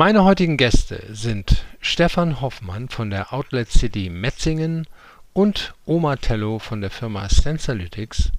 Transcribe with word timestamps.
Meine 0.00 0.24
heutigen 0.24 0.56
Gäste 0.56 0.98
sind 1.12 1.62
Stefan 1.82 2.40
Hoffmann 2.40 2.88
von 2.88 3.10
der 3.10 3.34
Outlet 3.34 3.70
City 3.70 4.08
Metzingen 4.08 4.86
und 5.34 5.74
Oma 5.84 6.16
Tello 6.16 6.58
von 6.58 6.80
der 6.80 6.88
Firma 6.88 7.28
Sensalytics. 7.28 8.30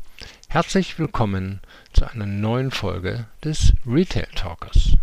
Herzlich 0.50 0.98
willkommen 0.98 1.60
zu 1.94 2.12
einer 2.12 2.26
neuen 2.26 2.72
Folge 2.72 3.28
des 3.46 3.74
Retail 3.86 4.26
Talkers. 4.34 4.98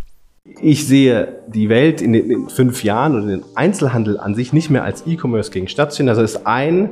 Ich 0.60 0.84
sehe 0.88 1.44
die 1.46 1.68
Welt 1.68 2.02
in 2.02 2.12
den 2.12 2.28
in 2.28 2.48
fünf 2.48 2.82
Jahren 2.82 3.14
oder 3.14 3.28
den 3.28 3.44
Einzelhandel 3.54 4.18
an 4.18 4.34
sich 4.34 4.52
nicht 4.52 4.68
mehr 4.68 4.82
als 4.82 5.06
E-Commerce 5.06 5.52
gegen 5.52 5.68
stationär. 5.68 6.16
Das 6.16 6.34
ist 6.34 6.44
ein, 6.44 6.90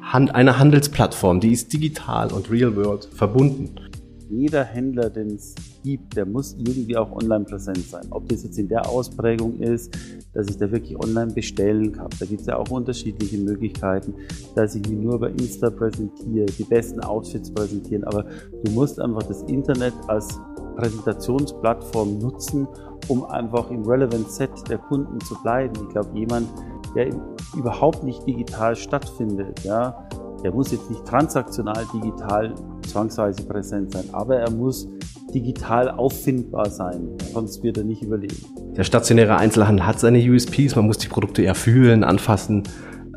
eine 0.00 0.58
Handelsplattform, 0.58 1.40
die 1.40 1.52
ist 1.52 1.74
digital 1.74 2.32
und 2.32 2.50
real 2.50 2.74
world 2.74 3.06
verbunden. 3.14 3.83
Jeder 4.30 4.64
Händler, 4.64 5.10
den 5.10 5.34
es 5.34 5.54
gibt, 5.82 6.16
der 6.16 6.24
muss 6.24 6.54
irgendwie 6.58 6.96
auch 6.96 7.12
online 7.12 7.44
präsent 7.44 7.86
sein. 7.88 8.06
Ob 8.10 8.28
das 8.28 8.42
jetzt 8.42 8.58
in 8.58 8.68
der 8.68 8.88
Ausprägung 8.88 9.60
ist, 9.60 9.94
dass 10.32 10.48
ich 10.48 10.56
da 10.56 10.70
wirklich 10.70 10.98
online 10.98 11.32
bestellen 11.32 11.92
kann. 11.92 12.08
Da 12.18 12.26
gibt 12.26 12.40
es 12.40 12.46
ja 12.46 12.56
auch 12.56 12.70
unterschiedliche 12.70 13.36
Möglichkeiten, 13.38 14.14
dass 14.54 14.74
ich 14.74 14.88
mich 14.88 14.98
nur 14.98 15.16
über 15.16 15.28
Insta 15.28 15.70
präsentiere, 15.70 16.46
die 16.46 16.64
besten 16.64 17.00
Outfits 17.00 17.50
präsentieren. 17.50 18.04
Aber 18.04 18.24
du 18.64 18.70
musst 18.72 18.98
einfach 18.98 19.22
das 19.24 19.42
Internet 19.42 19.94
als 20.08 20.40
Präsentationsplattform 20.76 22.18
nutzen, 22.18 22.66
um 23.08 23.24
einfach 23.24 23.70
im 23.70 23.82
Relevant 23.82 24.30
Set 24.30 24.50
der 24.68 24.78
Kunden 24.78 25.20
zu 25.20 25.34
bleiben. 25.42 25.74
Ich 25.82 25.88
glaube, 25.90 26.18
jemand, 26.18 26.48
der 26.96 27.10
überhaupt 27.56 28.02
nicht 28.02 28.26
digital 28.26 28.74
stattfindet, 28.74 29.62
ja, 29.64 30.08
der 30.44 30.52
muss 30.52 30.70
jetzt 30.70 30.90
nicht 30.90 31.04
transaktional 31.06 31.86
digital 31.92 32.54
zwangsweise 32.86 33.42
präsent 33.44 33.92
sein, 33.92 34.04
aber 34.12 34.36
er 34.36 34.50
muss 34.50 34.86
digital 35.34 35.90
auffindbar 35.90 36.68
sein, 36.70 37.08
sonst 37.32 37.62
wird 37.62 37.78
er 37.78 37.84
nicht 37.84 38.02
überleben. 38.02 38.36
Der 38.76 38.84
stationäre 38.84 39.36
Einzelhandel 39.36 39.86
hat 39.86 39.98
seine 39.98 40.18
USPs, 40.18 40.76
man 40.76 40.86
muss 40.86 40.98
die 40.98 41.08
Produkte 41.08 41.42
eher 41.42 41.54
fühlen, 41.54 42.04
anfassen, 42.04 42.64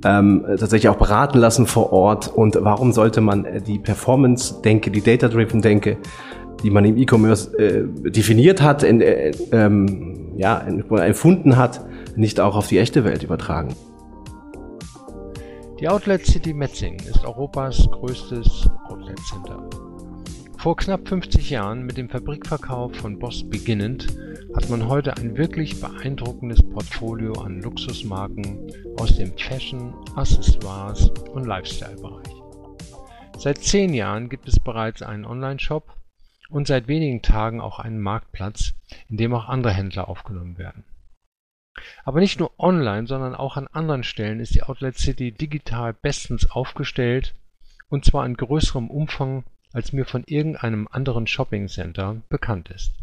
ähm, 0.05 0.45
tatsächlich 0.47 0.87
auch 0.87 0.97
beraten 0.97 1.37
lassen 1.37 1.67
vor 1.67 1.91
Ort. 1.91 2.27
Und 2.33 2.57
warum 2.61 2.93
sollte 2.93 3.19
man 3.19 3.45
die 3.65 3.79
Performance-Denke, 3.79 4.89
die 4.89 5.01
Data-Driven-Denke, 5.01 5.97
die 6.63 6.69
man 6.69 6.85
im 6.85 6.97
E-Commerce 6.97 7.55
äh, 7.57 8.09
definiert 8.09 8.61
hat, 8.61 8.83
in, 8.83 9.01
äh, 9.01 9.31
ähm, 9.51 10.31
ja, 10.37 10.59
empfunden 10.59 11.57
hat, 11.57 11.85
nicht 12.15 12.39
auch 12.39 12.55
auf 12.55 12.67
die 12.67 12.77
echte 12.77 13.03
Welt 13.03 13.23
übertragen? 13.23 13.75
Die 15.79 15.87
Outlet 15.87 16.25
City 16.25 16.55
Metzingen 16.55 17.05
ist 17.05 17.23
Europas 17.23 17.87
größtes 17.91 18.67
Outlet 18.89 19.19
Center. 19.19 19.69
Vor 20.57 20.75
knapp 20.75 21.07
50 21.07 21.51
Jahren 21.51 21.83
mit 21.85 21.97
dem 21.97 22.09
Fabrikverkauf 22.09 22.95
von 22.95 23.19
Boss 23.19 23.47
beginnend, 23.47 24.07
hat 24.55 24.71
man 24.71 24.87
heute 24.87 25.15
ein 25.17 25.37
wirklich 25.37 25.79
beeindruckendes 25.79 26.63
Portfolio 26.63 27.33
an 27.33 27.61
Luxusmarken 27.61 28.73
aus 28.97 29.17
dem 29.17 29.37
Fashion, 29.37 29.93
Accessoires 30.15 31.11
und 31.31 31.45
Lifestyle-Bereich. 31.45 32.33
Seit 33.37 33.59
zehn 33.59 33.93
Jahren 33.93 34.29
gibt 34.29 34.47
es 34.47 34.59
bereits 34.59 35.03
einen 35.03 35.25
Online-Shop 35.25 35.95
und 36.49 36.65
seit 36.65 36.87
wenigen 36.87 37.21
Tagen 37.21 37.61
auch 37.61 37.77
einen 37.77 38.01
Marktplatz, 38.01 38.73
in 39.09 39.17
dem 39.17 39.31
auch 39.31 39.47
andere 39.47 39.73
Händler 39.73 40.09
aufgenommen 40.09 40.57
werden. 40.57 40.85
Aber 42.03 42.19
nicht 42.19 42.39
nur 42.39 42.59
online, 42.59 43.07
sondern 43.07 43.35
auch 43.35 43.57
an 43.57 43.67
anderen 43.67 44.03
Stellen 44.03 44.39
ist 44.39 44.55
die 44.55 44.63
Outlet 44.63 44.97
City 44.97 45.31
digital 45.31 45.93
bestens 45.93 46.49
aufgestellt 46.49 47.35
und 47.89 48.05
zwar 48.05 48.25
in 48.25 48.35
größerem 48.35 48.89
Umfang 48.89 49.43
als 49.73 49.93
mir 49.93 50.05
von 50.05 50.23
irgendeinem 50.25 50.87
anderen 50.89 51.27
Shopping-Center 51.27 52.21
bekannt 52.29 52.69
ist. 52.69 52.93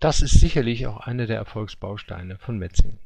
Das 0.00 0.22
ist 0.22 0.38
sicherlich 0.38 0.86
auch 0.86 1.00
einer 1.00 1.26
der 1.26 1.36
Erfolgsbausteine 1.36 2.38
von 2.38 2.58
Metzingen. 2.58 2.98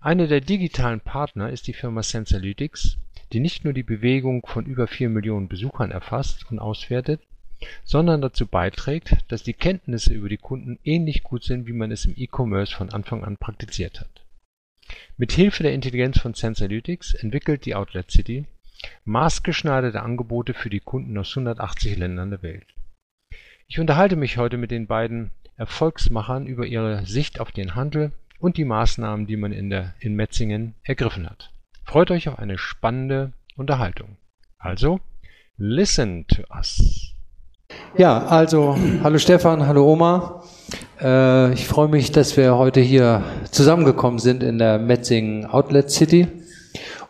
Einer 0.00 0.26
der 0.26 0.40
digitalen 0.40 1.00
Partner 1.00 1.50
ist 1.50 1.66
die 1.66 1.72
Firma 1.72 2.02
Sensalytics, 2.02 2.98
die 3.32 3.40
nicht 3.40 3.64
nur 3.64 3.72
die 3.72 3.82
Bewegung 3.82 4.44
von 4.46 4.66
über 4.66 4.86
vier 4.86 5.08
Millionen 5.08 5.48
Besuchern 5.48 5.90
erfasst 5.90 6.50
und 6.50 6.58
auswertet, 6.58 7.22
sondern 7.84 8.20
dazu 8.20 8.46
beiträgt, 8.46 9.16
dass 9.28 9.42
die 9.42 9.54
Kenntnisse 9.54 10.12
über 10.12 10.28
die 10.28 10.38
Kunden 10.38 10.78
ähnlich 10.84 11.22
gut 11.22 11.44
sind, 11.44 11.66
wie 11.66 11.72
man 11.72 11.90
es 11.90 12.04
im 12.04 12.14
E-Commerce 12.16 12.74
von 12.74 12.90
Anfang 12.90 13.24
an 13.24 13.36
praktiziert 13.36 14.00
hat. 14.00 14.24
Mit 15.16 15.32
Hilfe 15.32 15.62
der 15.62 15.72
Intelligenz 15.72 16.18
von 16.18 16.34
Sensalytics 16.34 17.14
entwickelt 17.14 17.64
die 17.64 17.74
Outlet 17.74 18.10
City 18.10 18.46
Maßgeschneiderte 19.04 20.02
Angebote 20.02 20.54
für 20.54 20.70
die 20.70 20.80
Kunden 20.80 21.16
aus 21.16 21.30
180 21.30 21.96
Ländern 21.96 22.30
der 22.30 22.42
Welt. 22.42 22.66
Ich 23.68 23.78
unterhalte 23.78 24.16
mich 24.16 24.36
heute 24.36 24.56
mit 24.56 24.70
den 24.70 24.86
beiden 24.86 25.30
Erfolgsmachern 25.56 26.46
über 26.46 26.66
ihre 26.66 27.06
Sicht 27.06 27.40
auf 27.40 27.52
den 27.52 27.74
Handel 27.74 28.12
und 28.38 28.56
die 28.56 28.64
Maßnahmen, 28.64 29.26
die 29.26 29.36
man 29.36 29.52
in, 29.52 29.70
der, 29.70 29.94
in 30.00 30.14
Metzingen 30.14 30.74
ergriffen 30.82 31.28
hat. 31.28 31.52
Freut 31.84 32.10
euch 32.10 32.28
auf 32.28 32.38
eine 32.38 32.58
spannende 32.58 33.32
Unterhaltung. 33.56 34.16
Also, 34.58 35.00
listen 35.56 36.26
to 36.26 36.42
us. 36.54 37.11
Ja, 37.96 38.26
also, 38.26 38.76
hallo 39.02 39.18
Stefan, 39.18 39.66
hallo 39.66 39.86
Oma. 39.86 40.42
Äh, 41.00 41.52
ich 41.52 41.66
freue 41.66 41.88
mich, 41.88 42.12
dass 42.12 42.36
wir 42.36 42.56
heute 42.56 42.80
hier 42.80 43.22
zusammengekommen 43.50 44.18
sind 44.18 44.42
in 44.42 44.58
der 44.58 44.78
Metzingen 44.78 45.46
Outlet 45.46 45.90
City 45.90 46.28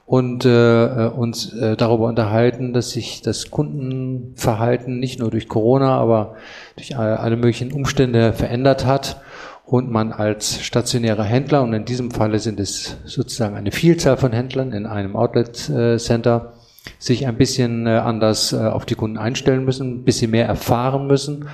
und 0.06 0.44
äh, 0.44 1.10
uns 1.14 1.52
äh, 1.54 1.76
darüber 1.76 2.06
unterhalten, 2.06 2.72
dass 2.72 2.90
sich 2.90 3.22
das 3.22 3.50
Kundenverhalten 3.50 4.98
nicht 4.98 5.20
nur 5.20 5.30
durch 5.30 5.48
Corona, 5.48 5.96
aber 5.98 6.34
durch 6.76 6.96
alle 6.96 7.36
möglichen 7.36 7.72
Umstände 7.72 8.32
verändert 8.32 8.84
hat 8.84 9.20
und 9.64 9.90
man 9.90 10.12
als 10.12 10.62
stationärer 10.62 11.24
Händler, 11.24 11.62
und 11.62 11.72
in 11.72 11.84
diesem 11.84 12.10
Falle 12.10 12.40
sind 12.40 12.60
es 12.60 12.96
sozusagen 13.04 13.56
eine 13.56 13.72
Vielzahl 13.72 14.16
von 14.16 14.32
Händlern 14.32 14.72
in 14.72 14.86
einem 14.86 15.16
Outlet 15.16 15.70
äh, 15.70 15.98
Center, 15.98 16.54
sich 16.98 17.26
ein 17.26 17.36
bisschen 17.36 17.86
äh, 17.86 17.90
anders 17.90 18.52
äh, 18.52 18.58
auf 18.58 18.86
die 18.86 18.94
Kunden 18.94 19.18
einstellen 19.18 19.64
müssen, 19.64 20.00
ein 20.00 20.04
bisschen 20.04 20.30
mehr 20.30 20.46
erfahren 20.46 21.06
müssen. 21.06 21.48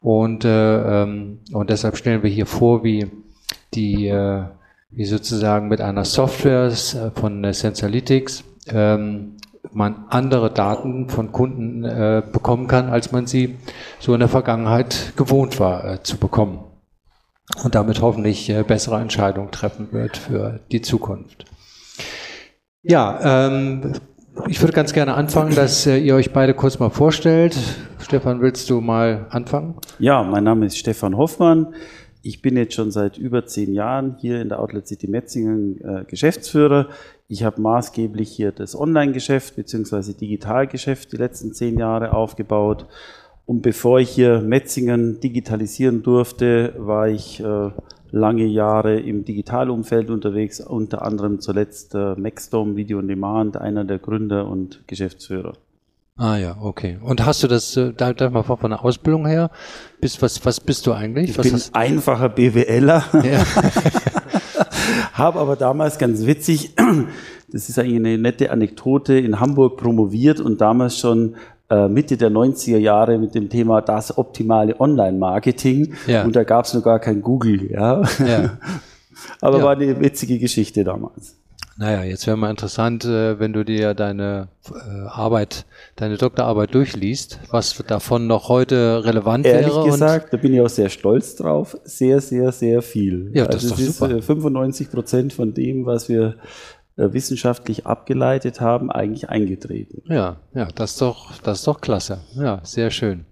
Und, 0.00 0.44
äh, 0.44 1.02
ähm, 1.02 1.40
und 1.52 1.70
deshalb 1.70 1.96
stellen 1.96 2.22
wir 2.22 2.30
hier 2.30 2.46
vor, 2.46 2.84
wie 2.84 3.10
die 3.74 4.12
wie 4.92 5.04
sozusagen 5.04 5.68
mit 5.68 5.80
einer 5.80 6.04
Software 6.04 6.72
von 7.14 7.52
Sensalytics 7.52 8.42
ähm, 8.66 9.36
man 9.72 10.06
andere 10.08 10.50
Daten 10.50 11.08
von 11.08 11.32
Kunden 11.32 11.84
äh, 11.84 12.22
bekommen 12.32 12.66
kann, 12.66 12.88
als 12.88 13.12
man 13.12 13.26
sie 13.26 13.56
so 13.98 14.14
in 14.14 14.20
der 14.20 14.28
Vergangenheit 14.28 15.12
gewohnt 15.16 15.60
war 15.60 15.84
äh, 15.84 16.02
zu 16.02 16.16
bekommen. 16.16 16.64
Und 17.62 17.74
damit 17.74 18.00
hoffentlich 18.00 18.48
äh, 18.48 18.62
bessere 18.62 19.00
Entscheidungen 19.00 19.50
treffen 19.50 19.92
wird 19.92 20.16
für 20.16 20.60
die 20.70 20.82
Zukunft. 20.82 21.44
Ja, 22.82 23.46
ähm, 23.46 23.92
ich 24.48 24.60
würde 24.60 24.72
ganz 24.72 24.92
gerne 24.92 25.14
anfangen, 25.14 25.54
dass 25.54 25.86
äh, 25.86 25.96
ihr 25.98 26.14
euch 26.14 26.32
beide 26.32 26.54
kurz 26.54 26.78
mal 26.78 26.90
vorstellt. 26.90 27.56
Stefan, 27.98 28.40
willst 28.40 28.70
du 28.70 28.80
mal 28.80 29.26
anfangen? 29.30 29.74
Ja, 29.98 30.22
mein 30.22 30.44
Name 30.44 30.66
ist 30.66 30.78
Stefan 30.78 31.16
Hoffmann. 31.16 31.74
Ich 32.22 32.42
bin 32.42 32.56
jetzt 32.56 32.74
schon 32.74 32.90
seit 32.90 33.16
über 33.16 33.46
zehn 33.46 33.72
Jahren 33.72 34.16
hier 34.20 34.42
in 34.42 34.50
der 34.50 34.60
Outlet 34.60 34.86
City 34.86 35.08
Metzingen 35.08 35.80
äh, 35.80 36.04
Geschäftsführer. 36.04 36.88
Ich 37.28 37.44
habe 37.44 37.60
maßgeblich 37.60 38.30
hier 38.30 38.52
das 38.52 38.78
Online-Geschäft 38.78 39.56
bzw. 39.56 40.12
Digitalgeschäft 40.12 41.12
die 41.12 41.16
letzten 41.16 41.54
zehn 41.54 41.78
Jahre 41.78 42.12
aufgebaut. 42.12 42.86
Und 43.46 43.62
bevor 43.62 44.00
ich 44.00 44.10
hier 44.10 44.40
Metzingen 44.40 45.18
digitalisieren 45.20 46.02
durfte, 46.02 46.74
war 46.78 47.08
ich 47.08 47.40
äh, 47.40 47.70
lange 48.10 48.44
Jahre 48.46 48.98
im 48.98 49.24
Digitalumfeld 49.24 50.10
unterwegs, 50.10 50.60
unter 50.60 51.02
anderem 51.02 51.40
zuletzt 51.40 51.94
äh, 51.94 52.14
Maxdome 52.16 52.76
Video 52.76 52.98
on 52.98 53.08
Demand, 53.08 53.56
einer 53.56 53.84
der 53.84 53.98
Gründer 53.98 54.46
und 54.46 54.86
Geschäftsführer. 54.86 55.54
Ah 56.16 56.36
ja, 56.36 56.58
okay. 56.60 56.98
Und 57.02 57.24
hast 57.24 57.42
du 57.42 57.48
das, 57.48 57.76
äh, 57.76 57.94
da, 57.94 58.12
mal 58.28 58.42
von 58.42 58.70
der 58.70 58.84
Ausbildung 58.84 59.26
her, 59.26 59.50
bist, 60.00 60.20
was, 60.20 60.44
was 60.44 60.60
bist 60.60 60.86
du 60.86 60.92
eigentlich? 60.92 61.30
Ich 61.30 61.38
was 61.38 61.44
bin 61.44 61.54
hast, 61.54 61.74
einfacher 61.74 62.28
BWLer, 62.28 63.04
ja. 63.24 63.44
habe 65.14 65.38
aber 65.38 65.56
damals 65.56 65.98
ganz 65.98 66.26
witzig, 66.26 66.74
das 67.52 67.68
ist 67.70 67.78
eigentlich 67.78 67.96
eine 67.96 68.18
nette 68.18 68.50
Anekdote, 68.50 69.14
in 69.18 69.40
Hamburg 69.40 69.78
promoviert 69.78 70.40
und 70.40 70.60
damals 70.60 70.98
schon 70.98 71.36
Mitte 71.88 72.16
der 72.16 72.30
90er 72.30 72.78
Jahre 72.78 73.18
mit 73.18 73.34
dem 73.34 73.48
Thema 73.48 73.80
das 73.80 74.16
optimale 74.16 74.78
Online-Marketing 74.80 75.94
ja. 76.06 76.24
und 76.24 76.34
da 76.34 76.44
gab 76.44 76.64
es 76.64 76.74
noch 76.74 76.82
gar 76.82 76.98
kein 76.98 77.22
Google. 77.22 77.70
Ja. 77.70 78.02
ja. 78.26 78.58
aber 79.40 79.58
ja. 79.58 79.64
war 79.64 79.72
eine 79.72 80.00
witzige 80.00 80.38
Geschichte 80.38 80.84
damals. 80.84 81.36
Naja, 81.80 82.04
jetzt 82.04 82.26
wäre 82.26 82.36
mal 82.36 82.50
interessant, 82.50 83.06
äh, 83.06 83.40
wenn 83.40 83.54
du 83.54 83.64
dir 83.64 83.94
deine 83.94 84.48
äh, 84.68 85.06
Arbeit, 85.06 85.64
deine 85.96 86.18
Doktorarbeit 86.18 86.74
durchliest, 86.74 87.40
was 87.50 87.82
davon 87.86 88.26
noch 88.26 88.50
heute 88.50 89.02
relevant 89.02 89.46
Ehrlich 89.46 89.68
wäre. 89.68 89.78
Ehrlich 89.78 89.92
gesagt, 89.92 90.32
da 90.34 90.36
bin 90.36 90.52
ich 90.52 90.60
auch 90.60 90.68
sehr 90.68 90.90
stolz 90.90 91.36
drauf. 91.36 91.78
Sehr, 91.84 92.20
sehr, 92.20 92.52
sehr 92.52 92.82
viel. 92.82 93.30
Ja, 93.32 93.46
das 93.46 93.64
also 93.64 93.82
ist 93.82 93.98
doch 93.98 94.08
super. 94.08 94.20
95 94.20 94.90
Prozent 94.90 95.32
von 95.32 95.54
dem, 95.54 95.86
was 95.86 96.10
wir 96.10 96.22
äh, 96.26 96.34
wissenschaftlich 96.96 97.86
abgeleitet 97.86 98.60
haben, 98.60 98.90
eigentlich 98.90 99.28
eingetreten. 99.28 100.02
Ja, 100.06 100.36
ja, 100.54 100.68
das 100.74 100.92
ist 100.92 101.00
doch, 101.00 101.38
das 101.42 101.60
ist 101.60 101.66
doch 101.66 101.80
klasse. 101.80 102.20
Ja, 102.34 102.60
sehr 102.62 102.90
schön. 102.90 103.24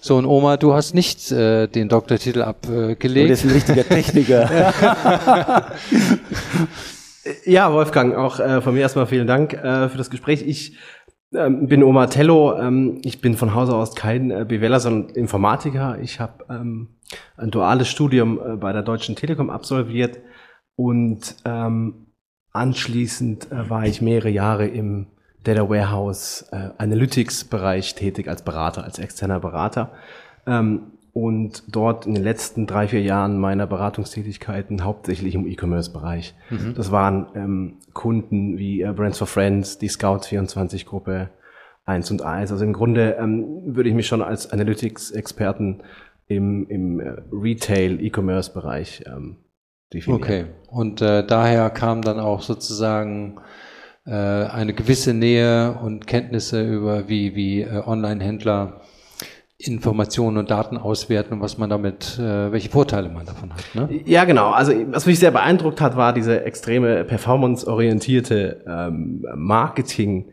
So, 0.00 0.16
und 0.16 0.26
Oma, 0.26 0.56
du 0.56 0.72
hast 0.72 0.94
nicht 0.94 1.30
äh, 1.30 1.66
den 1.68 1.88
Doktortitel 1.88 2.42
abgelegt. 2.42 3.30
das 3.30 3.44
ist 3.44 3.50
ein 3.50 3.52
richtiger 3.52 3.84
Techniker. 3.84 4.72
ja, 7.44 7.72
Wolfgang, 7.72 8.16
auch 8.16 8.40
äh, 8.40 8.60
von 8.60 8.74
mir 8.74 8.80
erstmal 8.80 9.06
vielen 9.06 9.26
Dank 9.26 9.52
äh, 9.52 9.88
für 9.88 9.98
das 9.98 10.10
Gespräch. 10.10 10.42
Ich 10.42 10.76
ähm, 11.34 11.66
bin 11.66 11.82
Oma 11.82 12.06
Tello. 12.06 12.58
Ähm, 12.58 13.00
ich 13.04 13.20
bin 13.20 13.36
von 13.36 13.54
Hause 13.54 13.74
aus 13.74 13.94
kein 13.94 14.30
äh, 14.30 14.44
BWLer, 14.46 14.80
sondern 14.80 15.14
Informatiker. 15.14 15.98
Ich 16.00 16.20
habe 16.20 16.44
ähm, 16.50 16.96
ein 17.36 17.50
duales 17.50 17.88
Studium 17.88 18.38
äh, 18.38 18.56
bei 18.56 18.72
der 18.72 18.82
Deutschen 18.82 19.16
Telekom 19.16 19.50
absolviert 19.50 20.18
und 20.76 21.36
ähm, 21.44 22.11
anschließend 22.52 23.50
äh, 23.50 23.70
war 23.70 23.86
ich 23.86 24.02
mehrere 24.02 24.30
Jahre 24.30 24.66
im 24.66 25.06
Data 25.44 25.68
Warehouse 25.68 26.46
äh, 26.52 26.70
Analytics 26.78 27.44
Bereich 27.44 27.94
tätig 27.94 28.28
als 28.28 28.42
Berater, 28.42 28.84
als 28.84 28.98
externer 28.98 29.40
Berater. 29.40 29.90
Ähm, 30.46 30.92
und 31.12 31.64
dort 31.68 32.06
in 32.06 32.14
den 32.14 32.24
letzten 32.24 32.66
drei, 32.66 32.88
vier 32.88 33.02
Jahren 33.02 33.38
meiner 33.38 33.66
Beratungstätigkeiten 33.66 34.82
hauptsächlich 34.82 35.34
im 35.34 35.46
E-Commerce-Bereich. 35.46 36.34
Mhm. 36.48 36.74
Das 36.74 36.90
waren 36.90 37.26
ähm, 37.34 37.74
Kunden 37.92 38.56
wie 38.56 38.80
äh, 38.80 38.92
Brands 38.92 39.18
for 39.18 39.26
Friends, 39.26 39.76
die 39.76 39.90
Scouts24-Gruppe, 39.90 41.28
1 41.84 42.10
und 42.12 42.22
1. 42.22 42.50
Also 42.52 42.64
im 42.64 42.72
Grunde 42.72 43.16
ähm, 43.18 43.74
würde 43.76 43.90
ich 43.90 43.94
mich 43.94 44.06
schon 44.06 44.22
als 44.22 44.50
Analytics-Experten 44.50 45.82
im, 46.28 46.66
im 46.68 47.00
äh, 47.00 47.16
Retail-E-Commerce-Bereich 47.30 49.04
ähm, 49.06 49.36
definieren. 49.94 50.22
Okay, 50.22 50.44
und 50.68 51.00
äh, 51.02 51.24
daher 51.26 51.70
kam 51.70 52.02
dann 52.02 52.18
auch 52.18 52.42
sozusagen 52.42 53.40
äh, 54.06 54.10
eine 54.12 54.74
gewisse 54.74 55.14
Nähe 55.14 55.78
und 55.82 56.06
Kenntnisse 56.06 56.62
über 56.62 57.08
wie, 57.08 57.34
wie 57.34 57.62
äh, 57.62 57.82
Online-Händler 57.86 58.80
Informationen 59.58 60.38
und 60.38 60.50
Daten 60.50 60.76
auswerten 60.76 61.34
und 61.34 61.40
was 61.40 61.56
man 61.56 61.70
damit, 61.70 62.18
äh, 62.18 62.50
welche 62.50 62.68
Vorteile 62.68 63.08
man 63.08 63.26
davon 63.26 63.52
hat. 63.52 63.74
Ne? 63.74 64.00
Ja, 64.04 64.24
genau. 64.24 64.50
Also 64.50 64.72
was 64.90 65.06
mich 65.06 65.20
sehr 65.20 65.30
beeindruckt 65.30 65.80
hat, 65.80 65.96
war 65.96 66.12
diese 66.12 66.44
extreme 66.44 67.04
performanceorientierte 67.04 68.64
ähm, 68.66 69.24
Marketing. 69.36 70.32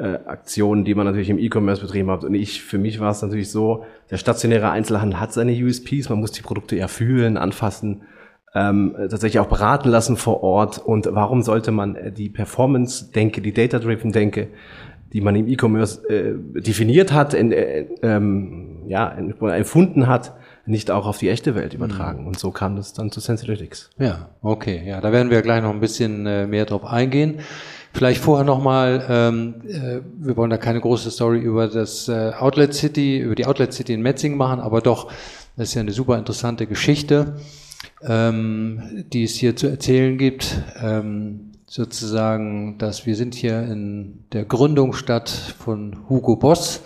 Äh, 0.00 0.18
Aktionen, 0.24 0.86
die 0.86 0.94
man 0.94 1.04
natürlich 1.04 1.28
im 1.28 1.38
E-Commerce 1.38 1.82
betrieben 1.82 2.10
hat. 2.10 2.24
Und 2.24 2.32
ich, 2.32 2.62
für 2.62 2.78
mich 2.78 3.00
war 3.00 3.10
es 3.10 3.20
natürlich 3.20 3.50
so, 3.50 3.84
der 4.10 4.16
stationäre 4.16 4.70
Einzelhandel 4.70 5.20
hat 5.20 5.34
seine 5.34 5.52
USPs, 5.52 6.08
man 6.08 6.20
muss 6.20 6.32
die 6.32 6.40
Produkte 6.40 6.74
eher 6.76 6.88
fühlen, 6.88 7.36
anfassen, 7.36 8.04
ähm, 8.54 8.94
tatsächlich 8.96 9.38
auch 9.38 9.48
beraten 9.48 9.88
lassen 9.88 10.16
vor 10.16 10.42
Ort. 10.42 10.78
Und 10.78 11.08
warum 11.12 11.42
sollte 11.42 11.70
man 11.70 11.96
äh, 11.96 12.12
die 12.12 12.28
Performance-Denke, 12.28 13.40
die 13.40 13.52
Data-Driven-Denke 13.52 14.48
die 15.12 15.20
man 15.20 15.34
im 15.34 15.48
E-Commerce 15.48 16.08
äh, 16.08 16.34
definiert 16.60 17.12
hat, 17.12 17.34
in, 17.34 17.52
äh, 17.52 17.86
ähm, 18.02 18.82
ja, 18.86 19.10
empfunden 19.10 20.06
hat, 20.06 20.34
nicht 20.66 20.90
auch 20.90 21.06
auf 21.06 21.18
die 21.18 21.28
echte 21.28 21.54
Welt 21.54 21.74
übertragen. 21.74 22.22
Mhm. 22.22 22.28
Und 22.28 22.38
so 22.38 22.50
kam 22.50 22.76
das 22.76 22.92
dann 22.92 23.10
zu 23.10 23.20
Sensalytics. 23.20 23.90
Ja, 23.98 24.30
okay. 24.42 24.82
Ja, 24.86 25.00
da 25.00 25.10
werden 25.10 25.30
wir 25.30 25.42
gleich 25.42 25.62
noch 25.62 25.70
ein 25.70 25.80
bisschen 25.80 26.26
äh, 26.26 26.46
mehr 26.46 26.64
drauf 26.64 26.84
eingehen. 26.84 27.40
Vielleicht 27.92 28.22
vorher 28.22 28.44
nochmal, 28.44 29.04
ähm, 29.08 29.54
äh, 29.66 30.00
wir 30.18 30.36
wollen 30.36 30.50
da 30.50 30.58
keine 30.58 30.80
große 30.80 31.10
Story 31.10 31.40
über 31.40 31.66
das 31.66 32.08
äh, 32.08 32.32
Outlet 32.38 32.72
City, 32.72 33.18
über 33.18 33.34
die 33.34 33.46
Outlet 33.46 33.72
City 33.72 33.94
in 33.94 34.02
Metzing 34.02 34.36
machen, 34.36 34.60
aber 34.60 34.80
doch, 34.80 35.10
das 35.56 35.70
ist 35.70 35.74
ja 35.74 35.80
eine 35.80 35.90
super 35.90 36.16
interessante 36.16 36.68
Geschichte, 36.68 37.34
ähm, 38.02 39.04
die 39.12 39.24
es 39.24 39.34
hier 39.34 39.56
zu 39.56 39.68
erzählen 39.68 40.18
gibt. 40.18 40.62
Ähm, 40.80 41.52
sozusagen, 41.66 42.78
dass 42.78 43.06
wir 43.06 43.14
sind 43.14 43.34
hier 43.34 43.62
in 43.62 44.24
der 44.32 44.44
Gründungsstadt 44.44 45.28
von 45.28 46.08
Hugo 46.08 46.36
Boss. 46.36 46.82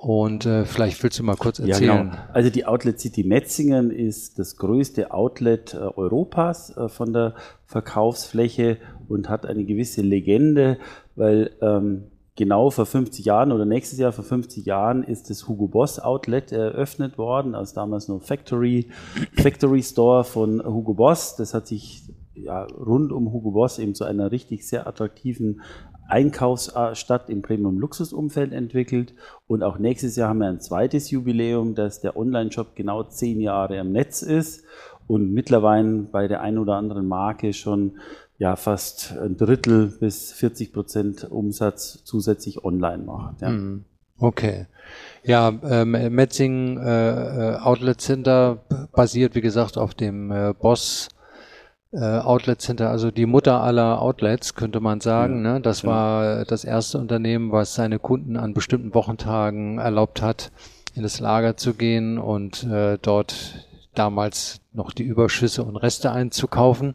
Und 0.00 0.46
äh, 0.46 0.64
vielleicht 0.64 1.02
willst 1.02 1.18
du 1.18 1.24
mal 1.24 1.36
kurz 1.36 1.58
erzählen. 1.58 1.82
Ja, 1.82 2.02
genau. 2.04 2.16
Also 2.32 2.48
die 2.48 2.64
Outlet 2.64 2.98
City 3.00 3.22
Metzingen 3.22 3.90
ist 3.90 4.38
das 4.38 4.56
größte 4.56 5.10
Outlet 5.10 5.74
äh, 5.74 5.78
Europas 5.78 6.74
äh, 6.74 6.88
von 6.88 7.12
der 7.12 7.34
Verkaufsfläche 7.66 8.78
und 9.08 9.28
hat 9.28 9.44
eine 9.44 9.64
gewisse 9.64 10.00
Legende, 10.00 10.78
weil 11.16 11.50
ähm, 11.60 12.04
genau 12.40 12.70
vor 12.70 12.86
50 12.86 13.26
Jahren 13.26 13.52
oder 13.52 13.66
nächstes 13.66 13.98
Jahr 13.98 14.12
vor 14.12 14.24
50 14.24 14.64
Jahren 14.64 15.04
ist 15.04 15.28
das 15.28 15.46
Hugo 15.46 15.68
Boss 15.68 16.00
Outlet 16.00 16.52
eröffnet 16.52 17.18
worden, 17.18 17.54
als 17.54 17.74
damals 17.74 18.08
noch 18.08 18.22
Factory, 18.22 18.88
Factory 19.34 19.82
Store 19.82 20.24
von 20.24 20.64
Hugo 20.64 20.94
Boss. 20.94 21.36
Das 21.36 21.52
hat 21.52 21.66
sich 21.66 22.02
ja, 22.34 22.62
rund 22.62 23.12
um 23.12 23.30
Hugo 23.30 23.50
Boss 23.50 23.78
eben 23.78 23.94
zu 23.94 24.04
einer 24.04 24.32
richtig 24.32 24.66
sehr 24.66 24.86
attraktiven 24.86 25.60
Einkaufsstadt 26.08 27.28
im 27.28 27.42
Premium-Luxus-Umfeld 27.42 28.54
entwickelt. 28.54 29.12
Und 29.46 29.62
auch 29.62 29.78
nächstes 29.78 30.16
Jahr 30.16 30.30
haben 30.30 30.38
wir 30.38 30.48
ein 30.48 30.62
zweites 30.62 31.10
Jubiläum, 31.10 31.74
dass 31.74 32.00
der 32.00 32.16
Online-Shop 32.16 32.74
genau 32.74 33.02
zehn 33.02 33.42
Jahre 33.42 33.78
am 33.78 33.92
Netz 33.92 34.22
ist 34.22 34.64
und 35.06 35.30
mittlerweile 35.30 36.04
bei 36.10 36.26
der 36.26 36.40
einen 36.40 36.56
oder 36.56 36.76
anderen 36.76 37.06
Marke 37.06 37.52
schon 37.52 37.98
ja, 38.40 38.56
fast 38.56 39.14
ein 39.18 39.36
Drittel 39.36 39.88
bis 40.00 40.32
40 40.32 40.72
Prozent 40.72 41.30
Umsatz 41.30 42.02
zusätzlich 42.04 42.64
online 42.64 43.04
macht. 43.04 43.42
Ja. 43.42 43.50
Mhm. 43.50 43.84
Okay. 44.18 44.66
Ja, 45.22 45.52
ähm, 45.62 45.90
Metzing 45.90 46.78
äh, 46.78 47.52
äh, 47.52 47.56
Outlet 47.58 48.00
Center 48.00 48.64
basiert, 48.92 49.34
wie 49.34 49.42
gesagt, 49.42 49.76
auf 49.76 49.92
dem 49.92 50.30
äh, 50.30 50.54
Boss 50.58 51.10
äh, 51.92 51.98
Outlet 51.98 52.62
Center, 52.62 52.88
also 52.88 53.10
die 53.10 53.26
Mutter 53.26 53.60
aller 53.60 54.00
Outlets, 54.00 54.54
könnte 54.54 54.80
man 54.80 55.02
sagen. 55.02 55.44
Ja, 55.44 55.54
ne? 55.54 55.60
Das 55.60 55.82
ja. 55.82 55.88
war 55.90 56.44
das 56.46 56.64
erste 56.64 56.96
Unternehmen, 56.96 57.52
was 57.52 57.74
seine 57.74 57.98
Kunden 57.98 58.38
an 58.38 58.54
bestimmten 58.54 58.94
Wochentagen 58.94 59.76
erlaubt 59.76 60.22
hat, 60.22 60.50
in 60.94 61.02
das 61.02 61.20
Lager 61.20 61.58
zu 61.58 61.74
gehen 61.74 62.16
und 62.16 62.64
äh, 62.64 62.96
dort 63.02 63.66
damals 63.94 64.60
noch 64.72 64.92
die 64.92 65.02
Überschüsse 65.02 65.62
und 65.62 65.76
Reste 65.76 66.10
einzukaufen. 66.10 66.94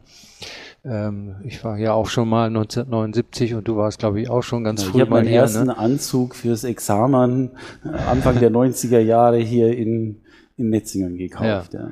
Ähm, 0.86 1.36
ich 1.44 1.64
war 1.64 1.78
ja 1.78 1.92
auch 1.92 2.08
schon 2.08 2.28
mal 2.28 2.46
1979 2.46 3.54
und 3.54 3.66
du 3.66 3.76
warst, 3.76 3.98
glaube 3.98 4.20
ich, 4.20 4.30
auch 4.30 4.42
schon 4.42 4.64
ganz 4.64 4.84
ja, 4.84 4.90
früh 4.90 5.02
ich 5.02 5.08
mal 5.08 5.16
meinen 5.16 5.28
hier. 5.28 5.40
ersten 5.40 5.66
ne? 5.66 5.78
Anzug 5.78 6.34
fürs 6.34 6.64
Examen 6.64 7.50
äh, 7.84 7.88
Anfang 7.88 8.38
der 8.38 8.50
90er 8.50 9.00
Jahre 9.00 9.38
hier 9.38 9.76
in 9.76 10.20
in 10.58 10.70
Metzingen 10.70 11.18
gekauft. 11.18 11.74
Ja. 11.74 11.80
ja. 11.80 11.90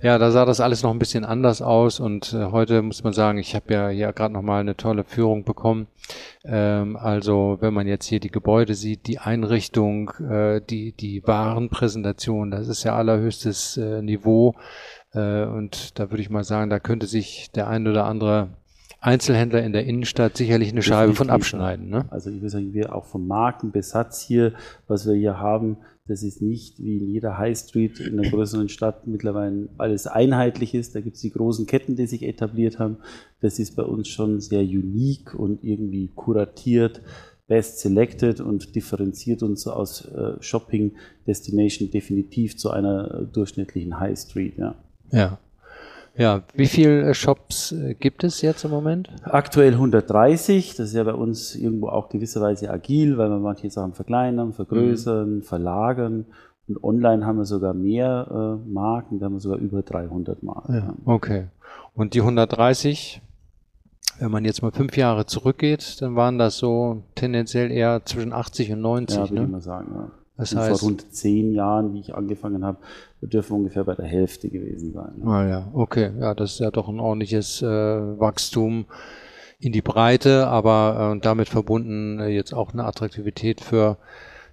Ja. 0.00 0.18
da 0.18 0.30
sah 0.30 0.46
das 0.46 0.60
alles 0.60 0.82
noch 0.82 0.90
ein 0.90 0.98
bisschen 0.98 1.24
anders 1.24 1.60
aus 1.60 2.00
und 2.00 2.32
äh, 2.32 2.46
heute 2.46 2.80
muss 2.80 3.04
man 3.04 3.12
sagen, 3.12 3.38
ich 3.38 3.54
habe 3.54 3.72
ja 3.74 3.88
hier 3.88 4.12
gerade 4.12 4.32
noch 4.32 4.42
mal 4.42 4.60
eine 4.60 4.76
tolle 4.76 5.04
Führung 5.04 5.44
bekommen. 5.44 5.86
Ähm, 6.44 6.96
also 6.96 7.58
wenn 7.60 7.74
man 7.74 7.86
jetzt 7.86 8.06
hier 8.06 8.20
die 8.20 8.30
Gebäude 8.30 8.74
sieht, 8.74 9.06
die 9.06 9.18
Einrichtung, 9.18 10.10
äh, 10.30 10.62
die 10.62 10.92
die 10.92 11.22
Warenpräsentation, 11.26 12.50
das 12.50 12.68
ist 12.68 12.84
ja 12.84 12.96
allerhöchstes 12.96 13.76
äh, 13.76 14.00
Niveau 14.00 14.54
und 15.20 15.98
da 15.98 16.10
würde 16.10 16.22
ich 16.22 16.30
mal 16.30 16.44
sagen, 16.44 16.70
da 16.70 16.78
könnte 16.78 17.06
sich 17.06 17.50
der 17.54 17.68
ein 17.68 17.86
oder 17.86 18.04
andere 18.06 18.50
Einzelhändler 19.00 19.62
in 19.62 19.72
der 19.72 19.84
Innenstadt 19.86 20.36
sicherlich 20.36 20.70
eine 20.70 20.82
Scheibe 20.82 21.14
von 21.14 21.30
abschneiden. 21.30 21.88
Ne? 21.88 22.06
Also 22.10 22.30
ich 22.30 22.36
würde 22.36 22.50
sagen, 22.50 22.72
wir 22.72 22.94
auch 22.94 23.04
vom 23.04 23.26
Markenbesatz 23.26 24.22
hier, 24.22 24.54
was 24.88 25.06
wir 25.06 25.14
hier 25.14 25.38
haben, 25.38 25.78
das 26.08 26.22
ist 26.22 26.40
nicht 26.40 26.78
wie 26.78 26.98
in 26.98 27.08
jeder 27.08 27.36
High 27.36 27.58
Street 27.58 27.98
in 27.98 28.18
einer 28.18 28.30
größeren 28.30 28.68
Stadt 28.68 29.06
mittlerweile 29.06 29.68
alles 29.76 30.06
einheitlich 30.06 30.74
ist. 30.74 30.94
Da 30.94 31.00
gibt 31.00 31.16
es 31.16 31.22
die 31.22 31.32
großen 31.32 31.66
Ketten, 31.66 31.96
die 31.96 32.06
sich 32.06 32.22
etabliert 32.22 32.78
haben. 32.78 32.98
Das 33.40 33.58
ist 33.58 33.74
bei 33.74 33.82
uns 33.82 34.08
schon 34.08 34.40
sehr 34.40 34.62
unique 34.62 35.34
und 35.34 35.64
irgendwie 35.64 36.08
kuratiert, 36.14 37.02
best 37.48 37.80
selected 37.80 38.40
und 38.40 38.76
differenziert 38.76 39.42
uns 39.42 39.62
so 39.62 39.72
aus 39.72 40.04
äh, 40.06 40.40
Shopping 40.40 40.92
Destination 41.26 41.90
definitiv 41.90 42.56
zu 42.56 42.70
einer 42.70 43.22
äh, 43.22 43.26
durchschnittlichen 43.32 43.98
High 43.98 44.18
Street. 44.18 44.58
Ja. 44.58 44.76
Ja. 45.10 45.38
Ja, 46.18 46.42
wie 46.54 46.66
viele 46.66 47.10
äh, 47.10 47.14
Shops 47.14 47.72
äh, 47.72 47.94
gibt 47.94 48.24
es 48.24 48.40
jetzt 48.40 48.64
im 48.64 48.70
Moment? 48.70 49.10
Aktuell 49.24 49.72
130. 49.72 50.74
Das 50.74 50.88
ist 50.88 50.94
ja 50.94 51.04
bei 51.04 51.12
uns 51.12 51.54
irgendwo 51.54 51.88
auch 51.88 52.08
gewisserweise 52.08 52.70
agil, 52.70 53.18
weil 53.18 53.28
wir 53.28 53.38
manche 53.38 53.68
Sachen 53.70 53.92
verkleinern, 53.92 54.54
vergrößern, 54.54 55.36
mhm. 55.36 55.42
verlagern. 55.42 56.24
Und 56.68 56.82
online 56.82 57.26
haben 57.26 57.36
wir 57.36 57.44
sogar 57.44 57.74
mehr 57.74 58.26
äh, 58.30 58.68
Marken, 58.68 59.18
da 59.18 59.26
haben 59.26 59.34
wir 59.34 59.40
sogar 59.40 59.58
über 59.58 59.82
300 59.82 60.42
Marken. 60.42 60.74
Ja, 60.74 60.94
okay. 61.04 61.48
Und 61.94 62.14
die 62.14 62.20
130, 62.20 63.22
wenn 64.18 64.30
man 64.30 64.44
jetzt 64.44 64.62
mal 64.62 64.72
fünf 64.72 64.96
Jahre 64.96 65.26
zurückgeht, 65.26 66.00
dann 66.00 66.16
waren 66.16 66.38
das 66.38 66.56
so 66.56 67.04
tendenziell 67.14 67.70
eher 67.70 68.04
zwischen 68.04 68.32
80 68.32 68.72
und 68.72 68.80
90. 68.80 69.16
Ja, 69.16 69.22
würde 69.24 69.34
ne? 69.34 69.42
ich 69.42 69.48
mal 69.48 69.60
sagen. 69.60 69.92
Ja. 69.94 70.10
Das 70.36 70.54
heißt, 70.54 70.80
vor 70.80 70.88
rund 70.88 71.12
zehn 71.12 71.52
Jahren, 71.52 71.94
wie 71.94 72.00
ich 72.00 72.14
angefangen 72.14 72.64
habe, 72.64 72.78
dürfen 73.22 73.50
wir 73.50 73.56
ungefähr 73.56 73.84
bei 73.84 73.94
der 73.94 74.04
Hälfte 74.04 74.48
gewesen 74.48 74.92
sein. 74.92 75.12
Ne? 75.16 75.26
Ah 75.26 75.48
ja, 75.48 75.68
okay. 75.72 76.10
Ja, 76.20 76.34
das 76.34 76.52
ist 76.52 76.60
ja 76.60 76.70
doch 76.70 76.88
ein 76.88 77.00
ordentliches 77.00 77.62
äh, 77.62 77.66
Wachstum 77.66 78.84
in 79.58 79.72
die 79.72 79.82
Breite, 79.82 80.46
aber 80.48 81.14
äh, 81.16 81.20
damit 81.20 81.48
verbunden 81.48 82.20
äh, 82.20 82.28
jetzt 82.28 82.52
auch 82.52 82.72
eine 82.72 82.84
Attraktivität 82.84 83.62
für, 83.62 83.96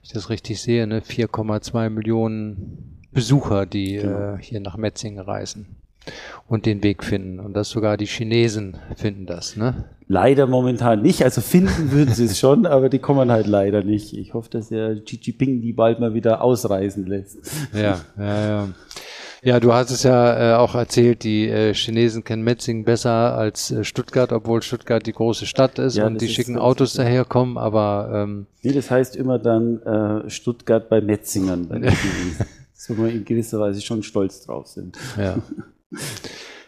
ich 0.01 0.13
das 0.13 0.29
richtig 0.29 0.61
sehe, 0.61 0.87
ne, 0.87 1.01
4,2 1.01 1.89
Millionen 1.89 3.01
Besucher, 3.11 3.65
die 3.65 3.97
genau. 3.97 4.35
äh, 4.35 4.37
hier 4.39 4.61
nach 4.61 4.77
Metzingen 4.77 5.19
reisen. 5.19 5.82
Und 6.47 6.65
den 6.65 6.83
Weg 6.83 7.03
finden. 7.03 7.39
Und 7.39 7.53
das 7.53 7.69
sogar 7.69 7.97
die 7.97 8.05
Chinesen 8.05 8.77
finden 8.95 9.25
das, 9.25 9.55
ne? 9.55 9.85
Leider 10.07 10.47
momentan 10.47 11.01
nicht. 11.01 11.23
Also 11.23 11.41
finden 11.41 11.91
würden 11.91 12.13
sie 12.13 12.25
es 12.25 12.37
schon, 12.37 12.65
aber 12.67 12.89
die 12.89 12.99
kommen 12.99 13.31
halt 13.31 13.47
leider 13.47 13.83
nicht. 13.83 14.13
Ich 14.13 14.33
hoffe, 14.33 14.49
dass 14.49 14.69
der 14.69 14.95
Xi 15.01 15.19
Jinping 15.21 15.61
die 15.61 15.73
bald 15.73 15.99
mal 15.99 16.13
wieder 16.13 16.41
ausreisen 16.41 17.05
lässt. 17.05 17.39
Ja, 17.73 18.01
ja, 18.17 18.47
ja. 18.47 18.69
Ja, 19.45 19.59
du 19.59 19.73
hast 19.73 19.91
es 19.91 20.03
ja 20.03 20.53
äh, 20.53 20.55
auch 20.55 20.73
erzählt, 20.73 21.25
die 21.25 21.49
äh, 21.49 21.73
Chinesen 21.73 22.23
kennen 22.23 22.43
Metzingen 22.43 22.85
besser 22.85 23.37
als 23.37 23.71
äh, 23.71 23.83
Stuttgart, 23.83 24.31
obwohl 24.31 24.61
Stuttgart 24.61 25.05
die 25.05 25.11
große 25.11 25.45
Stadt 25.45 25.79
ist 25.79 25.97
ja, 25.97 26.07
und 26.07 26.21
die 26.21 26.29
schicken 26.29 26.57
Autos 26.57 26.93
daherkommen, 26.93 27.57
aber 27.57 28.09
ähm, 28.13 28.45
Nee, 28.61 28.71
das 28.71 28.89
heißt 28.89 29.17
immer 29.17 29.39
dann 29.39 29.81
äh, 29.81 30.29
Stuttgart 30.29 30.87
bei 30.87 31.01
Metzingern, 31.01 31.67
bei 31.67 31.81
wo 32.87 33.03
wir 33.03 33.11
in 33.11 33.25
gewisser 33.25 33.59
Weise 33.59 33.81
schon 33.81 34.01
stolz 34.01 34.45
drauf 34.45 34.67
sind. 34.67 34.97
Ja. 35.17 35.35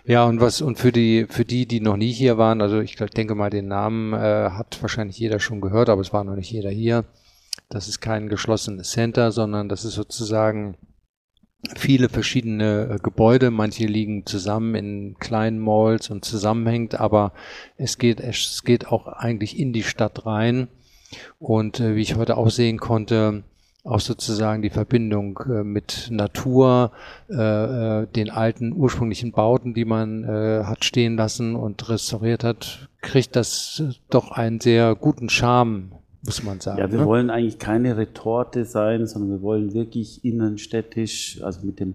Ja, 0.06 0.26
und 0.26 0.40
was 0.40 0.62
und 0.62 0.78
für 0.78 0.92
die 0.92 1.26
für 1.28 1.46
die, 1.46 1.66
die 1.66 1.80
noch 1.80 1.98
nie 1.98 2.12
hier 2.12 2.38
waren, 2.38 2.62
also 2.62 2.80
ich 2.80 2.96
denke 2.96 3.34
mal, 3.34 3.50
den 3.50 3.68
Namen 3.68 4.14
äh, 4.14 4.52
hat 4.52 4.78
wahrscheinlich 4.82 5.18
jeder 5.18 5.40
schon 5.40 5.62
gehört, 5.62 5.90
aber 5.90 6.02
es 6.02 6.14
war 6.14 6.24
noch 6.24 6.36
nicht 6.36 6.52
jeder 6.52 6.70
hier. 6.70 7.06
Das 7.70 7.88
ist 7.88 8.02
kein 8.02 8.30
geschlossenes 8.30 8.92
Center, 8.92 9.32
sondern 9.32 9.68
das 9.68 9.84
ist 9.84 9.96
sozusagen 9.96 10.78
viele 11.76 12.10
verschiedene 12.10 12.90
äh, 12.92 12.98
Gebäude. 13.02 13.52
Manche 13.52 13.86
liegen 13.86 14.26
zusammen 14.26 14.76
in 14.76 15.16
kleinen 15.20 15.60
Malls 15.60 16.10
und 16.10 16.24
zusammenhängt, 16.24 17.00
aber 17.00 17.34
es 17.78 17.98
geht, 17.98 18.20
es 18.20 18.64
geht 18.64 18.88
auch 18.88 19.08
eigentlich 19.08 19.58
in 19.58 19.74
die 19.74 19.84
Stadt 19.84 20.26
rein. 20.26 20.68
Und 21.40 21.80
äh, 21.80 21.96
wie 21.96 22.02
ich 22.02 22.16
heute 22.16 22.38
auch 22.38 22.50
sehen 22.50 22.78
konnte, 22.78 23.44
auch 23.86 24.00
sozusagen 24.00 24.62
die 24.62 24.70
Verbindung 24.70 25.40
äh, 25.48 25.64
mit 25.64 26.08
Natur, 26.12 26.92
äh, 27.30 27.36
äh, 27.36 28.08
den 28.08 28.30
alten 28.30 28.74
ursprünglichen 28.74 29.32
Bauten, 29.32 29.74
die 29.74 29.86
man 29.86 30.24
äh, 30.24 30.64
hat 30.66 30.84
stehen 30.84 31.16
lassen 31.16 31.56
und 31.56 31.88
restauriert 31.88 32.44
hat, 32.44 32.90
kriegt 33.02 33.36
das 33.36 33.84
doch 34.10 34.32
einen 34.32 34.60
sehr 34.60 34.96
guten 34.96 35.30
Charme 35.30 35.92
muss 36.26 36.42
man 36.42 36.60
sagen. 36.60 36.80
Ja, 36.80 36.92
wir 36.92 37.02
ne? 37.02 37.06
wollen 37.06 37.30
eigentlich 37.30 37.60
keine 37.60 37.98
Retorte 37.98 38.66
sein, 38.66 39.06
sondern 39.06 39.30
wir 39.30 39.42
wollen 39.44 39.76
wirklich 39.76 40.26
innenstädtisch, 40.26 41.40
also 41.44 41.64
mit 41.64 41.80
dem 41.80 41.94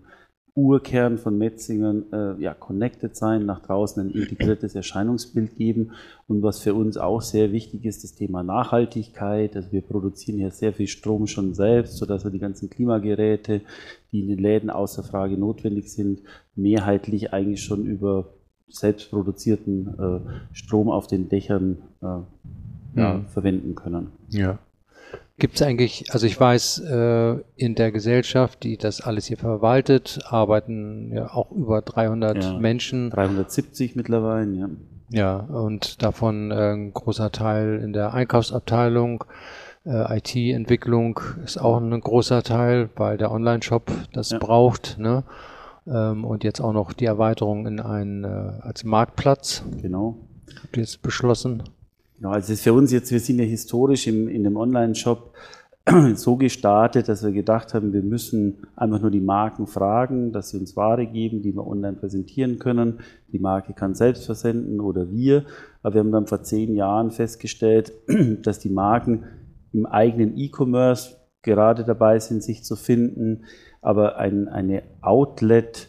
Urkern 0.60 1.16
von 1.16 1.38
Metzingen 1.38 2.12
äh, 2.12 2.40
ja, 2.40 2.52
connected 2.54 3.16
sein, 3.16 3.46
nach 3.46 3.60
draußen 3.60 4.02
ein 4.02 4.10
integriertes 4.12 4.74
Erscheinungsbild 4.74 5.56
geben. 5.56 5.92
Und 6.28 6.42
was 6.42 6.60
für 6.60 6.74
uns 6.74 6.96
auch 6.96 7.22
sehr 7.22 7.50
wichtig 7.52 7.84
ist, 7.84 8.04
das 8.04 8.14
Thema 8.14 8.42
Nachhaltigkeit. 8.42 9.56
Also 9.56 9.72
wir 9.72 9.80
produzieren 9.80 10.38
hier 10.38 10.50
sehr 10.50 10.72
viel 10.72 10.86
Strom 10.86 11.26
schon 11.26 11.54
selbst, 11.54 11.96
sodass 11.96 12.24
wir 12.24 12.30
die 12.30 12.38
ganzen 12.38 12.68
Klimageräte, 12.68 13.62
die 14.12 14.20
in 14.20 14.28
den 14.28 14.38
Läden 14.38 14.70
außer 14.70 15.02
Frage 15.02 15.38
notwendig 15.38 15.90
sind, 15.90 16.20
mehrheitlich 16.54 17.32
eigentlich 17.32 17.62
schon 17.62 17.86
über 17.86 18.26
selbstproduzierten 18.68 19.98
äh, 19.98 20.20
Strom 20.52 20.90
auf 20.90 21.06
den 21.06 21.28
Dächern 21.28 21.78
äh, 22.02 22.06
ja, 22.96 23.14
mhm. 23.14 23.26
verwenden 23.26 23.74
können. 23.74 24.08
Ja. 24.28 24.58
Gibt 25.40 25.56
es 25.56 25.62
eigentlich, 25.62 26.12
also 26.12 26.26
ich 26.26 26.38
weiß, 26.38 26.80
äh, 26.80 27.36
in 27.56 27.74
der 27.74 27.92
Gesellschaft, 27.92 28.62
die 28.62 28.76
das 28.76 29.00
alles 29.00 29.24
hier 29.24 29.38
verwaltet, 29.38 30.20
arbeiten 30.26 31.10
ja 31.14 31.32
auch 31.32 31.50
über 31.50 31.80
300 31.80 32.44
ja, 32.44 32.58
Menschen. 32.58 33.08
370 33.08 33.96
mittlerweile, 33.96 34.52
ja. 34.52 34.68
Ja, 35.08 35.36
und 35.36 36.02
davon 36.02 36.50
äh, 36.50 36.74
ein 36.74 36.92
großer 36.92 37.32
Teil 37.32 37.80
in 37.82 37.94
der 37.94 38.12
Einkaufsabteilung. 38.12 39.24
Äh, 39.86 40.18
IT-Entwicklung 40.18 41.18
ist 41.42 41.56
auch 41.58 41.80
ein 41.80 41.98
großer 41.98 42.42
Teil, 42.42 42.90
weil 42.96 43.16
der 43.16 43.32
Online-Shop 43.32 43.90
das 44.12 44.30
ja. 44.30 44.38
braucht. 44.38 44.98
Ne? 44.98 45.24
Ähm, 45.86 46.26
und 46.26 46.44
jetzt 46.44 46.60
auch 46.60 46.74
noch 46.74 46.92
die 46.92 47.06
Erweiterung 47.06 47.66
in 47.66 47.80
einen 47.80 48.24
äh, 48.24 48.60
als 48.60 48.84
Marktplatz. 48.84 49.64
Genau. 49.80 50.18
Habt 50.62 50.76
ihr 50.76 50.82
jetzt 50.82 51.00
beschlossen? 51.00 51.62
Genau, 52.20 52.32
also 52.32 52.52
ist 52.52 52.62
für 52.62 52.74
uns 52.74 52.92
jetzt, 52.92 53.10
wir 53.10 53.18
sind 53.18 53.38
ja 53.38 53.46
historisch 53.46 54.06
im, 54.06 54.28
in 54.28 54.44
dem 54.44 54.58
Online-Shop 54.58 55.32
so 56.16 56.36
gestartet, 56.36 57.08
dass 57.08 57.24
wir 57.24 57.32
gedacht 57.32 57.72
haben, 57.72 57.94
wir 57.94 58.02
müssen 58.02 58.66
einfach 58.76 59.00
nur 59.00 59.10
die 59.10 59.22
Marken 59.22 59.66
fragen, 59.66 60.30
dass 60.30 60.50
sie 60.50 60.58
uns 60.58 60.76
Ware 60.76 61.06
geben, 61.06 61.40
die 61.40 61.54
wir 61.54 61.66
online 61.66 61.96
präsentieren 61.96 62.58
können. 62.58 63.00
Die 63.32 63.38
Marke 63.38 63.72
kann 63.72 63.94
selbst 63.94 64.26
versenden 64.26 64.80
oder 64.80 65.10
wir. 65.10 65.46
Aber 65.82 65.94
wir 65.94 66.00
haben 66.00 66.12
dann 66.12 66.26
vor 66.26 66.42
zehn 66.42 66.74
Jahren 66.74 67.10
festgestellt, 67.10 67.94
dass 68.42 68.58
die 68.58 68.68
Marken 68.68 69.24
im 69.72 69.86
eigenen 69.86 70.36
E-Commerce 70.36 71.16
gerade 71.40 71.84
dabei 71.84 72.18
sind, 72.18 72.42
sich 72.42 72.64
zu 72.64 72.76
finden, 72.76 73.46
aber 73.80 74.18
ein, 74.18 74.46
eine 74.46 74.82
Outlet 75.00 75.88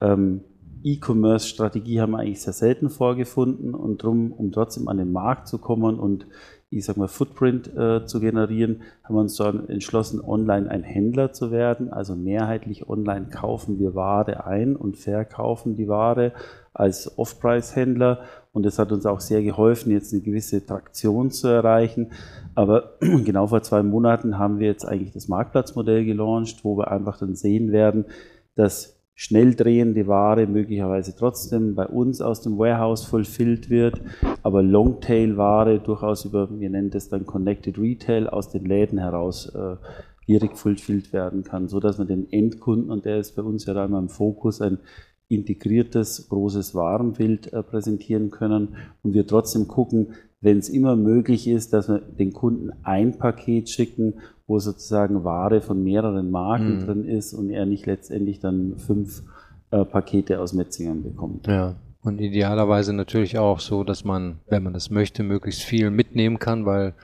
ähm, 0.00 0.42
E-Commerce-Strategie 0.82 2.00
haben 2.00 2.12
wir 2.12 2.18
eigentlich 2.18 2.42
sehr 2.42 2.52
selten 2.52 2.90
vorgefunden 2.90 3.74
und 3.74 4.02
darum, 4.02 4.32
um 4.32 4.52
trotzdem 4.52 4.88
an 4.88 4.98
den 4.98 5.12
Markt 5.12 5.48
zu 5.48 5.58
kommen 5.58 5.98
und 5.98 6.26
ich 6.72 6.84
sag 6.84 6.96
mal 6.96 7.08
Footprint 7.08 7.76
äh, 7.76 8.06
zu 8.06 8.20
generieren, 8.20 8.82
haben 9.02 9.16
wir 9.16 9.20
uns 9.22 9.36
dann 9.36 9.68
entschlossen, 9.68 10.20
online 10.20 10.70
ein 10.70 10.84
Händler 10.84 11.32
zu 11.32 11.50
werden. 11.50 11.92
Also 11.92 12.14
mehrheitlich 12.14 12.88
online 12.88 13.26
kaufen 13.28 13.80
wir 13.80 13.96
Ware 13.96 14.46
ein 14.46 14.76
und 14.76 14.96
verkaufen 14.96 15.74
die 15.74 15.88
Ware 15.88 16.32
als 16.72 17.18
Off-Price-Händler. 17.18 18.20
Und 18.52 18.64
das 18.64 18.78
hat 18.78 18.92
uns 18.92 19.04
auch 19.04 19.18
sehr 19.18 19.42
geholfen, 19.42 19.90
jetzt 19.90 20.12
eine 20.12 20.22
gewisse 20.22 20.64
Traktion 20.64 21.32
zu 21.32 21.48
erreichen. 21.48 22.12
Aber 22.54 22.94
genau 23.00 23.48
vor 23.48 23.62
zwei 23.62 23.82
Monaten 23.82 24.38
haben 24.38 24.60
wir 24.60 24.68
jetzt 24.68 24.84
eigentlich 24.84 25.12
das 25.12 25.26
Marktplatzmodell 25.26 26.04
gelauncht, 26.04 26.64
wo 26.64 26.78
wir 26.78 26.92
einfach 26.92 27.18
dann 27.18 27.34
sehen 27.34 27.72
werden, 27.72 28.04
dass 28.54 28.99
schnell 29.20 29.54
drehende 29.54 30.06
Ware 30.06 30.46
möglicherweise 30.46 31.14
trotzdem 31.14 31.74
bei 31.74 31.86
uns 31.86 32.22
aus 32.22 32.40
dem 32.40 32.56
Warehouse 32.56 33.04
fulfilled 33.04 33.68
wird, 33.68 34.00
aber 34.42 34.62
Longtail-Ware 34.62 35.78
durchaus 35.78 36.24
über, 36.24 36.48
wir 36.58 36.70
nennen 36.70 36.88
das 36.88 37.10
dann 37.10 37.26
Connected 37.26 37.76
Retail, 37.76 38.28
aus 38.30 38.48
den 38.48 38.64
Läden 38.64 38.96
heraus 38.98 39.54
äh, 39.54 39.76
direkt 40.26 40.56
fulfilled 40.56 41.12
werden 41.12 41.44
kann, 41.44 41.68
so 41.68 41.80
dass 41.80 41.98
man 41.98 42.06
den 42.06 42.32
Endkunden, 42.32 42.90
und 42.90 43.04
der 43.04 43.18
ist 43.18 43.36
bei 43.36 43.42
uns 43.42 43.66
ja 43.66 43.74
da 43.74 43.84
immer 43.84 43.98
im 43.98 44.08
Fokus, 44.08 44.62
ein 44.62 44.78
integriertes, 45.28 46.30
großes 46.30 46.74
Warenbild 46.74 47.52
äh, 47.52 47.62
präsentieren 47.62 48.30
können 48.30 48.76
und 49.02 49.12
wir 49.12 49.26
trotzdem 49.26 49.68
gucken, 49.68 50.14
wenn 50.40 50.58
es 50.58 50.68
immer 50.68 50.96
möglich 50.96 51.46
ist, 51.46 51.72
dass 51.72 51.88
wir 51.88 51.98
den 51.98 52.32
Kunden 52.32 52.70
ein 52.82 53.18
Paket 53.18 53.68
schicken, 53.68 54.14
wo 54.46 54.58
sozusagen 54.58 55.22
Ware 55.24 55.60
von 55.60 55.82
mehreren 55.84 56.30
Marken 56.30 56.76
mhm. 56.76 56.86
drin 56.86 57.04
ist 57.04 57.34
und 57.34 57.50
er 57.50 57.66
nicht 57.66 57.86
letztendlich 57.86 58.40
dann 58.40 58.78
fünf 58.78 59.22
äh, 59.70 59.84
Pakete 59.84 60.40
aus 60.40 60.52
Metzingern 60.52 61.02
bekommt. 61.02 61.46
Ja. 61.46 61.76
Und 62.02 62.18
idealerweise 62.18 62.94
natürlich 62.94 63.38
auch 63.38 63.60
so, 63.60 63.84
dass 63.84 64.04
man, 64.04 64.38
wenn 64.48 64.62
man 64.62 64.72
das 64.72 64.88
möchte, 64.88 65.22
möglichst 65.22 65.62
viel 65.62 65.90
mitnehmen 65.90 66.38
kann, 66.38 66.64
weil 66.64 66.94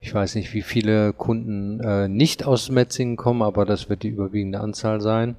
ich 0.00 0.14
weiß 0.14 0.34
nicht, 0.34 0.52
wie 0.52 0.60
viele 0.60 1.14
Kunden 1.14 1.80
äh, 1.80 2.08
nicht 2.08 2.44
aus 2.44 2.70
Metzingen 2.70 3.16
kommen, 3.16 3.40
aber 3.40 3.64
das 3.64 3.88
wird 3.88 4.02
die 4.02 4.08
überwiegende 4.08 4.60
Anzahl 4.60 5.00
sein. 5.00 5.36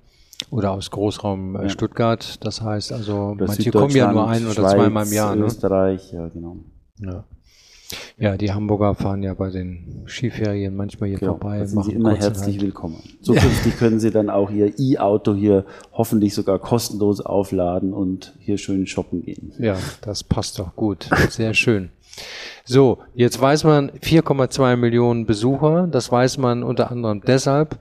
Oder 0.50 0.72
aus 0.72 0.90
Großraum 0.90 1.56
äh, 1.56 1.62
ja. 1.64 1.70
Stuttgart. 1.70 2.44
Das 2.44 2.62
heißt 2.62 2.92
also, 2.92 3.36
manche 3.40 3.70
kommen 3.70 3.96
ja 3.96 4.12
nur 4.12 4.28
ein 4.28 4.46
oder 4.46 4.68
zweimal 4.68 5.06
im 5.06 5.14
Jahr. 5.14 5.36
Ne? 5.36 5.46
Österreich, 5.46 6.12
ja, 6.12 6.28
genau. 6.30 6.58
Ja. 7.00 7.24
Ja, 8.18 8.38
die 8.38 8.54
Hamburger 8.54 8.96
fahren 8.96 9.24
ja 9.24 9.34
bei 9.34 9.50
den 9.50 10.04
Skiferien 10.08 10.76
manchmal 10.76 11.10
hier 11.10 11.20
genau, 11.20 11.34
vorbei. 11.34 11.60
Da 11.60 11.66
sind 11.66 11.86
Sie 11.86 11.92
immer 11.94 12.16
herzlich 12.16 12.62
willkommen. 12.62 13.02
Zukünftig 13.22 13.78
können 13.78 14.00
Sie 14.00 14.12
dann 14.12 14.30
auch 14.30 14.50
Ihr 14.50 14.80
E-Auto 14.80 15.34
hier 15.34 15.66
hoffentlich 15.92 16.34
sogar 16.34 16.60
kostenlos 16.60 17.22
aufladen 17.22 17.94
und 17.94 18.34
hier 18.40 18.58
schön 18.58 18.88
shoppen 18.88 19.22
gehen. 19.24 19.54
Ja, 19.60 19.78
das 20.02 20.24
passt 20.24 20.60
doch 20.60 20.76
gut. 20.76 21.10
Sehr 21.30 21.54
schön. 21.54 21.90
So, 22.64 23.00
jetzt 23.14 23.40
weiß 23.40 23.66
man 23.66 23.92
4,2 23.92 24.78
Millionen 24.78 25.26
Besucher. 25.26 25.88
Das 25.88 26.12
weiß 26.12 26.38
man 26.38 26.64
unter 26.64 26.92
anderem 26.92 27.22
deshalb, 27.22 27.78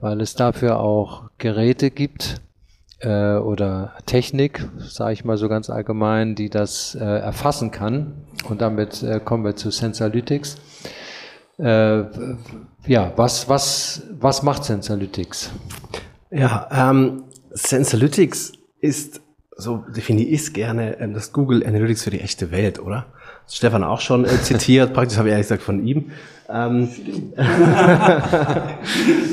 weil 0.00 0.20
es 0.20 0.34
dafür 0.34 0.78
auch 0.80 1.30
Geräte 1.38 1.90
gibt, 1.90 2.42
äh, 3.00 3.36
oder 3.36 3.94
Technik, 4.06 4.68
sage 4.78 5.12
ich 5.12 5.24
mal 5.24 5.36
so 5.36 5.48
ganz 5.48 5.70
allgemein, 5.70 6.34
die 6.34 6.50
das 6.50 6.94
äh, 6.94 7.04
erfassen 7.04 7.70
kann. 7.70 8.24
Und 8.48 8.60
damit 8.60 9.02
äh, 9.02 9.20
kommen 9.20 9.44
wir 9.44 9.56
zu 9.56 9.70
Sensalytics. 9.70 10.56
Äh, 11.58 12.04
ja, 12.86 13.12
was, 13.16 13.48
was, 13.48 14.02
was 14.18 14.42
macht 14.42 14.64
Sensalytics? 14.64 15.50
Ja, 16.30 16.68
ähm, 16.70 17.24
Sensalytics 17.50 18.52
ist, 18.80 19.20
so 19.56 19.84
definiere 19.94 20.28
ich 20.28 20.40
es 20.42 20.52
gerne, 20.52 20.98
ähm, 21.00 21.14
das 21.14 21.32
Google 21.32 21.66
Analytics 21.66 22.04
für 22.04 22.10
die 22.10 22.20
echte 22.20 22.50
Welt, 22.50 22.78
oder? 22.78 23.06
Stefan 23.48 23.82
auch 23.84 24.00
schon 24.00 24.24
äh, 24.24 24.28
zitiert, 24.42 24.92
praktisch 24.92 25.18
habe 25.18 25.28
ich 25.28 25.32
ehrlich 25.32 25.46
gesagt 25.46 25.62
von 25.62 25.84
ihm. 25.84 26.10
Ähm, 26.50 26.88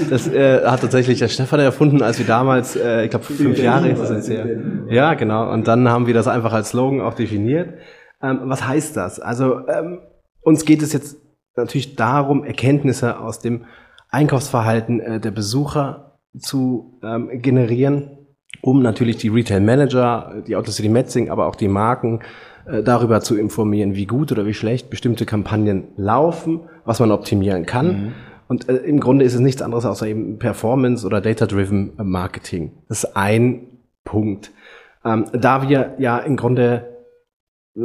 das 0.10 0.28
äh, 0.28 0.66
hat 0.66 0.82
tatsächlich 0.82 1.20
der 1.20 1.28
Stefan 1.28 1.60
erfunden, 1.60 2.02
als 2.02 2.18
wir 2.20 2.26
damals, 2.26 2.76
äh, 2.76 3.06
ich 3.06 3.10
glaube 3.10 3.26
fünf 3.26 3.58
Jahre 3.58 3.90
ist 3.90 4.00
das 4.00 4.10
jetzt 4.10 4.30
her. 4.30 4.48
Ja, 4.90 5.14
genau. 5.14 5.52
Und 5.52 5.68
dann 5.68 5.88
haben 5.90 6.08
wir 6.08 6.14
das 6.14 6.28
einfach 6.28 6.54
als 6.54 6.70
Slogan 6.70 7.02
auch 7.02 7.14
definiert. 7.14 7.76
Ähm, 8.22 8.42
was 8.44 8.68
heißt 8.68 8.98
das? 8.98 9.20
Also 9.20 9.68
ähm, 9.68 10.00
uns 10.42 10.66
geht 10.66 10.82
es 10.82 10.94
jetzt 10.94 11.18
natürlich 11.56 11.96
darum, 11.96 12.44
Erkenntnisse 12.44 13.20
aus 13.20 13.40
dem 13.40 13.66
Einkaufsverhalten 14.10 15.00
äh, 15.00 15.20
der 15.20 15.32
Besucher 15.32 16.20
zu 16.38 17.00
ähm, 17.04 17.42
generieren 17.42 18.16
um 18.62 18.82
natürlich 18.82 19.18
die 19.18 19.30
Retail 19.30 19.62
Manager, 19.62 20.42
die 20.48 20.56
Outlet 20.56 20.74
City 20.74 20.90
Metzing, 20.90 21.30
aber 21.30 21.46
auch 21.46 21.56
die 21.56 21.68
Marken 21.68 22.22
darüber 22.84 23.22
zu 23.22 23.38
informieren, 23.38 23.96
wie 23.96 24.06
gut 24.06 24.32
oder 24.32 24.46
wie 24.46 24.54
schlecht 24.54 24.90
bestimmte 24.90 25.26
Kampagnen 25.26 25.86
laufen, 25.98 26.62
was 26.84 27.00
man 27.00 27.12
optimieren 27.12 27.66
kann. 27.66 27.88
Mhm. 27.88 28.14
Und 28.48 28.70
äh, 28.70 28.76
im 28.78 29.00
Grunde 29.00 29.26
ist 29.26 29.34
es 29.34 29.40
nichts 29.40 29.62
anderes 29.62 29.86
außer 29.86 30.08
eben 30.08 30.38
Performance 30.38 31.06
oder 31.06 31.22
Data-Driven 31.22 31.94
Marketing. 31.98 32.72
Das 32.88 33.04
ist 33.04 33.16
ein 33.16 33.68
Punkt. 34.04 34.52
Ähm, 35.04 35.26
da 35.34 35.68
wir 35.68 35.96
ja 35.98 36.20
im 36.20 36.36
Grunde 36.36 37.06
äh, 37.76 37.82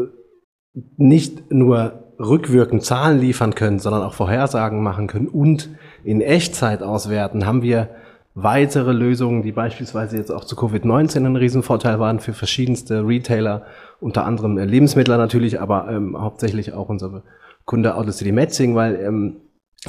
nicht 0.97 1.51
nur 1.51 2.05
rückwirkend 2.19 2.85
Zahlen 2.85 3.19
liefern 3.19 3.55
können, 3.55 3.79
sondern 3.79 4.03
auch 4.03 4.15
Vorhersagen 4.15 4.83
machen 4.83 5.07
können 5.07 5.29
und 5.29 5.71
in 6.05 6.21
Echtzeit 6.21 6.83
auswerten, 6.83 7.47
haben 7.47 7.63
wir 7.63 7.89
weitere 8.35 8.93
Lösungen, 8.93 9.43
die 9.43 9.53
beispielsweise 9.53 10.17
jetzt 10.17 10.31
auch 10.31 10.45
zu 10.45 10.57
Covid-19 10.57 11.27
ein 11.27 11.37
Riesenvorteil 11.37 11.99
waren 11.99 12.21
für 12.21 12.33
verschiedenste 12.33 13.07
Retailer, 13.07 13.67
unter 14.01 14.25
anderem 14.25 14.57
Lebensmittler 14.57 15.19
natürlich, 15.19 15.61
aber 15.61 15.89
ähm, 15.91 16.21
hauptsächlich 16.21 16.73
auch 16.73 16.89
unser 16.89 17.23
Kunde 17.65 17.95
Outlet 17.95 18.15
City 18.15 18.33
Metzing, 18.33 18.75
weil 18.75 18.97
ähm, 18.97 19.37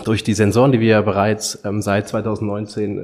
durch 0.03 0.23
die 0.23 0.33
Sensoren, 0.33 0.71
die 0.71 0.79
wir 0.79 0.87
ja 0.87 1.01
bereits 1.01 1.63
ähm, 1.65 1.81
seit 1.81 2.07
2019 2.07 2.97
äh, 2.97 3.03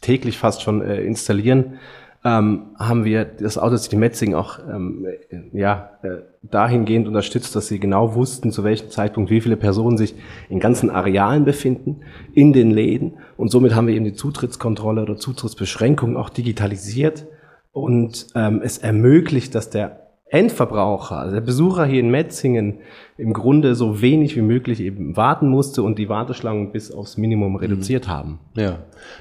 täglich 0.00 0.38
fast 0.38 0.62
schon 0.62 0.82
äh, 0.82 1.00
installieren, 1.02 1.78
ähm, 2.22 2.76
haben 2.78 3.04
wir 3.04 3.24
das 3.24 3.56
Auto 3.56 3.76
City 3.76 3.96
Metzing 3.96 4.34
auch 4.34 4.58
ähm, 4.58 5.06
ja, 5.52 5.90
äh, 6.02 6.18
dahingehend 6.42 7.08
unterstützt, 7.08 7.56
dass 7.56 7.68
sie 7.68 7.80
genau 7.80 8.14
wussten, 8.14 8.52
zu 8.52 8.62
welchem 8.62 8.90
Zeitpunkt 8.90 9.30
wie 9.30 9.40
viele 9.40 9.56
Personen 9.56 9.96
sich 9.96 10.14
in 10.50 10.60
ganzen 10.60 10.90
Arealen 10.90 11.44
befinden, 11.44 12.02
in 12.34 12.52
den 12.52 12.70
Läden. 12.70 13.14
Und 13.38 13.50
somit 13.50 13.74
haben 13.74 13.86
wir 13.86 13.94
eben 13.94 14.04
die 14.04 14.12
Zutrittskontrolle 14.12 15.02
oder 15.02 15.16
Zutrittsbeschränkung 15.16 16.16
auch 16.16 16.28
digitalisiert. 16.28 17.26
Und 17.72 18.26
ähm, 18.34 18.60
es 18.62 18.78
ermöglicht, 18.78 19.54
dass 19.54 19.70
der 19.70 20.00
Endverbraucher, 20.30 21.16
also 21.16 21.34
der 21.34 21.40
Besucher 21.40 21.84
hier 21.84 21.98
in 21.98 22.10
Metzingen 22.10 22.78
im 23.16 23.32
Grunde 23.32 23.74
so 23.74 24.00
wenig 24.00 24.36
wie 24.36 24.42
möglich 24.42 24.80
eben 24.80 25.16
warten 25.16 25.48
musste 25.48 25.82
und 25.82 25.98
die 25.98 26.08
Warteschlangen 26.08 26.70
bis 26.70 26.92
aufs 26.92 27.16
Minimum 27.16 27.56
reduziert 27.56 28.06
mhm. 28.06 28.10
haben. 28.10 28.38
Ja, 28.54 28.78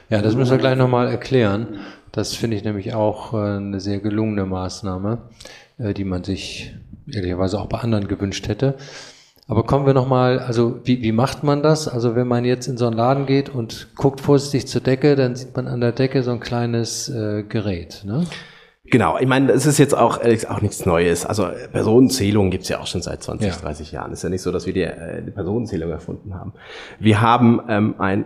ja, 0.09 0.21
das 0.21 0.35
müssen 0.35 0.51
wir 0.51 0.59
gleich 0.59 0.77
nochmal 0.77 1.07
erklären. 1.07 1.79
Das 2.11 2.35
finde 2.35 2.57
ich 2.57 2.63
nämlich 2.63 2.93
auch 2.93 3.33
äh, 3.33 3.37
eine 3.37 3.79
sehr 3.79 3.99
gelungene 3.99 4.45
Maßnahme, 4.45 5.19
äh, 5.77 5.93
die 5.93 6.05
man 6.05 6.23
sich 6.23 6.75
ehrlicherweise 7.11 7.59
auch 7.59 7.67
bei 7.67 7.79
anderen 7.79 8.07
gewünscht 8.07 8.47
hätte. 8.47 8.75
Aber 9.47 9.63
kommen 9.63 9.87
wir 9.87 9.95
nochmal, 9.95 10.37
also 10.37 10.79
wie, 10.83 11.01
wie 11.01 11.11
macht 11.11 11.43
man 11.43 11.63
das? 11.63 11.87
Also 11.87 12.15
wenn 12.15 12.27
man 12.27 12.45
jetzt 12.45 12.67
in 12.67 12.77
so 12.77 12.85
einen 12.85 12.95
Laden 12.95 13.25
geht 13.25 13.49
und 13.49 13.87
guckt 13.95 14.21
vorsichtig 14.21 14.67
zur 14.67 14.81
Decke, 14.81 15.15
dann 15.15 15.35
sieht 15.35 15.55
man 15.55 15.67
an 15.67 15.81
der 15.81 15.91
Decke 15.91 16.21
so 16.21 16.29
ein 16.29 16.39
kleines 16.39 17.09
äh, 17.09 17.43
Gerät. 17.43 18.03
Ne? 18.05 18.27
Genau, 18.91 19.17
ich 19.19 19.27
meine, 19.27 19.51
es 19.51 19.65
ist 19.65 19.77
jetzt 19.79 19.95
auch, 19.95 20.19
auch 20.19 20.61
nichts 20.61 20.85
Neues. 20.85 21.25
Also 21.25 21.47
Personenzählung 21.71 22.51
gibt's 22.51 22.69
ja 22.69 22.79
auch 22.79 22.87
schon 22.87 23.01
seit 23.01 23.23
20, 23.23 23.47
ja. 23.47 23.55
30 23.55 23.91
Jahren. 23.91 24.11
Es 24.11 24.19
ist 24.19 24.23
ja 24.23 24.29
nicht 24.29 24.41
so, 24.41 24.51
dass 24.51 24.67
wir 24.67 24.73
die, 24.73 24.83
äh, 24.83 25.23
die 25.23 25.31
Personenzählung 25.31 25.89
erfunden 25.89 26.35
haben. 26.35 26.53
Wir 26.99 27.21
haben 27.21 27.59
ähm, 27.69 27.95
ein 27.97 28.25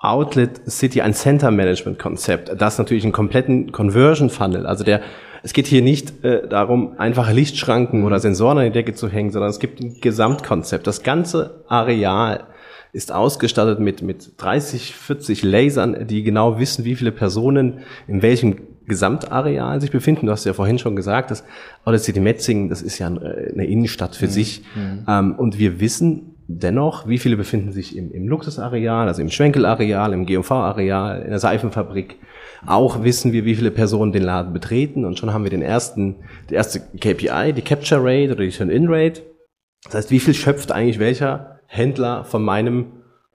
Outlet 0.00 0.70
City, 0.70 1.00
ein 1.00 1.14
Center 1.14 1.50
Management 1.50 1.98
Konzept, 1.98 2.52
das 2.60 2.78
natürlich 2.78 3.04
einen 3.04 3.12
kompletten 3.12 3.72
Conversion 3.72 4.30
Funnel, 4.30 4.66
also 4.66 4.84
der 4.84 5.00
es 5.42 5.52
geht 5.52 5.66
hier 5.66 5.82
nicht 5.82 6.24
äh, 6.24 6.48
darum, 6.48 6.98
einfache 6.98 7.32
Lichtschranken 7.32 8.04
oder 8.04 8.18
Sensoren 8.18 8.58
an 8.58 8.64
die 8.64 8.72
Decke 8.72 8.94
zu 8.94 9.08
hängen, 9.08 9.30
sondern 9.30 9.50
es 9.50 9.60
gibt 9.60 9.80
ein 9.80 10.00
Gesamtkonzept. 10.00 10.86
Das 10.86 11.04
ganze 11.04 11.62
Areal 11.68 12.44
ist 12.92 13.12
ausgestattet 13.12 13.78
mit, 13.78 14.02
mit 14.02 14.32
30, 14.38 14.94
40 14.94 15.42
Lasern, 15.44 16.06
die 16.06 16.22
genau 16.22 16.58
wissen, 16.58 16.84
wie 16.84 16.96
viele 16.96 17.12
Personen 17.12 17.80
in 18.06 18.22
welchem 18.22 18.56
Gesamtareal 18.86 19.80
sich 19.80 19.90
befinden. 19.90 20.26
Du 20.26 20.32
hast 20.32 20.44
ja 20.44 20.54
vorhin 20.54 20.78
schon 20.78 20.96
gesagt, 20.96 21.30
dass 21.30 21.44
Outlet 21.84 22.02
City 22.02 22.20
Metzingen, 22.20 22.68
das 22.68 22.82
ist 22.82 22.98
ja 22.98 23.06
eine 23.06 23.66
Innenstadt 23.66 24.16
für 24.16 24.26
mhm. 24.26 24.30
sich. 24.30 24.62
Mhm. 24.74 25.04
Ähm, 25.06 25.34
und 25.36 25.58
wir 25.58 25.80
wissen, 25.80 26.34
Dennoch, 26.50 27.06
wie 27.06 27.18
viele 27.18 27.36
befinden 27.36 27.72
sich 27.72 27.94
im, 27.94 28.10
im 28.10 28.26
Luxusareal, 28.26 29.06
also 29.06 29.20
im 29.20 29.30
Schwenkelareal, 29.30 30.14
im 30.14 30.24
GMV-Areal, 30.24 31.20
in 31.20 31.28
der 31.28 31.38
Seifenfabrik? 31.38 32.16
Auch 32.66 33.04
wissen 33.04 33.32
wir, 33.32 33.44
wie 33.44 33.54
viele 33.54 33.70
Personen 33.70 34.12
den 34.12 34.22
Laden 34.22 34.54
betreten 34.54 35.04
und 35.04 35.18
schon 35.18 35.34
haben 35.34 35.44
wir 35.44 35.50
den 35.50 35.60
ersten, 35.60 36.16
die 36.48 36.54
erste 36.54 36.80
KPI, 36.80 37.52
die 37.52 37.60
Capture 37.60 38.00
Rate 38.02 38.32
oder 38.32 38.44
die 38.44 38.50
Turn-In-Rate. 38.50 39.22
Das 39.84 39.94
heißt, 39.94 40.10
wie 40.10 40.20
viel 40.20 40.32
schöpft 40.32 40.72
eigentlich 40.72 40.98
welcher 40.98 41.60
Händler 41.66 42.24
von 42.24 42.42
meinem 42.42 42.86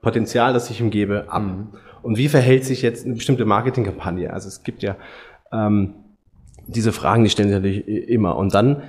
Potenzial, 0.02 0.52
das 0.52 0.72
ich 0.72 0.82
ihm 0.82 0.90
gebe, 0.90 1.32
ab? 1.32 1.44
Mhm. 1.44 1.68
Und 2.02 2.18
wie 2.18 2.30
verhält 2.30 2.66
sich 2.66 2.82
jetzt 2.82 3.06
eine 3.06 3.14
bestimmte 3.14 3.46
Marketingkampagne? 3.46 4.34
Also 4.34 4.48
es 4.48 4.64
gibt 4.64 4.82
ja 4.82 4.96
ähm, 5.52 5.94
diese 6.66 6.92
Fragen, 6.92 7.24
die 7.24 7.30
stellen 7.30 7.50
sich 7.50 7.58
natürlich 7.58 8.10
immer. 8.10 8.38
Und 8.38 8.56
dann 8.56 8.82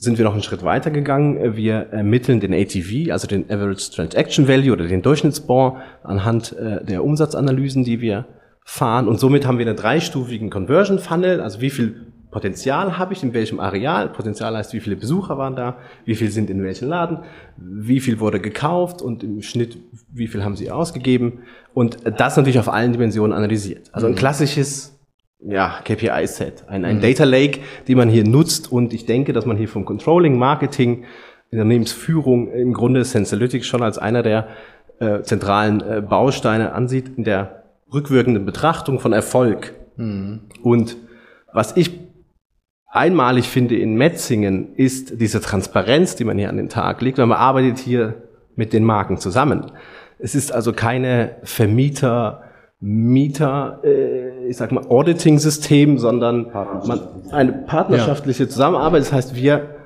sind 0.00 0.16
wir 0.16 0.24
noch 0.24 0.32
einen 0.32 0.42
Schritt 0.42 0.62
weiter 0.62 0.92
gegangen. 0.92 1.56
Wir 1.56 1.88
ermitteln 1.90 2.38
den 2.38 2.54
ATV, 2.54 3.10
also 3.10 3.26
den 3.26 3.50
Average 3.50 3.90
Transaction 3.90 4.46
Value 4.46 4.72
oder 4.72 4.86
den 4.86 5.02
Durchschnittsbon 5.02 5.76
anhand 6.04 6.56
äh, 6.56 6.84
der 6.84 7.04
Umsatzanalysen, 7.04 7.82
die 7.82 8.00
wir 8.00 8.26
fahren. 8.64 9.08
Und 9.08 9.18
somit 9.18 9.44
haben 9.44 9.58
wir 9.58 9.66
einen 9.66 9.76
dreistufigen 9.76 10.50
Conversion 10.50 11.00
Funnel, 11.00 11.40
also 11.40 11.60
wie 11.60 11.70
viel 11.70 12.06
Potenzial 12.30 12.98
habe 12.98 13.14
ich 13.14 13.22
in 13.22 13.34
welchem 13.34 13.58
Areal. 13.58 14.10
Potenzial 14.10 14.56
heißt, 14.56 14.72
wie 14.72 14.80
viele 14.80 14.96
Besucher 14.96 15.36
waren 15.36 15.56
da, 15.56 15.78
wie 16.04 16.14
viel 16.14 16.30
sind 16.30 16.50
in 16.50 16.62
welchem 16.62 16.88
Laden, 16.88 17.20
wie 17.56 18.00
viel 18.00 18.20
wurde 18.20 18.38
gekauft 18.38 19.02
und 19.02 19.24
im 19.24 19.42
Schnitt, 19.42 19.78
wie 20.12 20.28
viel 20.28 20.44
haben 20.44 20.54
sie 20.54 20.70
ausgegeben. 20.70 21.40
Und 21.74 21.98
das 22.18 22.36
natürlich 22.36 22.58
auf 22.58 22.68
allen 22.68 22.92
Dimensionen 22.92 23.32
analysiert. 23.32 23.88
Also 23.92 24.06
ein 24.06 24.12
mhm. 24.12 24.16
klassisches 24.16 24.97
ja, 25.40 25.80
KPI-Set, 25.84 26.64
ein, 26.68 26.84
ein 26.84 26.96
mhm. 26.96 27.00
Data 27.00 27.24
Lake, 27.24 27.60
die 27.86 27.94
man 27.94 28.08
hier 28.08 28.24
nutzt. 28.24 28.70
Und 28.70 28.92
ich 28.92 29.06
denke, 29.06 29.32
dass 29.32 29.46
man 29.46 29.56
hier 29.56 29.68
vom 29.68 29.84
Controlling, 29.84 30.38
Marketing, 30.38 31.04
Unternehmensführung 31.50 32.52
im 32.52 32.74
Grunde 32.74 33.04
Sensalytics 33.04 33.66
schon 33.66 33.82
als 33.82 33.98
einer 33.98 34.22
der 34.22 34.48
äh, 34.98 35.22
zentralen 35.22 35.80
äh, 35.80 36.02
Bausteine 36.02 36.72
ansieht 36.72 37.16
in 37.16 37.24
der 37.24 37.64
rückwirkenden 37.92 38.44
Betrachtung 38.44 38.98
von 38.98 39.12
Erfolg. 39.12 39.74
Mhm. 39.96 40.40
Und 40.62 40.96
was 41.52 41.76
ich 41.76 41.98
einmalig 42.90 43.48
finde 43.48 43.76
in 43.76 43.94
Metzingen 43.94 44.74
ist 44.74 45.20
diese 45.20 45.40
Transparenz, 45.40 46.16
die 46.16 46.24
man 46.24 46.38
hier 46.38 46.48
an 46.48 46.56
den 46.56 46.68
Tag 46.68 47.00
legt, 47.00 47.18
weil 47.18 47.26
man 47.26 47.38
arbeitet 47.38 47.78
hier 47.78 48.22
mit 48.56 48.72
den 48.72 48.84
Marken 48.84 49.18
zusammen. 49.18 49.70
Es 50.18 50.34
ist 50.34 50.52
also 50.52 50.72
keine 50.72 51.36
Vermieter, 51.44 52.42
Mieter, 52.80 53.80
äh, 53.82 54.46
ich 54.46 54.56
sag 54.56 54.70
mal, 54.70 54.86
Auditing-System, 54.88 55.98
sondern 55.98 56.50
man, 56.52 57.00
eine 57.32 57.52
partnerschaftliche 57.52 58.44
ja. 58.44 58.48
Zusammenarbeit. 58.48 59.00
Das 59.02 59.12
heißt, 59.12 59.34
wir, 59.34 59.76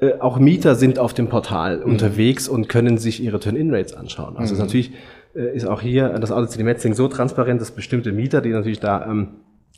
äh, 0.00 0.14
auch 0.20 0.38
Mieter 0.38 0.74
sind 0.74 0.98
auf 0.98 1.12
dem 1.12 1.28
Portal 1.28 1.78
mhm. 1.78 1.92
unterwegs 1.92 2.48
und 2.48 2.68
können 2.68 2.98
sich 2.98 3.22
ihre 3.22 3.40
Turn-In-Rates 3.40 3.94
anschauen. 3.94 4.36
Also 4.36 4.54
mhm. 4.54 4.60
natürlich 4.60 4.92
äh, 5.34 5.54
ist 5.54 5.66
auch 5.66 5.82
hier 5.82 6.08
das 6.18 6.32
Audit 6.32 6.58
Metzing 6.58 6.94
so 6.94 7.08
transparent, 7.08 7.60
dass 7.60 7.72
bestimmte 7.72 8.12
Mieter, 8.12 8.40
die 8.40 8.50
natürlich 8.50 8.80
da 8.80 9.04
ähm, 9.04 9.28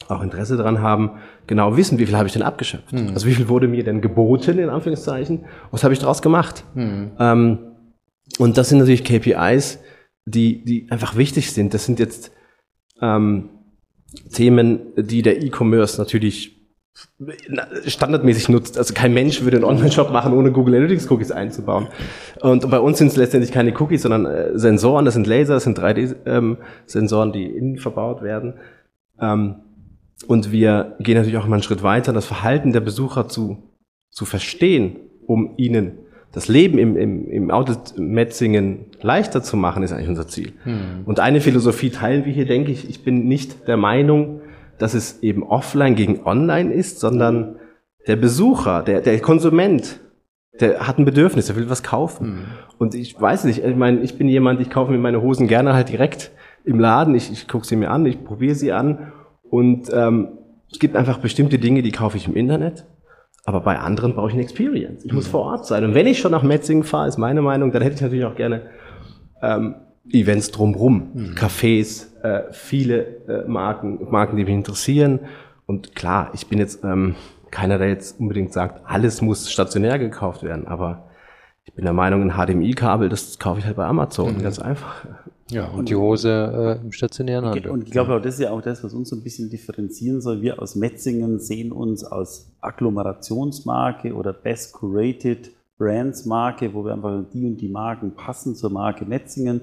auch 0.08 0.22
Interesse 0.22 0.56
daran 0.56 0.80
haben, 0.80 1.12
genau 1.46 1.76
wissen, 1.76 1.98
wie 1.98 2.06
viel 2.06 2.16
habe 2.16 2.26
ich 2.26 2.32
denn 2.32 2.42
abgeschöpft. 2.42 2.92
Mhm. 2.92 3.08
Also 3.14 3.26
wie 3.26 3.34
viel 3.34 3.48
wurde 3.48 3.66
mir 3.66 3.82
denn 3.82 4.00
geboten, 4.00 4.58
in 4.58 4.68
Anführungszeichen, 4.68 5.44
was 5.72 5.82
habe 5.82 5.94
ich 5.94 6.00
daraus 6.00 6.22
gemacht. 6.22 6.64
Mhm. 6.74 7.10
Ähm, 7.18 7.58
und 8.38 8.56
das 8.56 8.68
sind 8.68 8.78
natürlich 8.78 9.04
KPIs, 9.04 9.80
die, 10.24 10.64
die 10.64 10.90
einfach 10.90 11.16
wichtig 11.16 11.52
sind. 11.52 11.74
Das 11.74 11.84
sind 11.84 11.98
jetzt 11.98 12.32
ähm, 13.00 13.50
Themen, 14.32 14.80
die 14.96 15.22
der 15.22 15.42
E-Commerce 15.42 15.98
natürlich 16.00 16.60
standardmäßig 17.86 18.48
nutzt. 18.48 18.76
Also 18.76 18.94
kein 18.94 19.14
Mensch 19.14 19.42
würde 19.42 19.58
einen 19.58 19.64
Online-Shop 19.64 20.10
machen, 20.10 20.32
ohne 20.32 20.52
Google 20.52 20.74
Analytics 20.74 21.10
Cookies 21.10 21.30
einzubauen. 21.30 21.88
Und 22.40 22.68
bei 22.70 22.80
uns 22.80 22.98
sind 22.98 23.08
es 23.08 23.16
letztendlich 23.16 23.52
keine 23.52 23.74
Cookies, 23.80 24.02
sondern 24.02 24.26
äh, 24.26 24.58
Sensoren. 24.58 25.04
Das 25.04 25.14
sind 25.14 25.26
Laser, 25.26 25.54
das 25.54 25.64
sind 25.64 25.78
3D-Sensoren, 25.78 27.28
ähm, 27.28 27.32
die 27.32 27.44
innen 27.46 27.78
verbaut 27.78 28.22
werden. 28.22 28.54
Ähm, 29.20 29.56
und 30.26 30.52
wir 30.52 30.96
gehen 31.00 31.16
natürlich 31.16 31.38
auch 31.38 31.46
immer 31.46 31.56
einen 31.56 31.62
Schritt 31.62 31.82
weiter, 31.82 32.12
das 32.12 32.26
Verhalten 32.26 32.72
der 32.72 32.80
Besucher 32.80 33.28
zu, 33.28 33.70
zu 34.10 34.24
verstehen, 34.24 34.96
um 35.26 35.54
ihnen 35.56 35.98
das 36.32 36.48
Leben 36.48 36.78
im, 36.78 36.96
im, 36.96 37.28
im 37.28 37.50
Outlet 37.50 37.98
Metzingen 37.98 38.86
leichter 39.02 39.42
zu 39.42 39.56
machen, 39.56 39.82
ist 39.82 39.92
eigentlich 39.92 40.08
unser 40.08 40.28
Ziel. 40.28 40.52
Hm. 40.62 41.02
Und 41.04 41.18
eine 41.18 41.40
Philosophie 41.40 41.90
teilen 41.90 42.24
wir 42.24 42.32
hier, 42.32 42.46
denke 42.46 42.70
ich. 42.70 42.88
Ich 42.88 43.02
bin 43.02 43.26
nicht 43.26 43.66
der 43.66 43.76
Meinung, 43.76 44.40
dass 44.78 44.94
es 44.94 45.22
eben 45.22 45.42
offline 45.42 45.96
gegen 45.96 46.24
online 46.24 46.72
ist, 46.72 47.00
sondern 47.00 47.56
der 48.06 48.16
Besucher, 48.16 48.82
der, 48.82 49.00
der 49.00 49.18
Konsument, 49.20 50.00
der 50.60 50.86
hat 50.86 50.98
ein 50.98 51.04
Bedürfnis, 51.04 51.46
der 51.46 51.56
will 51.56 51.68
was 51.68 51.82
kaufen. 51.82 52.26
Hm. 52.26 52.38
Und 52.78 52.94
ich 52.94 53.20
weiß 53.20 53.44
nicht, 53.44 53.64
ich 53.64 53.76
meine, 53.76 54.00
ich 54.00 54.16
bin 54.16 54.28
jemand, 54.28 54.60
ich 54.60 54.70
kaufe 54.70 54.92
mir 54.92 54.98
meine 54.98 55.20
Hosen 55.22 55.48
gerne 55.48 55.74
halt 55.74 55.88
direkt 55.88 56.30
im 56.64 56.78
Laden. 56.78 57.14
Ich, 57.16 57.32
ich 57.32 57.48
gucke 57.48 57.66
sie 57.66 57.76
mir 57.76 57.90
an, 57.90 58.06
ich 58.06 58.22
probiere 58.24 58.54
sie 58.54 58.72
an. 58.72 59.12
Und 59.42 59.90
ähm, 59.92 60.28
es 60.70 60.78
gibt 60.78 60.94
einfach 60.94 61.18
bestimmte 61.18 61.58
Dinge, 61.58 61.82
die 61.82 61.90
kaufe 61.90 62.16
ich 62.16 62.28
im 62.28 62.36
Internet 62.36 62.84
aber 63.50 63.62
bei 63.62 63.80
anderen 63.80 64.14
brauche 64.14 64.28
ich 64.28 64.34
eine 64.34 64.42
Experience. 64.42 65.04
Ich 65.04 65.12
muss 65.12 65.26
mhm. 65.26 65.32
vor 65.32 65.40
Ort 65.40 65.66
sein. 65.66 65.82
Und 65.84 65.94
wenn 65.94 66.06
ich 66.06 66.20
schon 66.20 66.30
nach 66.30 66.44
Metzingen 66.44 66.84
fahre, 66.84 67.08
ist 67.08 67.18
meine 67.18 67.42
Meinung, 67.42 67.72
dann 67.72 67.82
hätte 67.82 67.96
ich 67.96 68.00
natürlich 68.00 68.24
auch 68.24 68.36
gerne 68.36 68.62
ähm, 69.42 69.74
Events 70.08 70.52
drumherum, 70.52 71.10
mhm. 71.12 71.34
Cafés, 71.34 72.06
äh, 72.22 72.44
viele 72.52 73.26
äh, 73.26 73.48
Marken, 73.48 74.06
Marken, 74.08 74.36
die 74.36 74.44
mich 74.44 74.54
interessieren. 74.54 75.18
Und 75.66 75.96
klar, 75.96 76.30
ich 76.32 76.46
bin 76.46 76.60
jetzt 76.60 76.84
ähm, 76.84 77.16
keiner, 77.50 77.78
der 77.78 77.88
jetzt 77.88 78.20
unbedingt 78.20 78.52
sagt, 78.52 78.82
alles 78.86 79.20
muss 79.20 79.50
stationär 79.50 79.98
gekauft 79.98 80.44
werden, 80.44 80.68
aber 80.68 81.08
ich 81.64 81.74
bin 81.74 81.84
der 81.84 81.92
Meinung, 81.92 82.22
ein 82.22 82.36
HDMI-Kabel, 82.36 83.08
das 83.08 83.40
kaufe 83.40 83.58
ich 83.58 83.66
halt 83.66 83.76
bei 83.76 83.84
Amazon, 83.84 84.36
mhm. 84.36 84.42
ganz 84.42 84.60
einfach. 84.60 85.06
Ja, 85.50 85.66
und, 85.68 85.80
und 85.80 85.88
die 85.88 85.96
Hose 85.96 86.78
äh, 86.80 86.84
im 86.84 86.92
stationären 86.92 87.44
Handel. 87.44 87.70
Und 87.70 87.84
ich 87.84 87.90
glaube 87.90 88.20
das 88.20 88.34
ist 88.34 88.40
ja 88.40 88.50
auch 88.50 88.62
das, 88.62 88.82
was 88.84 88.94
uns 88.94 89.08
so 89.08 89.16
ein 89.16 89.22
bisschen 89.22 89.50
differenzieren 89.50 90.20
soll. 90.20 90.42
Wir 90.42 90.60
aus 90.60 90.76
Metzingen 90.76 91.38
sehen 91.38 91.72
uns 91.72 92.04
als 92.04 92.52
Agglomerationsmarke 92.60 94.14
oder 94.14 94.32
Best 94.32 94.72
Curated 94.74 95.50
Brands 95.78 96.26
Marke, 96.26 96.74
wo 96.74 96.84
wir 96.84 96.92
einfach 96.92 97.24
die 97.32 97.46
und 97.46 97.56
die 97.56 97.68
Marken 97.68 98.14
passen 98.14 98.54
zur 98.54 98.70
Marke 98.70 99.04
Metzingen. 99.04 99.62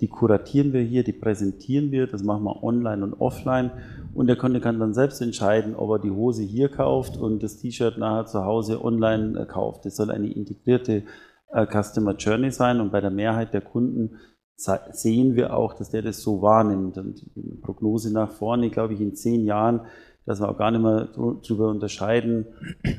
Die 0.00 0.08
kuratieren 0.08 0.72
wir 0.72 0.82
hier, 0.82 1.04
die 1.04 1.12
präsentieren 1.12 1.90
wir, 1.90 2.06
das 2.06 2.22
machen 2.22 2.44
wir 2.44 2.62
online 2.62 3.02
und 3.02 3.14
offline. 3.14 3.70
Und 4.14 4.26
der 4.28 4.36
Kunde 4.36 4.60
kann 4.60 4.78
dann 4.78 4.94
selbst 4.94 5.20
entscheiden, 5.22 5.74
ob 5.74 5.90
er 5.90 5.98
die 5.98 6.10
Hose 6.10 6.42
hier 6.42 6.68
kauft 6.68 7.16
und 7.16 7.42
das 7.42 7.56
T-Shirt 7.56 7.98
nachher 7.98 8.26
zu 8.26 8.44
Hause 8.44 8.84
online 8.84 9.40
äh, 9.40 9.46
kauft. 9.46 9.86
Das 9.86 9.96
soll 9.96 10.10
eine 10.10 10.30
integrierte 10.30 11.02
äh, 11.50 11.66
Customer 11.66 12.14
Journey 12.14 12.50
sein 12.50 12.80
und 12.80 12.92
bei 12.92 13.00
der 13.00 13.10
Mehrheit 13.10 13.54
der 13.54 13.62
Kunden 13.62 14.18
sehen 14.56 15.36
wir 15.36 15.56
auch, 15.56 15.74
dass 15.74 15.90
der 15.90 16.02
das 16.02 16.22
so 16.22 16.42
wahrnimmt. 16.42 16.98
Und 16.98 17.22
die 17.34 17.56
Prognose 17.62 18.12
nach 18.12 18.30
vorne, 18.30 18.70
glaube 18.70 18.94
ich, 18.94 19.00
in 19.00 19.14
zehn 19.14 19.44
Jahren, 19.44 19.82
dass 20.24 20.40
wir 20.40 20.48
auch 20.48 20.58
gar 20.58 20.70
nicht 20.70 20.82
mehr 20.82 21.08
darüber 21.14 21.68
unterscheiden, 21.68 22.46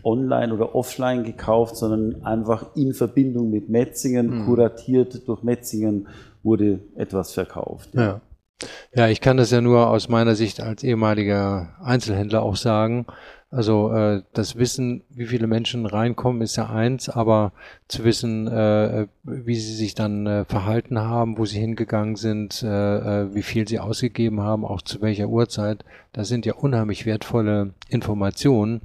online 0.03 0.53
oder 0.53 0.75
offline 0.75 1.23
gekauft, 1.23 1.75
sondern 1.75 2.23
einfach 2.23 2.75
in 2.75 2.93
Verbindung 2.93 3.49
mit 3.49 3.69
Metzingen, 3.69 4.41
mhm. 4.41 4.45
kuratiert 4.45 5.27
durch 5.27 5.43
Metzingen 5.43 6.07
wurde 6.43 6.79
etwas 6.95 7.33
verkauft. 7.33 7.89
Ja. 7.93 8.01
ja. 8.01 8.21
Ja, 8.95 9.07
ich 9.07 9.21
kann 9.21 9.37
das 9.37 9.51
ja 9.51 9.61
nur 9.61 9.87
aus 9.87 10.09
meiner 10.09 10.33
Sicht 10.33 10.61
als 10.61 10.83
ehemaliger 10.83 11.75
Einzelhändler 11.79 12.41
auch 12.41 12.55
sagen. 12.55 13.05
Also 13.49 13.93
äh, 13.93 14.23
das 14.33 14.57
Wissen, 14.57 15.03
wie 15.09 15.25
viele 15.25 15.47
Menschen 15.47 15.85
reinkommen, 15.85 16.41
ist 16.41 16.57
ja 16.57 16.69
eins, 16.69 17.07
aber 17.07 17.53
zu 17.87 18.03
wissen, 18.03 18.47
äh, 18.47 19.07
wie 19.23 19.55
sie 19.55 19.73
sich 19.73 19.95
dann 19.95 20.27
äh, 20.27 20.43
verhalten 20.43 20.99
haben, 20.99 21.37
wo 21.37 21.45
sie 21.45 21.59
hingegangen 21.59 22.17
sind, 22.17 22.61
äh, 22.61 22.67
äh, 23.21 23.33
wie 23.33 23.43
viel 23.43 23.65
sie 23.65 23.79
ausgegeben 23.79 24.41
haben, 24.41 24.65
auch 24.65 24.81
zu 24.81 25.01
welcher 25.01 25.29
Uhrzeit, 25.29 25.85
das 26.11 26.27
sind 26.27 26.45
ja 26.45 26.55
unheimlich 26.55 27.05
wertvolle 27.05 27.73
Informationen, 27.87 28.81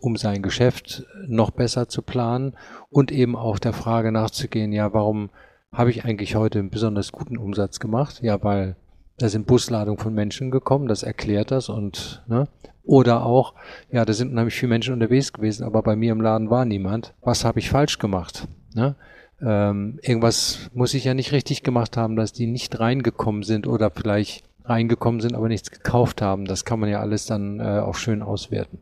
um 0.00 0.16
sein 0.16 0.42
Geschäft 0.42 1.04
noch 1.28 1.52
besser 1.52 1.88
zu 1.88 2.02
planen 2.02 2.54
und 2.88 3.12
eben 3.12 3.36
auch 3.36 3.60
der 3.60 3.72
Frage 3.72 4.10
nachzugehen, 4.10 4.72
ja, 4.72 4.92
warum 4.92 5.30
habe 5.72 5.90
ich 5.90 6.04
eigentlich 6.04 6.34
heute 6.34 6.58
einen 6.58 6.70
besonders 6.70 7.12
guten 7.12 7.36
Umsatz 7.36 7.78
gemacht? 7.78 8.22
Ja, 8.22 8.42
weil 8.42 8.74
da 9.20 9.28
sind 9.28 9.46
Busladungen 9.46 9.98
von 9.98 10.14
Menschen 10.14 10.50
gekommen, 10.50 10.88
das 10.88 11.02
erklärt 11.02 11.50
das 11.50 11.68
und 11.68 12.22
ne? 12.26 12.48
Oder 12.82 13.24
auch, 13.26 13.54
ja, 13.90 14.04
da 14.04 14.12
sind 14.14 14.32
nämlich 14.32 14.54
viele 14.54 14.70
Menschen 14.70 14.94
unterwegs 14.94 15.32
gewesen, 15.32 15.64
aber 15.64 15.82
bei 15.82 15.94
mir 15.94 16.12
im 16.12 16.20
Laden 16.20 16.50
war 16.50 16.64
niemand. 16.64 17.14
Was 17.20 17.44
habe 17.44 17.58
ich 17.60 17.68
falsch 17.68 17.98
gemacht? 17.98 18.48
Ne? 18.74 18.96
Ähm, 19.42 20.00
irgendwas 20.02 20.70
muss 20.72 20.94
ich 20.94 21.04
ja 21.04 21.14
nicht 21.14 21.30
richtig 21.30 21.62
gemacht 21.62 21.96
haben, 21.96 22.16
dass 22.16 22.32
die 22.32 22.46
nicht 22.46 22.80
reingekommen 22.80 23.42
sind 23.42 23.66
oder 23.66 23.90
vielleicht 23.90 24.44
reingekommen 24.64 25.20
sind, 25.20 25.34
aber 25.34 25.48
nichts 25.48 25.70
gekauft 25.70 26.22
haben. 26.22 26.46
Das 26.46 26.64
kann 26.64 26.80
man 26.80 26.88
ja 26.88 27.00
alles 27.00 27.26
dann 27.26 27.60
äh, 27.60 27.80
auch 27.80 27.94
schön 27.94 28.22
auswerten. 28.22 28.78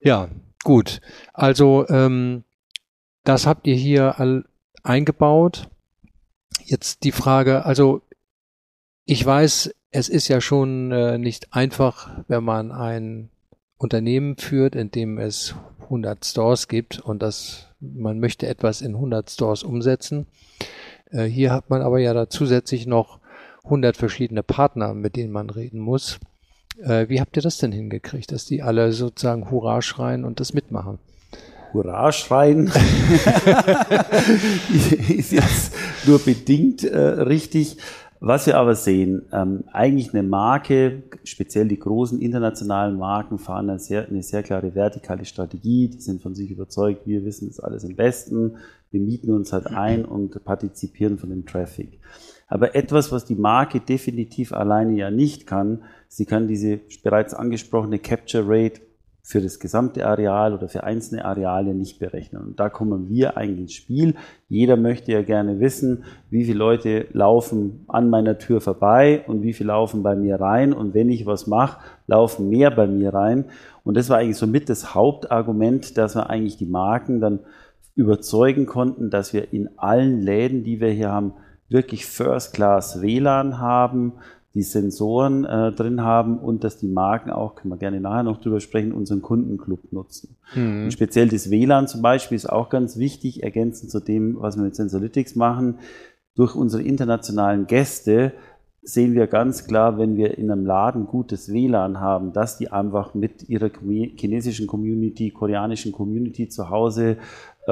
Ja, 0.00 0.28
gut. 0.62 1.00
Also 1.34 1.86
ähm, 1.88 2.44
das 3.24 3.46
habt 3.46 3.66
ihr 3.66 3.74
hier 3.74 4.20
all 4.20 4.44
eingebaut. 4.82 5.68
Jetzt 6.64 7.04
die 7.04 7.12
Frage, 7.12 7.66
also 7.66 8.02
ich 9.06 9.24
weiß, 9.24 9.70
es 9.92 10.08
ist 10.08 10.28
ja 10.28 10.40
schon 10.40 10.90
äh, 10.92 11.16
nicht 11.16 11.54
einfach, 11.54 12.10
wenn 12.28 12.44
man 12.44 12.72
ein 12.72 13.30
Unternehmen 13.78 14.36
führt, 14.36 14.74
in 14.74 14.90
dem 14.90 15.18
es 15.18 15.54
100 15.84 16.24
Stores 16.24 16.66
gibt 16.68 16.98
und 16.98 17.22
das, 17.22 17.68
man 17.80 18.18
möchte 18.18 18.48
etwas 18.48 18.82
in 18.82 18.96
100 18.96 19.30
Stores 19.30 19.62
umsetzen. 19.62 20.26
Äh, 21.10 21.24
hier 21.24 21.52
hat 21.52 21.70
man 21.70 21.82
aber 21.82 22.00
ja 22.00 22.12
da 22.14 22.28
zusätzlich 22.28 22.86
noch 22.86 23.20
100 23.64 23.96
verschiedene 23.96 24.42
Partner, 24.42 24.92
mit 24.92 25.14
denen 25.14 25.32
man 25.32 25.50
reden 25.50 25.78
muss. 25.78 26.18
Äh, 26.82 27.08
wie 27.08 27.20
habt 27.20 27.36
ihr 27.36 27.42
das 27.42 27.58
denn 27.58 27.72
hingekriegt, 27.72 28.32
dass 28.32 28.44
die 28.44 28.62
alle 28.62 28.90
sozusagen 28.92 29.50
Hurra 29.50 29.82
schreien 29.82 30.24
und 30.24 30.40
das 30.40 30.52
mitmachen? 30.52 30.98
Hurra 31.72 32.10
schreien 32.10 32.66
ist 35.08 35.32
jetzt 35.32 35.74
nur 36.06 36.18
bedingt 36.18 36.82
äh, 36.82 36.98
richtig. 36.98 37.76
Was 38.28 38.44
wir 38.48 38.56
aber 38.56 38.74
sehen, 38.74 39.22
ähm, 39.30 39.62
eigentlich 39.72 40.12
eine 40.12 40.24
Marke, 40.24 41.04
speziell 41.22 41.68
die 41.68 41.78
großen 41.78 42.20
internationalen 42.20 42.98
Marken, 42.98 43.38
fahren 43.38 43.70
eine 43.70 43.78
sehr, 43.78 44.08
eine 44.08 44.24
sehr 44.24 44.42
klare 44.42 44.74
vertikale 44.74 45.24
Strategie. 45.24 45.86
Die 45.86 46.00
sind 46.00 46.20
von 46.20 46.34
sich 46.34 46.50
überzeugt, 46.50 47.06
wir 47.06 47.24
wissen 47.24 47.48
es 47.48 47.60
alles 47.60 47.84
am 47.84 47.94
besten. 47.94 48.56
Wir 48.90 49.00
mieten 49.00 49.30
uns 49.30 49.52
halt 49.52 49.68
ein 49.68 50.04
und 50.04 50.44
partizipieren 50.44 51.18
von 51.18 51.30
dem 51.30 51.46
Traffic. 51.46 52.00
Aber 52.48 52.74
etwas, 52.74 53.12
was 53.12 53.26
die 53.26 53.36
Marke 53.36 53.78
definitiv 53.78 54.52
alleine 54.52 54.96
ja 54.96 55.12
nicht 55.12 55.46
kann, 55.46 55.84
sie 56.08 56.26
kann 56.26 56.48
diese 56.48 56.80
bereits 57.04 57.32
angesprochene 57.32 58.00
Capture 58.00 58.42
Rate 58.44 58.80
für 59.28 59.40
das 59.40 59.58
gesamte 59.58 60.06
Areal 60.06 60.54
oder 60.54 60.68
für 60.68 60.84
einzelne 60.84 61.24
Areale 61.24 61.74
nicht 61.74 61.98
berechnen. 61.98 62.40
Und 62.42 62.60
da 62.60 62.68
kommen 62.68 63.08
wir 63.08 63.36
eigentlich 63.36 63.58
ins 63.58 63.72
Spiel. 63.72 64.14
Jeder 64.48 64.76
möchte 64.76 65.10
ja 65.10 65.22
gerne 65.22 65.58
wissen, 65.58 66.04
wie 66.30 66.44
viele 66.44 66.58
Leute 66.58 67.08
laufen 67.10 67.84
an 67.88 68.08
meiner 68.08 68.38
Tür 68.38 68.60
vorbei 68.60 69.24
und 69.26 69.42
wie 69.42 69.52
viele 69.52 69.68
laufen 69.68 70.04
bei 70.04 70.14
mir 70.14 70.40
rein. 70.40 70.72
Und 70.72 70.94
wenn 70.94 71.10
ich 71.10 71.26
was 71.26 71.48
mache, 71.48 71.80
laufen 72.06 72.48
mehr 72.50 72.70
bei 72.70 72.86
mir 72.86 73.12
rein. 73.12 73.46
Und 73.82 73.96
das 73.96 74.10
war 74.10 74.18
eigentlich 74.18 74.36
somit 74.36 74.68
das 74.68 74.94
Hauptargument, 74.94 75.98
dass 75.98 76.14
wir 76.14 76.30
eigentlich 76.30 76.56
die 76.56 76.66
Marken 76.66 77.20
dann 77.20 77.40
überzeugen 77.96 78.66
konnten, 78.66 79.10
dass 79.10 79.32
wir 79.32 79.52
in 79.52 79.70
allen 79.76 80.20
Läden, 80.20 80.62
die 80.62 80.80
wir 80.80 80.90
hier 80.90 81.10
haben, 81.10 81.32
wirklich 81.68 82.06
First 82.06 82.54
Class 82.54 83.02
WLAN 83.02 83.58
haben, 83.58 84.12
die 84.56 84.62
Sensoren 84.62 85.44
äh, 85.44 85.70
drin 85.70 86.02
haben 86.02 86.38
und 86.38 86.64
dass 86.64 86.78
die 86.78 86.88
Marken 86.88 87.30
auch, 87.30 87.56
können 87.56 87.72
wir 87.72 87.76
gerne 87.76 88.00
nachher 88.00 88.22
noch 88.22 88.40
drüber 88.40 88.60
sprechen, 88.60 88.92
unseren 88.92 89.20
Kundenclub 89.20 89.92
nutzen. 89.92 90.36
Mhm. 90.54 90.84
Und 90.84 90.92
speziell 90.92 91.28
das 91.28 91.50
WLAN 91.50 91.88
zum 91.88 92.00
Beispiel 92.00 92.36
ist 92.36 92.50
auch 92.50 92.70
ganz 92.70 92.96
wichtig, 92.96 93.42
ergänzend 93.42 93.90
zu 93.90 94.00
dem, 94.00 94.40
was 94.40 94.56
wir 94.56 94.64
mit 94.64 94.74
Sensolytics 94.74 95.36
machen. 95.36 95.78
Durch 96.34 96.54
unsere 96.54 96.82
internationalen 96.82 97.66
Gäste 97.66 98.32
sehen 98.80 99.14
wir 99.14 99.26
ganz 99.26 99.66
klar, 99.66 99.98
wenn 99.98 100.16
wir 100.16 100.38
in 100.38 100.50
einem 100.50 100.64
Laden 100.64 101.06
gutes 101.06 101.52
WLAN 101.52 102.00
haben, 102.00 102.32
dass 102.32 102.56
die 102.56 102.72
einfach 102.72 103.14
mit 103.14 103.48
ihrer 103.50 103.70
chinesischen 104.16 104.66
Community, 104.66 105.32
koreanischen 105.32 105.92
Community 105.92 106.48
zu 106.48 106.70
Hause 106.70 107.18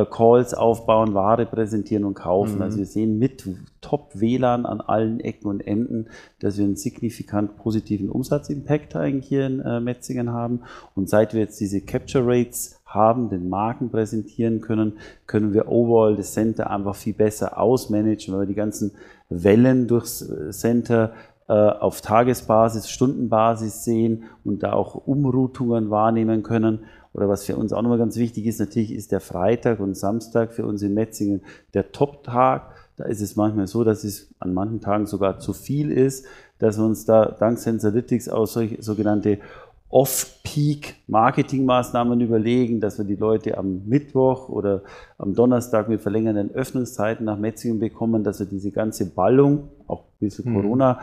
Calls 0.04 0.54
aufbauen, 0.54 1.14
Ware 1.14 1.46
präsentieren 1.46 2.04
und 2.04 2.14
kaufen. 2.14 2.56
Mhm. 2.56 2.62
Also 2.62 2.78
wir 2.78 2.86
sehen 2.86 3.18
mit 3.18 3.48
Top-WLAN 3.80 4.66
an 4.66 4.80
allen 4.80 5.20
Ecken 5.20 5.48
und 5.48 5.66
Enden, 5.66 6.06
dass 6.40 6.58
wir 6.58 6.64
einen 6.64 6.76
signifikant 6.76 7.56
positiven 7.56 8.08
Umsatzimpact 8.08 8.96
eigentlich 8.96 9.28
hier 9.28 9.46
in 9.46 9.60
äh, 9.60 9.80
Metzingen 9.80 10.32
haben. 10.32 10.62
Und 10.94 11.08
seit 11.08 11.32
wir 11.34 11.40
jetzt 11.40 11.60
diese 11.60 11.80
Capture 11.80 12.26
Rates 12.26 12.80
haben, 12.86 13.28
den 13.28 13.48
Marken 13.48 13.90
präsentieren 13.90 14.60
können, 14.60 14.94
können 15.26 15.52
wir 15.52 15.68
overall 15.68 16.16
das 16.16 16.32
Center 16.32 16.70
einfach 16.70 16.96
viel 16.96 17.14
besser 17.14 17.58
ausmanagen, 17.58 18.34
weil 18.34 18.40
wir 18.40 18.46
die 18.46 18.54
ganzen 18.54 18.92
Wellen 19.28 19.86
durchs 19.86 20.22
äh, 20.22 20.50
Center 20.50 21.12
äh, 21.46 21.52
auf 21.52 22.00
Tagesbasis, 22.00 22.88
Stundenbasis 22.88 23.84
sehen 23.84 24.24
und 24.44 24.62
da 24.62 24.72
auch 24.72 24.94
Umroutungen 24.94 25.90
wahrnehmen 25.90 26.42
können. 26.42 26.80
Oder 27.14 27.28
was 27.28 27.44
für 27.44 27.56
uns 27.56 27.72
auch 27.72 27.80
nochmal 27.80 27.98
ganz 27.98 28.16
wichtig 28.16 28.46
ist, 28.46 28.58
natürlich 28.58 28.92
ist 28.92 29.12
der 29.12 29.20
Freitag 29.20 29.78
und 29.80 29.96
Samstag 29.96 30.52
für 30.52 30.66
uns 30.66 30.82
in 30.82 30.94
Metzingen 30.94 31.42
der 31.72 31.92
Top-Tag. 31.92 32.72
Da 32.96 33.04
ist 33.04 33.20
es 33.20 33.36
manchmal 33.36 33.68
so, 33.68 33.84
dass 33.84 34.02
es 34.04 34.34
an 34.40 34.52
manchen 34.52 34.80
Tagen 34.80 35.06
sogar 35.06 35.38
zu 35.38 35.52
viel 35.52 35.92
ist, 35.92 36.26
dass 36.58 36.76
wir 36.76 36.84
uns 36.84 37.04
da 37.04 37.26
dank 37.26 37.58
Sensalytics 37.58 38.28
auch 38.28 38.46
solche 38.46 38.82
sogenannte 38.82 39.38
Off-Peak-Marketing-Maßnahmen 39.90 42.20
überlegen, 42.20 42.80
dass 42.80 42.98
wir 42.98 43.04
die 43.04 43.14
Leute 43.14 43.56
am 43.58 43.86
Mittwoch 43.86 44.48
oder 44.48 44.82
am 45.18 45.34
Donnerstag 45.34 45.88
mit 45.88 46.00
verlängernden 46.00 46.52
Öffnungszeiten 46.52 47.24
nach 47.24 47.38
Metzingen 47.38 47.78
bekommen, 47.78 48.24
dass 48.24 48.40
wir 48.40 48.46
diese 48.46 48.72
ganze 48.72 49.06
Ballung, 49.06 49.68
auch 49.86 50.00
ein 50.00 50.18
bisschen 50.18 50.50
mhm. 50.50 50.62
Corona 50.62 50.98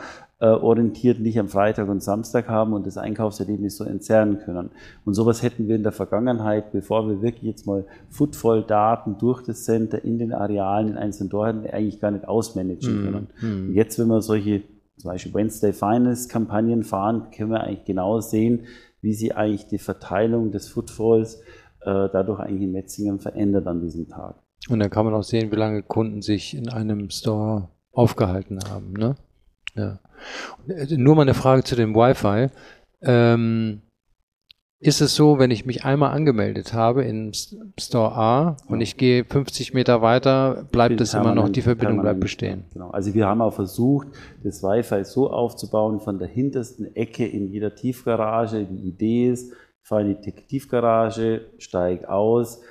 orientiert, 0.47 1.19
nicht 1.19 1.39
am 1.39 1.47
Freitag 1.47 1.88
und 1.88 2.01
Samstag 2.01 2.47
haben 2.47 2.73
und 2.73 2.88
das 2.88 2.97
Einkaufserlebnis 2.97 3.77
so 3.77 3.84
entzerren 3.84 4.39
können. 4.39 4.71
Und 5.06 5.13
sowas 5.13 5.43
hätten 5.43 5.67
wir 5.67 5.75
in 5.75 5.84
der 5.84 5.91
Vergangenheit, 5.91 6.71
bevor 6.71 7.08
wir 7.08 7.21
wirklich 7.21 7.43
jetzt 7.43 7.67
mal 7.67 7.86
Footfall-Daten 8.10 9.17
durch 9.19 9.43
das 9.43 9.65
Center 9.65 10.04
in 10.04 10.17
den 10.17 10.34
Arealen 10.34 10.89
in 10.89 10.97
einzelnen 10.97 11.30
Dorten 11.30 11.67
eigentlich 11.67 11.99
gar 11.99 12.12
nicht 12.12 12.27
ausmanagen 12.27 13.01
mhm. 13.01 13.04
können. 13.04 13.27
Mhm. 13.41 13.75
Jetzt, 13.75 13.99
wenn 13.99 14.08
wir 14.08 14.21
solche 14.21 14.63
zum 14.97 15.12
Beispiel 15.12 15.34
Wednesday 15.34 15.73
Finest 15.73 16.30
Kampagnen 16.30 16.84
fahren, 16.84 17.27
können 17.36 17.51
wir 17.51 17.62
eigentlich 17.62 17.86
genau 17.86 18.19
sehen, 18.19 18.65
wie 19.01 19.13
sie 19.13 19.34
eigentlich 19.34 19.67
die 19.67 19.80
Verteilung 19.80 20.51
des 20.51 20.67
Footfalls 20.67 21.41
äh, 21.82 22.08
dadurch 22.12 22.39
eigentlich 22.39 22.63
in 22.63 22.71
Metzingen 22.71 23.19
verändert 23.19 23.67
an 23.67 23.82
diesem 23.82 24.08
Tag. 24.08 24.36
Und 24.69 24.80
dann 24.80 24.91
kann 24.91 25.06
man 25.06 25.13
auch 25.15 25.23
sehen, 25.23 25.51
wie 25.51 25.56
lange 25.56 25.82
Kunden 25.82 26.21
sich 26.21 26.56
in 26.56 26.69
einem 26.69 27.10
Store 27.10 27.69
aufgehalten 27.91 28.60
haben. 28.69 28.93
Ne? 28.93 29.15
Ja. 29.75 29.99
Nur 30.89 31.15
mal 31.15 31.23
eine 31.23 31.34
Frage 31.34 31.63
zu 31.63 31.75
dem 31.75 31.95
Wi-Fi. 31.95 32.49
Ähm, 33.01 33.81
ist 34.81 34.99
es 34.99 35.15
so, 35.15 35.38
wenn 35.38 35.51
ich 35.51 35.67
mich 35.67 35.86
einmal 35.86 36.12
angemeldet 36.12 36.73
habe 36.73 37.03
in 37.03 37.34
Store 37.79 38.15
A 38.15 38.57
und 38.67 38.81
ich 38.81 38.97
gehe 38.97 39.23
50 39.23 39.75
Meter 39.75 40.01
weiter, 40.01 40.67
bleibt 40.71 40.99
es 40.99 41.13
immer 41.13 41.36
noch, 41.36 41.49
die 41.49 41.62
Verbindung 41.62 42.01
bleibt 42.01 42.19
bestehen. 42.19 42.65
Genau. 42.73 42.89
Also 42.89 43.13
wir 43.13 43.27
haben 43.27 43.41
auch 43.41 43.53
versucht, 43.53 44.07
das 44.43 44.63
Wi-Fi 44.63 45.05
so 45.05 45.29
aufzubauen, 45.29 45.99
von 45.99 46.17
der 46.17 46.27
hintersten 46.27 46.95
Ecke 46.95 47.27
in 47.27 47.47
jeder 47.51 47.75
Tiefgarage. 47.75 48.65
Die 48.65 48.88
Idee 48.88 49.29
ist, 49.29 49.51
ich 49.51 49.88
fahre 49.88 50.01
in 50.01 50.19
die 50.19 50.31
Tiefgarage, 50.31 51.45
steige 51.60 52.10
aus, 52.10 52.62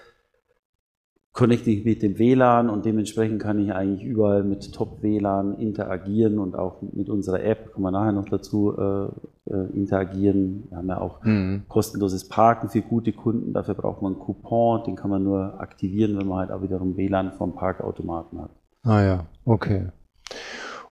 connecte 1.32 1.70
ich 1.70 1.84
mit 1.84 2.02
dem 2.02 2.18
WLAN 2.18 2.68
und 2.68 2.84
dementsprechend 2.84 3.40
kann 3.40 3.60
ich 3.60 3.72
eigentlich 3.72 4.02
überall 4.02 4.42
mit 4.42 4.72
Top-WLAN 4.74 5.58
interagieren 5.58 6.38
und 6.38 6.56
auch 6.56 6.82
mit 6.92 7.08
unserer 7.08 7.42
App, 7.42 7.72
kommen 7.72 7.84
wir 7.84 7.92
nachher 7.92 8.12
noch 8.12 8.28
dazu, 8.28 8.76
äh, 8.76 9.06
äh, 9.50 9.72
interagieren. 9.72 10.64
Wir 10.68 10.78
haben 10.78 10.88
ja 10.88 11.00
auch 11.00 11.22
mhm. 11.22 11.62
kostenloses 11.68 12.28
Parken 12.28 12.68
für 12.68 12.82
gute 12.82 13.12
Kunden, 13.12 13.52
dafür 13.52 13.74
braucht 13.74 14.02
man 14.02 14.14
einen 14.14 14.22
Coupon, 14.22 14.82
den 14.84 14.96
kann 14.96 15.10
man 15.10 15.22
nur 15.22 15.60
aktivieren, 15.60 16.18
wenn 16.18 16.26
man 16.26 16.38
halt 16.38 16.50
auch 16.50 16.62
wiederum 16.62 16.96
WLAN 16.96 17.32
vom 17.32 17.54
Parkautomaten 17.54 18.42
hat. 18.42 18.50
Ah 18.82 19.02
ja, 19.02 19.26
okay. 19.44 19.88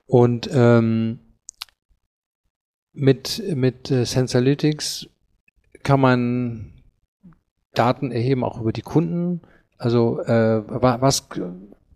Und 0.06 0.49
ähm, 0.54 1.19
mit, 2.93 3.43
mit 3.56 3.91
äh, 3.91 4.06
Sensalytics 4.06 5.10
kann 5.84 5.99
man 5.99 6.73
Daten 7.73 8.12
erheben, 8.12 8.43
auch 8.43 8.60
über 8.60 8.71
die 8.71 8.82
Kunden, 8.82 9.41
also 9.80 10.20
äh, 10.20 10.62
was, 10.68 11.28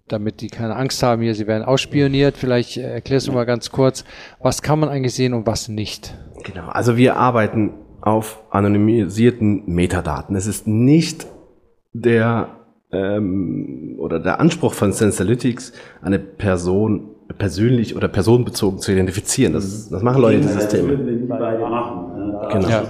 damit 0.08 0.42
die 0.42 0.48
keine 0.48 0.76
Angst 0.76 1.04
haben 1.04 1.22
hier, 1.22 1.36
sie 1.36 1.48
werden 1.48 1.64
ausspioniert, 1.64 2.38
vielleicht 2.38 2.78
äh, 2.78 2.94
erklärst 2.94 3.28
du 3.28 3.34
mal 3.34 3.46
ganz 3.46 3.72
kurz, 3.72 4.06
was 4.40 4.62
kann 4.62 4.80
man 4.80 4.90
eigentlich 4.90 5.14
sehen 5.14 5.34
und 5.34 5.46
was 5.46 5.70
nicht? 5.70 6.16
Genau, 6.44 6.68
also 6.70 6.98
wir 6.98 7.18
arbeiten 7.18 7.74
auf 8.02 8.42
anonymisierten 8.50 9.64
Metadaten. 9.68 10.36
Es 10.36 10.48
ist 10.48 10.66
nicht 10.66 11.28
der 11.94 12.50
ähm, 12.92 13.96
oder 13.98 14.20
der 14.20 14.40
Anspruch 14.40 14.74
von 14.74 14.92
Sensalytics, 14.92 15.74
eine 16.02 16.20
Person 16.20 17.10
persönlich 17.38 17.96
oder 17.96 18.08
personenbezogen 18.08 18.80
zu 18.80 18.92
identifizieren. 18.92 19.54
Das, 19.54 19.90
das 19.90 20.04
machen 20.04 20.22
Leute 20.22 20.38
in 20.38 20.48
Systeme. 20.48 20.90
Das 20.90 21.00
würden 21.00 21.06
wir 21.06 21.16
nie 21.16 21.28
beide 21.28 21.60
machen. 21.60 22.14
Genau. 22.52 22.70
Ja. 22.70 22.84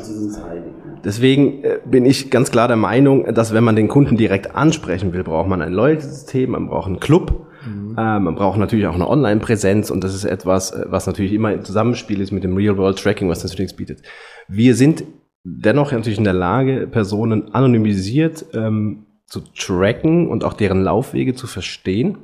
Deswegen 1.04 1.64
äh, 1.64 1.80
bin 1.86 2.06
ich 2.06 2.32
ganz 2.32 2.52
klar 2.52 2.68
der 2.68 2.78
Meinung, 2.78 3.26
dass 3.34 3.54
wenn 3.54 3.64
man 3.64 3.76
den 3.76 3.88
Kunden 3.88 4.16
direkt 4.16 4.56
ansprechen 4.56 5.14
will, 5.14 5.24
braucht 5.24 5.50
man 5.50 5.62
ein 5.62 5.74
Loyalty-System, 5.74 6.52
man 6.52 6.68
braucht 6.68 6.88
einen 6.88 7.00
Club, 7.00 7.48
mhm. 7.66 7.96
äh, 7.98 8.20
man 8.20 8.36
braucht 8.36 8.58
natürlich 8.58 8.88
auch 8.88 8.96
eine 8.96 9.10
Online-Präsenz 9.10 9.92
und 9.92 10.04
das 10.04 10.16
ist 10.16 10.24
etwas, 10.24 10.72
äh, 10.72 10.86
was 10.88 11.06
natürlich 11.06 11.34
immer 11.34 11.52
im 11.52 11.66
Zusammenspiel 11.66 12.22
ist 12.22 12.32
mit 12.32 12.44
dem 12.44 12.56
Real-World-Tracking, 12.56 13.28
was 13.28 13.44
Netflix 13.44 13.74
bietet. 13.74 14.02
Wir 14.48 14.76
sind 14.76 15.04
dennoch 15.44 15.92
natürlich 15.92 16.20
in 16.20 16.24
der 16.24 16.34
Lage, 16.34 16.88
Personen 16.88 17.54
anonymisiert 17.54 18.46
ähm, 18.54 19.06
zu 19.26 19.42
tracken 19.42 20.30
und 20.30 20.44
auch 20.46 20.54
deren 20.54 20.82
Laufwege 20.82 21.36
zu 21.36 21.48
verstehen, 21.48 22.18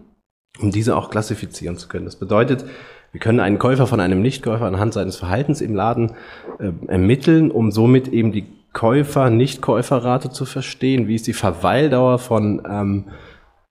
um 0.59 0.71
diese 0.71 0.95
auch 0.95 1.09
klassifizieren 1.09 1.75
zu 1.75 1.89
können. 1.89 2.05
Das 2.05 2.15
bedeutet, 2.15 2.65
wir 3.11 3.19
können 3.19 3.39
einen 3.39 3.57
Käufer 3.57 3.87
von 3.87 3.99
einem 3.99 4.21
Nichtkäufer 4.21 4.65
anhand 4.65 4.93
seines 4.93 5.17
Verhaltens 5.17 5.61
im 5.61 5.75
Laden 5.75 6.11
äh, 6.59 6.71
ermitteln, 6.87 7.51
um 7.51 7.71
somit 7.71 8.07
eben 8.07 8.31
die 8.31 8.45
Käufer-Nicht-Käuferrate 8.73 10.29
zu 10.29 10.45
verstehen? 10.45 11.07
Wie 11.07 11.15
ist 11.15 11.27
die 11.27 11.33
Verweildauer 11.33 12.19
von 12.19 12.61
ähm, 12.69 13.05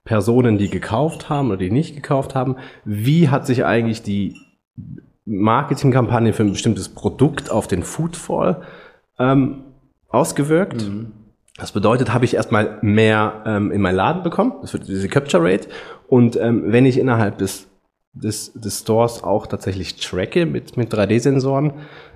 Personen, 0.05 0.59
die 0.59 0.71
gekauft 0.71 1.29
haben 1.29 1.49
oder 1.49 1.59
die 1.59 1.71
nicht 1.71 1.95
gekauft 1.95 2.35
haben? 2.35 2.57
Wie 2.85 3.29
hat 3.29 3.47
sich 3.47 3.65
eigentlich 3.65 4.03
die 4.03 4.37
Marketingkampagne 5.25 6.33
für 6.33 6.43
ein 6.43 6.53
bestimmtes 6.53 6.89
Produkt 6.89 7.51
auf 7.51 7.69
den 7.69 7.83
Foodfall 7.83 8.63
ähm, 9.19 9.65
ausgewirkt? 10.09 10.89
Mhm. 10.89 11.13
Das 11.59 11.73
bedeutet, 11.73 12.15
habe 12.15 12.25
ich 12.25 12.35
erstmal 12.35 12.79
mehr 12.83 13.43
ähm, 13.45 13.73
in 13.73 13.81
meinen 13.81 13.97
Laden 13.97 14.23
bekommen, 14.23 14.55
das 14.63 14.73
wird 14.73 14.87
diese 14.89 15.09
Capture 15.09 15.43
Rate. 15.43 15.69
Und 16.07 16.37
ähm, 16.37 16.65
wenn 16.67 16.87
ich 16.87 16.99
innerhalb 16.99 17.39
des, 17.39 17.67
des, 18.13 18.53
des 18.55 18.81
Stores 18.81 19.25
auch 19.25 19.47
tatsächlich 19.47 19.97
tracke 19.97 20.47
mit, 20.47 20.77
mit 20.77 20.95
3D-Sensoren, 20.95 21.73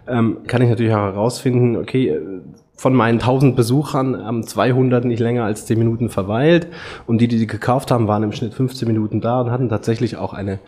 ähm, 0.07 0.38
kann 0.47 0.62
ich 0.62 0.68
natürlich 0.68 0.95
auch 0.95 0.99
herausfinden, 0.99 1.77
okay, 1.77 2.09
äh, 2.09 2.40
von 2.75 2.95
meinen 2.95 3.21
1000 3.21 3.55
Besuchern 3.55 4.25
haben 4.25 4.43
200 4.43 5.05
nicht 5.05 5.21
länger 5.21 5.45
als 5.45 5.67
10 5.67 5.79
Minuten 5.79 6.09
verweilt 6.09 6.69
und 7.07 7.21
die, 7.21 7.29
die 7.29 7.39
sie 7.39 7.47
gekauft 7.47 7.91
haben, 7.91 8.09
waren 8.09 8.23
im 8.23 8.33
Schnitt 8.33 8.55
15 8.55 8.89
Minuten 8.89 9.21
da 9.21 9.41
und 9.41 9.51
hatten 9.51 9.69
tatsächlich 9.69 10.17
auch 10.17 10.33
eine, 10.33 10.59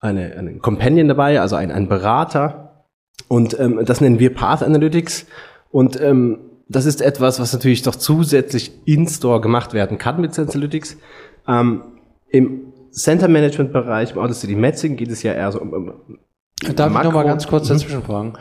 eine, 0.00 0.36
einen 0.36 0.60
Companion 0.60 1.08
dabei, 1.08 1.40
also 1.40 1.56
ein, 1.56 1.72
ein 1.72 1.88
Berater. 1.88 2.86
Und 3.26 3.58
ähm, 3.58 3.84
das 3.84 4.00
nennen 4.00 4.20
wir 4.20 4.32
Path 4.32 4.62
Analytics. 4.62 5.26
Und 5.70 6.00
ähm, 6.00 6.38
das 6.68 6.86
ist 6.86 7.00
etwas, 7.00 7.40
was 7.40 7.52
natürlich 7.52 7.82
doch 7.82 7.96
zusätzlich 7.96 8.72
in-store 8.84 9.40
gemacht 9.40 9.72
werden 9.72 9.98
kann 9.98 10.20
mit 10.20 10.34
Sensalytics. 10.34 10.98
Ähm, 11.46 11.82
Im 12.28 12.72
Center 12.92 13.28
Management 13.28 13.72
Bereich, 13.72 14.12
im 14.12 14.18
Auto 14.18 14.32
City 14.32 14.54
Metzing 14.54 14.96
geht 14.96 15.10
es 15.10 15.22
ja 15.22 15.32
eher 15.32 15.50
so 15.52 15.60
um, 15.60 15.72
um 15.72 16.18
Darf 16.74 16.92
Makro 16.92 17.00
ich 17.00 17.04
noch 17.04 17.12
mal 17.12 17.24
ganz 17.24 17.46
kurz 17.46 17.68
dazwischen 17.68 18.02
fragen? 18.02 18.32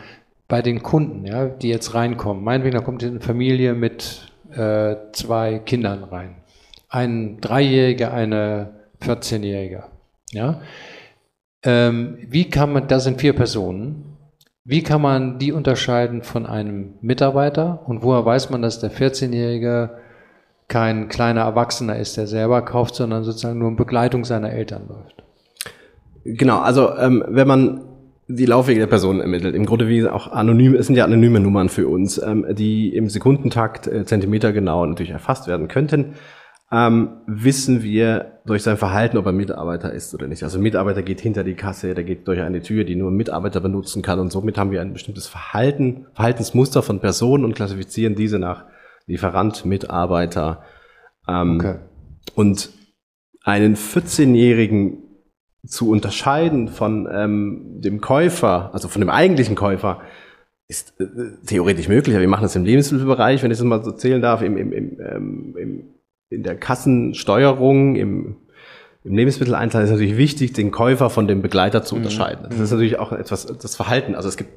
Bei 0.48 0.62
den 0.62 0.82
Kunden, 0.82 1.26
ja, 1.26 1.46
die 1.48 1.70
jetzt 1.70 1.94
reinkommen. 1.94 2.44
Meinetwegen, 2.44 2.76
da 2.76 2.82
kommt 2.82 3.04
eine 3.04 3.20
Familie 3.20 3.74
mit 3.74 4.32
äh, 4.52 4.96
zwei 5.12 5.60
Kindern 5.60 6.04
rein. 6.06 6.36
Ein 6.90 7.42
Dreijähriger, 7.42 8.14
eine 8.14 8.76
14-Jährige. 9.02 9.84
Ja? 10.32 10.62
Ähm, 11.64 12.18
wie 12.30 12.50
kann 12.50 12.72
man, 12.72 12.88
das 12.88 13.04
sind 13.04 13.20
vier 13.20 13.34
Personen, 13.34 14.18
wie 14.64 14.84
kann 14.84 15.02
man 15.02 15.40
die 15.40 15.52
unterscheiden 15.52 16.24
von 16.24 16.46
einem 16.46 16.96
Mitarbeiter 17.02 17.84
und 17.86 18.04
woher 18.04 18.26
weiß 18.26 18.50
man, 18.50 18.62
dass 18.62 18.80
der 18.80 18.92
14-Jährige 18.92 19.98
kein 20.68 21.08
kleiner 21.08 21.42
Erwachsener 21.42 21.98
ist, 21.98 22.18
der 22.18 22.28
selber 22.28 22.62
kauft, 22.64 22.96
sondern 22.96 23.24
sozusagen 23.24 23.60
nur 23.60 23.70
in 23.70 23.78
Begleitung 23.78 24.26
seiner 24.26 24.52
Eltern 24.52 24.88
läuft? 24.90 25.24
Genau, 26.26 26.60
also 26.60 26.96
ähm, 26.98 27.24
wenn 27.28 27.48
man 27.48 27.82
die 28.28 28.46
Laufwege 28.46 28.80
der 28.80 28.88
Person 28.88 29.22
ermittelt. 29.22 29.56
Im 29.56 29.66
Grunde 29.66 29.88
wie 29.88 30.06
auch 30.08 30.32
anonym, 30.32 30.76
es 30.76 30.88
sind 30.88 30.96
ja 30.96 31.06
anonyme 31.06 31.40
Nummern 31.40 31.70
für 31.70 31.88
uns, 31.88 32.22
ähm, 32.22 32.46
die 32.50 32.94
im 32.94 33.10
Sekundentakt 33.10 33.88
äh, 33.88 34.06
Zentimeter 34.06 34.52
genau 34.52 34.86
natürlich 34.86 35.12
erfasst 35.12 35.48
werden 35.48 35.68
könnten. 35.68 36.16
Ähm, 36.70 37.22
wissen 37.28 37.82
wir 37.82 38.40
durch 38.46 38.64
sein 38.64 38.76
Verhalten, 38.76 39.18
ob 39.18 39.26
er 39.26 39.32
Mitarbeiter 39.32 39.94
ist 39.94 40.14
oder 40.14 40.28
nicht. 40.28 40.44
Also 40.44 40.60
Mitarbeiter 40.60 41.02
geht 41.02 41.22
hinter 41.22 41.46
die 41.46 41.54
Kasse, 41.54 41.94
der 41.94 42.04
geht 42.04 42.28
durch 42.28 42.42
eine 42.42 42.62
Tür, 42.62 42.84
die 42.84 42.98
nur 42.98 43.10
ein 43.10 43.16
Mitarbeiter 43.16 43.62
benutzen 43.62 44.02
kann 44.02 44.20
und 44.20 44.34
somit 44.34 44.58
haben 44.58 44.72
wir 44.72 44.82
ein 44.82 44.92
bestimmtes 44.92 45.28
Verhalten, 45.28 46.08
Verhaltensmuster 46.14 46.84
von 46.84 47.00
Personen 47.00 47.46
und 47.46 47.56
klassifizieren 47.56 48.16
diese 48.16 48.38
nach 48.40 48.66
Lieferant, 49.06 49.64
Mitarbeiter. 49.64 50.64
Ähm, 51.30 51.60
okay. 51.62 51.76
Und 52.36 52.70
einen 53.44 53.78
14-jährigen 53.78 55.07
zu 55.68 55.90
unterscheiden 55.90 56.68
von 56.70 57.08
ähm, 57.12 57.82
dem 57.82 58.02
Käufer, 58.02 58.72
also 58.74 58.88
von 58.88 59.02
dem 59.02 59.10
eigentlichen 59.10 59.56
Käufer, 59.56 60.02
ist 60.68 61.00
äh, 61.00 61.06
theoretisch 61.46 61.88
möglich. 61.88 62.16
Aber 62.16 62.22
wir 62.22 62.30
machen 62.30 62.44
das 62.44 62.56
im 62.56 62.66
Lebensmittelbereich, 62.66 63.44
wenn 63.44 63.52
ich 63.52 63.58
das 63.58 63.66
mal 63.66 63.84
so 63.84 63.92
zählen 63.92 64.22
darf, 64.22 64.42
im, 64.42 64.58
im, 64.58 64.72
im, 64.74 65.00
ähm, 65.00 65.56
im, 65.58 65.84
in 66.30 66.44
der 66.44 66.58
Kassensteuerung, 66.58 67.96
im, 67.96 68.38
im 69.04 69.16
Lebensmitteleinzelhandel 69.16 69.88
ist 69.88 69.92
natürlich 69.92 70.18
wichtig, 70.18 70.54
den 70.54 70.72
Käufer 70.72 71.10
von 71.10 71.28
dem 71.28 71.42
Begleiter 71.42 71.84
zu 71.84 71.96
mhm. 71.96 72.02
unterscheiden. 72.02 72.48
Das 72.50 72.60
ist 72.60 72.72
natürlich 72.72 73.00
auch 73.00 73.12
etwas 73.12 73.46
das 73.46 73.76
Verhalten. 73.76 74.16
Also 74.16 74.28
es 74.28 74.38
gibt 74.38 74.52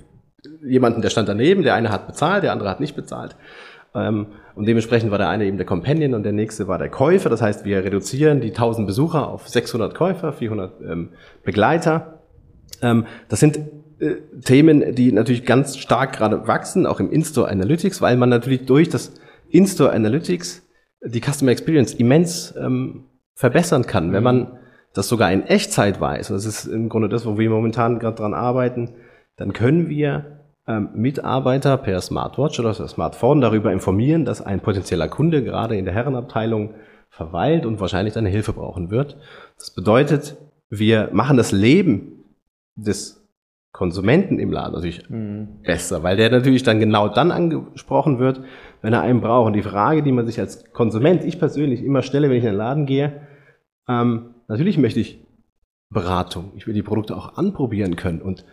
jemanden, 0.62 1.02
der 1.02 1.10
stand 1.10 1.28
daneben, 1.28 1.62
der 1.62 1.74
eine 1.74 1.90
hat 1.90 2.06
bezahlt, 2.06 2.42
der 2.42 2.52
andere 2.52 2.68
hat 2.68 2.80
nicht 2.80 2.96
bezahlt. 2.96 3.36
Ähm, 3.94 4.26
und 4.60 4.66
dementsprechend 4.66 5.10
war 5.10 5.16
der 5.16 5.30
eine 5.30 5.46
eben 5.46 5.56
der 5.56 5.64
Companion 5.64 6.12
und 6.12 6.22
der 6.22 6.32
nächste 6.32 6.68
war 6.68 6.76
der 6.76 6.90
Käufer. 6.90 7.30
Das 7.30 7.40
heißt, 7.40 7.64
wir 7.64 7.82
reduzieren 7.82 8.42
die 8.42 8.48
1000 8.48 8.86
Besucher 8.86 9.26
auf 9.26 9.48
600 9.48 9.94
Käufer, 9.94 10.34
400 10.34 10.82
ähm, 10.82 11.08
Begleiter. 11.42 12.24
Ähm, 12.82 13.06
das 13.30 13.40
sind 13.40 13.56
äh, 14.00 14.16
Themen, 14.44 14.94
die 14.94 15.12
natürlich 15.12 15.46
ganz 15.46 15.78
stark 15.78 16.12
gerade 16.12 16.46
wachsen, 16.46 16.84
auch 16.84 17.00
im 17.00 17.10
In-Store 17.10 17.48
Analytics, 17.48 18.02
weil 18.02 18.18
man 18.18 18.28
natürlich 18.28 18.66
durch 18.66 18.90
das 18.90 19.14
In-Store 19.48 19.92
Analytics 19.92 20.62
die 21.06 21.22
Customer 21.22 21.52
Experience 21.52 21.94
immens 21.94 22.54
ähm, 22.60 23.06
verbessern 23.32 23.86
kann, 23.86 24.12
wenn 24.12 24.22
man 24.22 24.58
das 24.92 25.08
sogar 25.08 25.32
in 25.32 25.46
Echtzeit 25.46 26.02
weiß. 26.02 26.28
Und 26.28 26.36
das 26.36 26.44
ist 26.44 26.66
im 26.66 26.90
Grunde 26.90 27.08
das, 27.08 27.24
wo 27.24 27.38
wir 27.38 27.48
momentan 27.48 27.98
gerade 27.98 28.16
dran 28.18 28.34
arbeiten. 28.34 28.90
Dann 29.38 29.54
können 29.54 29.88
wir 29.88 30.39
Mitarbeiter 30.78 31.76
per 31.78 32.00
Smartwatch 32.00 32.60
oder 32.60 32.74
Smartphone 32.74 33.40
darüber 33.40 33.72
informieren, 33.72 34.24
dass 34.24 34.40
ein 34.40 34.60
potenzieller 34.60 35.08
Kunde 35.08 35.42
gerade 35.42 35.76
in 35.76 35.84
der 35.84 35.94
Herrenabteilung 35.94 36.74
verweilt 37.08 37.66
und 37.66 37.80
wahrscheinlich 37.80 38.14
seine 38.14 38.28
Hilfe 38.28 38.52
brauchen 38.52 38.90
wird. 38.90 39.16
Das 39.58 39.74
bedeutet, 39.74 40.36
wir 40.68 41.08
machen 41.12 41.36
das 41.36 41.50
Leben 41.50 42.24
des 42.76 43.20
Konsumenten 43.72 44.38
im 44.38 44.52
Laden 44.52 44.74
natürlich 44.74 45.08
mhm. 45.08 45.62
besser, 45.62 46.02
weil 46.02 46.16
der 46.16 46.30
natürlich 46.30 46.62
dann 46.62 46.80
genau 46.80 47.08
dann 47.08 47.30
angesprochen 47.30 48.18
wird, 48.18 48.42
wenn 48.82 48.92
er 48.92 49.02
einen 49.02 49.20
braucht. 49.20 49.48
Und 49.48 49.52
die 49.54 49.62
Frage, 49.62 50.02
die 50.02 50.12
man 50.12 50.26
sich 50.26 50.40
als 50.40 50.72
Konsument, 50.72 51.24
ich 51.24 51.38
persönlich 51.38 51.82
immer 51.82 52.02
stelle, 52.02 52.28
wenn 52.28 52.36
ich 52.36 52.44
in 52.44 52.50
den 52.50 52.58
Laden 52.58 52.86
gehe, 52.86 53.20
ähm, 53.88 54.34
natürlich 54.48 54.76
möchte 54.76 55.00
ich 55.00 55.24
Beratung. 55.88 56.52
Ich 56.56 56.66
will 56.66 56.74
die 56.74 56.82
Produkte 56.82 57.16
auch 57.16 57.36
anprobieren 57.36 57.96
können. 57.96 58.22
Und 58.22 58.44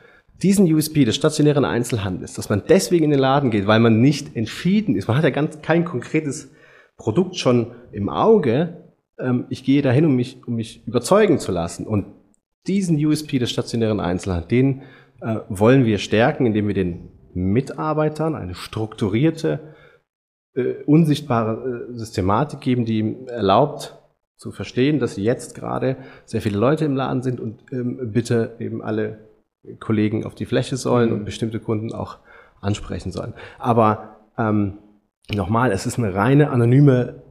diesen 0.42 0.72
USP 0.72 1.06
des 1.06 1.16
stationären 1.16 1.66
Einzelhandels, 1.66 2.34
dass 2.34 2.50
man 2.50 2.64
deswegen 2.68 3.06
in 3.06 3.12
den 3.12 3.20
Laden 3.20 3.52
geht, 3.52 3.68
weil 3.68 3.80
man 3.80 4.02
nicht 4.02 4.36
entschieden 4.36 4.96
ist, 4.96 5.08
man 5.08 5.18
hat 5.18 5.24
ja 5.24 5.30
ganz 5.32 5.62
kein 5.62 5.86
konkretes 5.86 6.52
Produkt 6.98 7.38
schon 7.38 7.74
im 7.92 8.10
Auge, 8.10 8.84
ähm, 9.20 9.46
ich 9.50 9.64
gehe 9.64 9.82
dahin, 9.82 10.06
um 10.06 10.16
mich, 10.16 10.42
um 10.48 10.56
mich 10.56 10.86
überzeugen 10.88 11.40
zu 11.40 11.52
lassen. 11.52 11.86
Und 11.86 12.06
diesen 12.68 13.04
USP 13.04 13.40
des 13.40 13.52
stationären 13.52 14.00
Einzelhandels, 14.00 14.50
den 14.50 14.82
äh, 15.22 15.40
wollen 15.50 15.86
wir 15.86 15.98
stärken, 15.98 16.46
indem 16.46 16.68
wir 16.68 16.76
den 16.76 17.10
Mitarbeitern 17.34 18.36
eine 18.36 18.56
strukturierte, 18.56 19.76
äh, 20.56 20.84
unsichtbare 20.86 21.88
äh, 21.92 21.98
Systematik 21.98 22.62
geben, 22.62 22.86
die 22.86 23.00
ihm 23.00 23.28
erlaubt 23.28 23.98
zu 24.38 24.52
verstehen, 24.52 25.00
dass 25.00 25.18
jetzt 25.18 25.56
gerade 25.56 25.98
sehr 26.26 26.42
viele 26.42 26.60
Leute 26.60 26.86
im 26.86 26.96
Laden 26.96 27.24
sind 27.24 27.40
und 27.40 27.64
ähm, 27.72 28.12
bitte 28.12 28.56
eben 28.60 28.82
alle 28.84 29.20
Kollegen 29.80 30.26
auf 30.26 30.36
die 30.36 30.46
Fläche 30.46 30.78
sollen 30.78 31.12
und 31.12 31.20
mhm. 31.20 31.26
bestimmte 31.26 31.60
Kunden 31.60 31.94
auch 31.94 32.18
ansprechen 32.62 33.12
sollen. 33.12 33.34
Aber 33.60 34.18
ähm, 34.38 34.80
nochmal, 35.34 35.72
es 35.72 35.86
ist 35.86 35.98
eine 35.98 36.14
reine 36.14 36.50
anonyme 36.50 37.22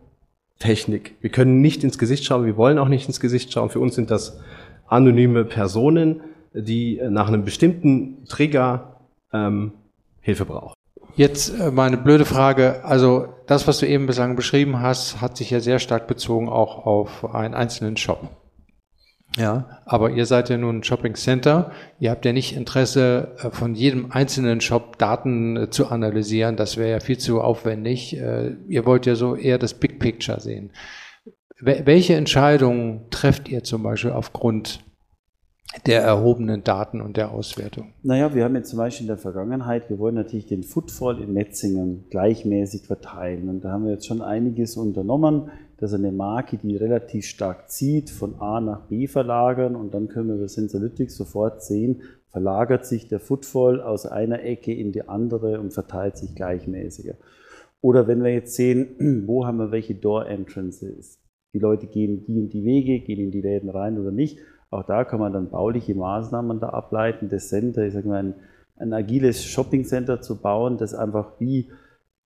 Technik. 0.59 1.17
Wir 1.21 1.31
können 1.31 1.61
nicht 1.61 1.85
ins 1.85 1.99
Gesicht 1.99 2.25
schauen, 2.25 2.47
wir 2.47 2.57
wollen 2.57 2.79
auch 2.79 2.89
nicht 2.89 3.07
ins 3.07 3.21
Gesicht 3.21 3.53
schauen. 3.53 3.71
Für 3.71 3.81
uns 3.81 3.95
sind 3.95 4.11
das 4.11 4.41
anonyme 4.87 5.45
Personen, 5.45 6.21
die 6.55 7.01
nach 7.09 7.29
einem 7.29 7.45
bestimmten 7.45 8.25
Trigger 8.25 8.97
ähm, 9.33 9.73
Hilfe 10.21 10.45
brauchen. 10.45 10.75
Jetzt 11.17 11.59
äh, 11.59 11.71
meine 11.71 11.97
blöde 11.97 12.25
Frage. 12.25 12.85
Also 12.85 13.29
das, 13.47 13.67
was 13.67 13.79
du 13.79 13.87
eben 13.87 14.07
bislang 14.07 14.37
beschrieben 14.37 14.81
hast, 14.81 15.21
hat 15.21 15.37
sich 15.37 15.51
ja 15.51 15.61
sehr 15.61 15.79
stark 15.79 16.07
bezogen 16.07 16.49
auch 16.49 16.87
auf 16.87 17.35
einen 17.35 17.55
einzelnen 17.55 17.97
Shop. 17.97 18.29
Ja, 19.37 19.81
aber 19.85 20.11
ihr 20.11 20.25
seid 20.25 20.49
ja 20.49 20.57
nun 20.57 20.79
ein 20.79 20.85
Shopping 20.85 21.15
Center. 21.15 21.71
Ihr 22.01 22.11
habt 22.11 22.25
ja 22.25 22.33
nicht 22.33 22.57
Interesse, 22.57 23.35
äh, 23.39 23.51
von 23.51 23.75
jedem 23.75 24.11
einzelnen 24.11 24.61
Shop 24.61 24.99
Daten 24.99 25.57
äh, 25.57 25.71
zu 25.71 25.89
analysieren. 25.89 26.57
Das 26.57 26.77
wäre 26.77 26.91
ja 26.91 27.01
viel 27.01 27.19
zu 27.19 27.41
aufwendig. 27.43 28.17
Äh, 28.17 28.55
ihr 28.69 28.87
wollt 28.87 29.07
ja 29.07 29.15
so 29.15 29.37
eher 29.37 29.59
das 29.59 29.75
Big 29.75 29.99
Picture 29.99 30.41
sehen. 30.41 30.71
Welche 31.59 32.15
Entscheidungen 32.15 33.09
trefft 33.11 33.49
ihr 33.49 33.65
zum 33.65 33.83
Beispiel 33.83 34.11
aufgrund 34.11 34.85
der 35.87 36.03
erhobenen 36.03 36.65
Daten 36.65 37.01
und 37.01 37.17
der 37.17 37.31
Auswertung? 37.31 37.95
Naja, 38.03 38.35
wir 38.35 38.45
haben 38.45 38.55
jetzt 38.57 38.71
zum 38.71 38.79
Beispiel 38.79 39.05
in 39.05 39.09
der 39.09 39.19
Vergangenheit, 39.19 39.89
wir 39.89 39.99
wollen 39.99 40.15
natürlich 40.15 40.47
den 40.47 40.63
Footfall 40.63 41.23
in 41.23 41.33
Metzingen 41.33 42.05
gleichmäßig 42.11 42.87
verteilen. 42.87 43.49
Und 43.49 43.65
da 43.65 43.73
haben 43.73 43.85
wir 43.85 43.93
jetzt 43.93 44.07
schon 44.07 44.21
einiges 44.21 44.77
unternommen 44.77 45.51
dass 45.79 45.93
eine 45.93 46.13
Marke, 46.13 46.57
die 46.57 46.77
relativ 46.77 47.27
stark 47.27 47.71
zieht, 47.71 48.11
von 48.11 48.41
A 48.41 48.61
nach 48.61 48.87
B 48.87 49.07
verlagern 49.07 49.77
und 49.77 49.93
dann 49.93 50.09
können 50.09 50.29
wir 50.29 50.37
über 50.37 50.49
Sensalytics 50.49 51.17
sofort 51.17 51.63
sehen, 51.63 52.03
verlagert 52.29 52.87
sich 52.87 53.09
der 53.09 53.21
Footfall 53.21 53.81
aus 53.81 54.07
einer 54.07 54.43
Ecke 54.43 54.73
in 54.75 54.93
die 54.93 55.09
andere 55.09 55.61
und 55.61 55.73
verteilt 55.73 56.17
sich 56.17 56.35
gleichmäßiger. 56.35 57.15
Oder 57.81 58.09
wenn 58.09 58.23
wir 58.23 58.33
jetzt 58.33 58.55
sehen, 58.55 59.25
wo 59.27 59.47
haben 59.47 59.59
wir 59.59 59.71
welche 59.71 59.95
Door 59.95 60.27
Entrances? 60.27 61.21
Die 61.53 61.59
Leute 61.59 61.87
gehen 61.87 62.25
die 62.27 62.39
und 62.39 62.53
die 62.53 62.65
Wege, 62.65 63.01
gehen 63.01 63.21
in 63.21 63.31
die 63.31 63.41
Läden 63.41 63.71
rein 63.71 63.99
oder 63.99 64.11
nicht. 64.11 64.39
Auch 64.71 64.83
da 64.83 65.05
kann 65.05 65.21
man 65.21 65.33
dann 65.33 65.51
bauliche 65.51 65.95
Maßnahmen 65.95 66.61
da 66.61 66.71
ableiten. 66.71 67.29
Das 67.29 67.49
Center, 67.49 67.87
ich 67.87 67.95
sage 67.95 68.09
mal, 68.09 68.19
ein, 68.19 68.35
ein 68.77 68.93
agiles 68.93 69.45
Shopping 69.45 69.85
Center 69.85 70.21
zu 70.21 70.41
bauen, 70.41 70.77
das 70.77 70.95
einfach 70.95 71.39
wie 71.39 71.71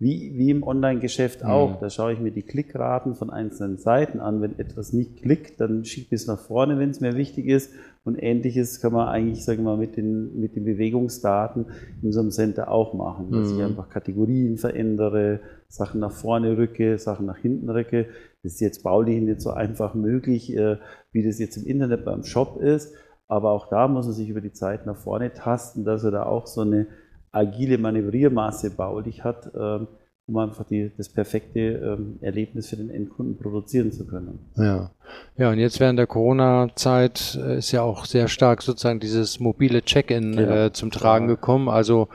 wie, 0.01 0.33
wie 0.35 0.51
im 0.51 0.63
Online-Geschäft 0.63 1.45
auch. 1.45 1.75
Mhm. 1.75 1.77
Da 1.81 1.91
schaue 1.91 2.15
ich 2.15 2.21
mir 2.21 2.31
die 2.31 2.43
Klickraten 2.43 3.15
von 3.15 3.29
einzelnen 3.29 3.77
Seiten 3.77 4.19
an. 4.19 4.41
Wenn 4.41 4.59
etwas 4.59 4.95
nicht 4.95 5.19
klickt, 5.19 5.61
dann 5.61 5.85
schiebe 5.85 6.07
ich 6.15 6.23
es 6.23 6.27
nach 6.27 6.39
vorne, 6.39 6.79
wenn 6.79 6.89
es 6.89 7.01
mir 7.01 7.17
wichtig 7.17 7.47
ist. 7.47 7.71
Und 8.03 8.17
ähnliches 8.17 8.81
kann 8.81 8.95
man 8.95 9.09
eigentlich, 9.09 9.45
sagen 9.45 9.59
wir 9.59 9.73
mal, 9.73 9.77
mit 9.77 9.99
den, 9.99 10.41
mit 10.41 10.57
den 10.57 10.65
Bewegungsdaten 10.65 11.67
in 12.03 12.13
so 12.13 12.21
einem 12.21 12.31
Center 12.31 12.71
auch 12.71 12.95
machen. 12.95 13.31
Dass 13.31 13.53
mhm. 13.53 13.59
ich 13.59 13.65
einfach 13.65 13.91
Kategorien 13.91 14.57
verändere, 14.57 15.41
Sachen 15.69 16.01
nach 16.01 16.13
vorne 16.13 16.57
rücke, 16.57 16.99
Sachen 16.99 17.27
nach 17.27 17.37
hinten 17.37 17.69
rücke. 17.69 18.07
Das 18.43 18.55
ist 18.55 18.61
jetzt 18.61 18.83
baulich 18.83 19.21
nicht 19.21 19.43
so 19.43 19.51
einfach 19.51 19.93
möglich, 19.95 20.57
äh, 20.57 20.79
wie 21.13 21.23
das 21.23 21.39
jetzt 21.39 21.59
im 21.59 21.67
Internet 21.67 22.07
beim 22.07 22.25
Shop 22.25 22.59
ist. 22.59 22.95
Aber 23.29 23.51
auch 23.51 23.69
da 23.69 23.87
muss 23.87 24.07
man 24.07 24.15
sich 24.15 24.31
über 24.31 24.41
die 24.41 24.55
Zeit 24.55 24.87
nach 24.87 24.97
vorne 24.97 25.35
tasten, 25.35 25.85
dass 25.85 26.05
er 26.05 26.11
da 26.11 26.23
auch 26.25 26.47
so 26.47 26.63
eine 26.63 26.87
agile 27.33 27.79
Manövriermaße 27.79 28.71
baulich 28.71 29.25
hat, 29.25 29.51
ähm, 29.55 29.89
um 30.27 30.37
einfach 30.37 30.65
die, 30.65 30.93
das 30.97 31.09
perfekte 31.09 31.61
ähm, 31.61 32.19
Erlebnis 32.21 32.69
für 32.69 32.77
den 32.77 32.91
Endkunden 32.91 33.37
produzieren 33.37 33.93
zu 33.93 34.07
können. 34.07 34.51
Ja, 34.57 34.91
ja 35.37 35.51
und 35.51 35.59
jetzt 35.59 35.81
während 35.81 35.99
der 35.99 36.07
Corona-Zeit 36.07 37.39
äh, 37.43 37.59
ist 37.59 37.73
ja 37.73 37.83
auch 37.83 38.05
sehr 38.05 38.29
stark 38.29 38.63
sozusagen 38.63 39.01
dieses 39.01 39.41
mobile 39.41 39.83
Check-in 39.83 40.37
genau. 40.37 40.67
äh, 40.67 40.73
zum 40.73 40.91
Tragen 40.91 41.29
ja. 41.29 41.35
gekommen. 41.35 41.69
Also 41.69 42.09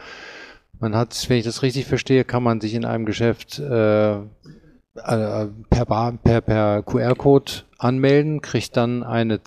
man 0.79 0.95
hat, 0.95 1.29
wenn 1.29 1.37
ich 1.37 1.45
das 1.45 1.61
richtig 1.61 1.85
verstehe, 1.85 2.23
kann 2.23 2.43
man 2.43 2.61
sich 2.61 2.73
in 2.73 2.85
einem 2.85 3.05
Geschäft 3.05 3.59
äh, 3.59 4.15
äh 4.15 4.21
per, 4.95 5.85
per, 6.23 6.41
per 6.41 6.83
QR-Code 6.83 7.51
anmelden, 7.77 8.41
kriegt 8.41 8.77
dann 8.77 9.03
eine 9.03 9.39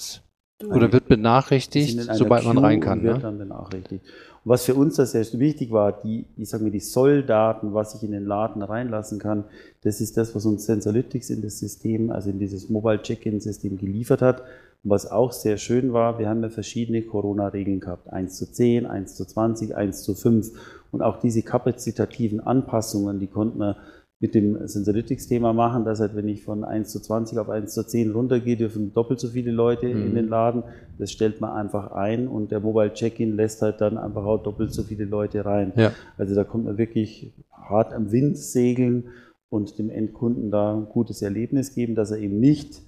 oder 0.67 0.93
wird 0.93 1.07
benachrichtigt, 1.07 2.01
sobald 2.13 2.45
man 2.45 2.59
rein 2.59 2.81
kann. 2.81 3.03
Wird 3.03 3.17
ne? 3.17 3.23
dann 3.23 3.39
benachrichtigt 3.39 4.05
was 4.49 4.65
für 4.65 4.75
uns 4.75 4.97
das 4.97 5.13
sehr 5.13 5.27
wichtig 5.39 5.71
war, 5.73 5.93
die, 5.93 6.25
ich 6.37 6.49
sage 6.49 6.65
mal, 6.65 6.71
die 6.71 6.81
Solldaten, 6.81 7.75
was 7.75 7.95
ich 7.95 8.03
in 8.03 8.13
den 8.13 8.25
Laden 8.25 8.63
reinlassen 8.63 9.19
kann, 9.19 9.45
das 9.83 10.01
ist 10.01 10.17
das, 10.17 10.35
was 10.35 10.47
uns 10.47 10.65
Sensalytics 10.65 11.29
in 11.29 11.43
das 11.43 11.59
System, 11.59 12.11
also 12.11 12.31
in 12.31 12.39
dieses 12.39 12.71
Mobile 12.71 13.03
Check-in-System 13.03 13.77
geliefert 13.77 14.23
hat. 14.23 14.41
Und 14.85 14.91
was 14.91 15.11
auch 15.11 15.33
sehr 15.33 15.59
schön 15.59 15.93
war, 15.93 16.19
wir 16.19 16.29
haben 16.29 16.43
ja 16.43 16.49
verschiedene 16.49 17.03
Corona-Regeln 17.03 17.81
gehabt. 17.81 18.11
1 18.11 18.37
zu 18.37 18.51
10, 18.51 18.87
1 18.87 19.17
zu 19.17 19.27
20, 19.27 19.77
1 19.77 20.03
zu 20.03 20.15
5. 20.15 20.53
Und 20.93 21.03
auch 21.03 21.19
diese 21.19 21.43
kapazitativen 21.43 22.41
Anpassungen, 22.41 23.21
die 23.21 23.27
konnten 23.27 23.59
wir 23.59 23.77
mit 24.21 24.35
dem 24.35 24.67
Sensalytics-Thema 24.67 25.53
machen, 25.53 25.85
dass 25.85 26.01
halt, 26.01 26.17
wenn 26.17 26.27
ich 26.27 26.43
von 26.43 26.65
1 26.65 26.91
zu 26.91 27.01
20 27.01 27.39
auf 27.39 27.49
1 27.49 27.73
zu 27.73 27.87
10 27.87 28.11
runtergehe, 28.11 28.57
dürfen 28.57 28.93
doppelt 28.93 29.21
so 29.21 29.29
viele 29.29 29.53
Leute 29.53 29.87
mhm. 29.87 30.07
in 30.07 30.15
den 30.15 30.29
Laden. 30.29 30.65
Das 30.99 31.13
stellt 31.13 31.41
man 31.41 31.53
einfach 31.53 31.93
ein 31.93 32.27
und 32.27 32.51
der 32.51 32.59
Mobile 32.59 32.93
Check-in 32.93 33.37
lässt 33.37 33.63
halt 33.63 33.81
dann 33.81 33.97
einfach 33.97 34.25
auch 34.25 34.43
doppelt 34.43 34.73
so 34.73 34.83
viele 34.83 35.05
Leute 35.05 35.45
rein. 35.45 35.73
Ja. 35.77 35.93
Also 36.17 36.35
da 36.35 36.43
kommt 36.43 36.65
man 36.65 36.79
wirklich 36.79 37.33
hart 37.53 37.93
am 37.93 38.11
Wind 38.11 38.37
segeln 38.37 39.05
und 39.51 39.79
dem 39.79 39.89
Endkunden 39.89 40.51
da 40.51 40.75
ein 40.75 40.87
gutes 40.87 41.23
Erlebnis 41.23 41.75
geben, 41.75 41.95
dass 41.95 42.11
er 42.11 42.19
eben 42.19 42.41
nicht 42.41 42.83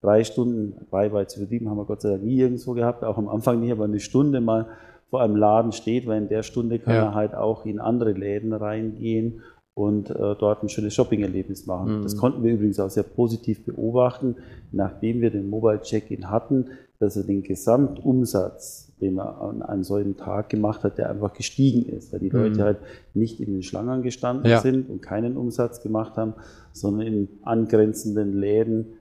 drei 0.00 0.22
Stunden, 0.22 0.74
weit 0.90 1.30
zu 1.30 1.40
verdienen, 1.40 1.68
haben 1.68 1.76
wir 1.76 1.84
Gott 1.84 2.02
sei 2.02 2.10
Dank 2.10 2.22
nie 2.22 2.38
irgendwo 2.38 2.72
gehabt, 2.72 3.04
auch 3.04 3.18
am 3.18 3.28
Anfang 3.28 3.60
nicht, 3.60 3.72
aber 3.72 3.84
eine 3.84 4.00
Stunde 4.00 4.40
mal 4.40 4.68
vor 5.10 5.20
einem 5.20 5.36
Laden 5.36 5.72
steht, 5.72 6.06
weil 6.06 6.22
in 6.22 6.28
der 6.28 6.44
Stunde 6.44 6.78
kann 6.78 6.94
ja. 6.94 7.04
er 7.06 7.14
halt 7.14 7.34
auch 7.34 7.66
in 7.66 7.80
andere 7.80 8.12
Läden 8.12 8.52
reingehen 8.52 9.42
und 9.74 10.10
äh, 10.10 10.14
dort 10.14 10.62
ein 10.62 10.68
schönes 10.68 10.94
Shopping-Erlebnis 10.94 11.66
machen. 11.66 11.98
Mhm. 11.98 12.02
Das 12.02 12.16
konnten 12.16 12.42
wir 12.42 12.52
übrigens 12.52 12.80
auch 12.80 12.90
sehr 12.90 13.02
positiv 13.02 13.64
beobachten, 13.64 14.36
nachdem 14.72 15.20
wir 15.20 15.30
den 15.30 15.48
Mobile 15.48 15.80
Check-in 15.80 16.30
hatten, 16.30 16.66
dass 16.98 17.16
er 17.16 17.24
den 17.24 17.42
Gesamtumsatz, 17.42 18.92
den 19.00 19.18
er 19.18 19.40
an 19.40 19.62
einem 19.62 19.84
solchen 19.84 20.16
Tag 20.16 20.50
gemacht 20.50 20.84
hat, 20.84 20.98
der 20.98 21.08
einfach 21.08 21.32
gestiegen 21.32 21.88
ist, 21.88 22.12
weil 22.12 22.20
die 22.20 22.30
mhm. 22.30 22.38
Leute 22.38 22.64
halt 22.64 22.78
nicht 23.14 23.40
in 23.40 23.52
den 23.52 23.62
Schlangen 23.62 24.02
gestanden 24.02 24.50
ja. 24.50 24.60
sind 24.60 24.90
und 24.90 25.00
keinen 25.00 25.36
Umsatz 25.36 25.82
gemacht 25.82 26.16
haben, 26.16 26.34
sondern 26.72 27.06
in 27.06 27.28
angrenzenden 27.42 28.34
Läden 28.34 28.98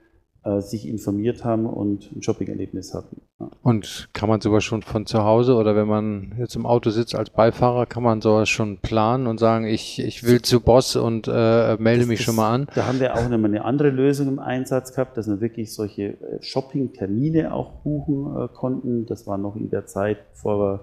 sich 0.58 0.88
informiert 0.88 1.44
haben 1.46 1.66
und 1.66 2.12
ein 2.16 2.22
Shopping-Erlebnis 2.22 2.94
hatten. 2.94 3.22
Ja. 3.40 3.50
Und 3.64 4.10
kann 4.14 4.28
man 4.28 4.42
sowas 4.42 4.64
schon 4.64 4.82
von 4.82 5.06
zu 5.06 5.24
Hause 5.24 5.56
oder 5.56 5.76
wenn 5.76 5.88
man 5.88 6.36
jetzt 6.40 6.56
im 6.56 6.66
Auto 6.66 6.90
sitzt 6.90 7.16
als 7.16 7.30
Beifahrer, 7.30 7.86
kann 7.86 8.04
man 8.04 8.22
sowas 8.22 8.50
schon 8.50 8.78
planen 8.78 9.28
und 9.28 9.40
sagen, 9.40 9.66
ich, 9.66 10.00
ich 10.00 10.24
will 10.24 10.42
zu 10.42 10.60
Boss 10.62 10.96
und 10.96 11.28
äh, 11.28 11.78
melde 11.78 12.02
das, 12.02 12.08
mich 12.08 12.20
das, 12.20 12.26
schon 12.26 12.36
mal 12.36 12.54
an? 12.54 12.68
Da 12.76 12.88
haben 12.88 13.00
wir 13.00 13.16
auch 13.16 13.30
nochmal 13.30 13.46
eine 13.46 13.64
andere 13.64 13.90
Lösung 13.90 14.28
im 14.28 14.40
Einsatz 14.40 14.94
gehabt, 14.94 15.18
dass 15.18 15.28
wir 15.28 15.42
wirklich 15.42 15.74
solche 15.74 16.04
äh, 16.04 16.42
Shopping-Termine 16.42 17.54
auch 17.54 17.82
buchen 17.84 18.36
äh, 18.36 18.48
konnten. 18.48 19.06
Das 19.06 19.28
war 19.28 19.38
noch 19.38 19.56
in 19.56 19.70
der 19.70 19.86
Zeit, 19.86 20.18
bevor 20.34 20.60
wir 20.60 20.80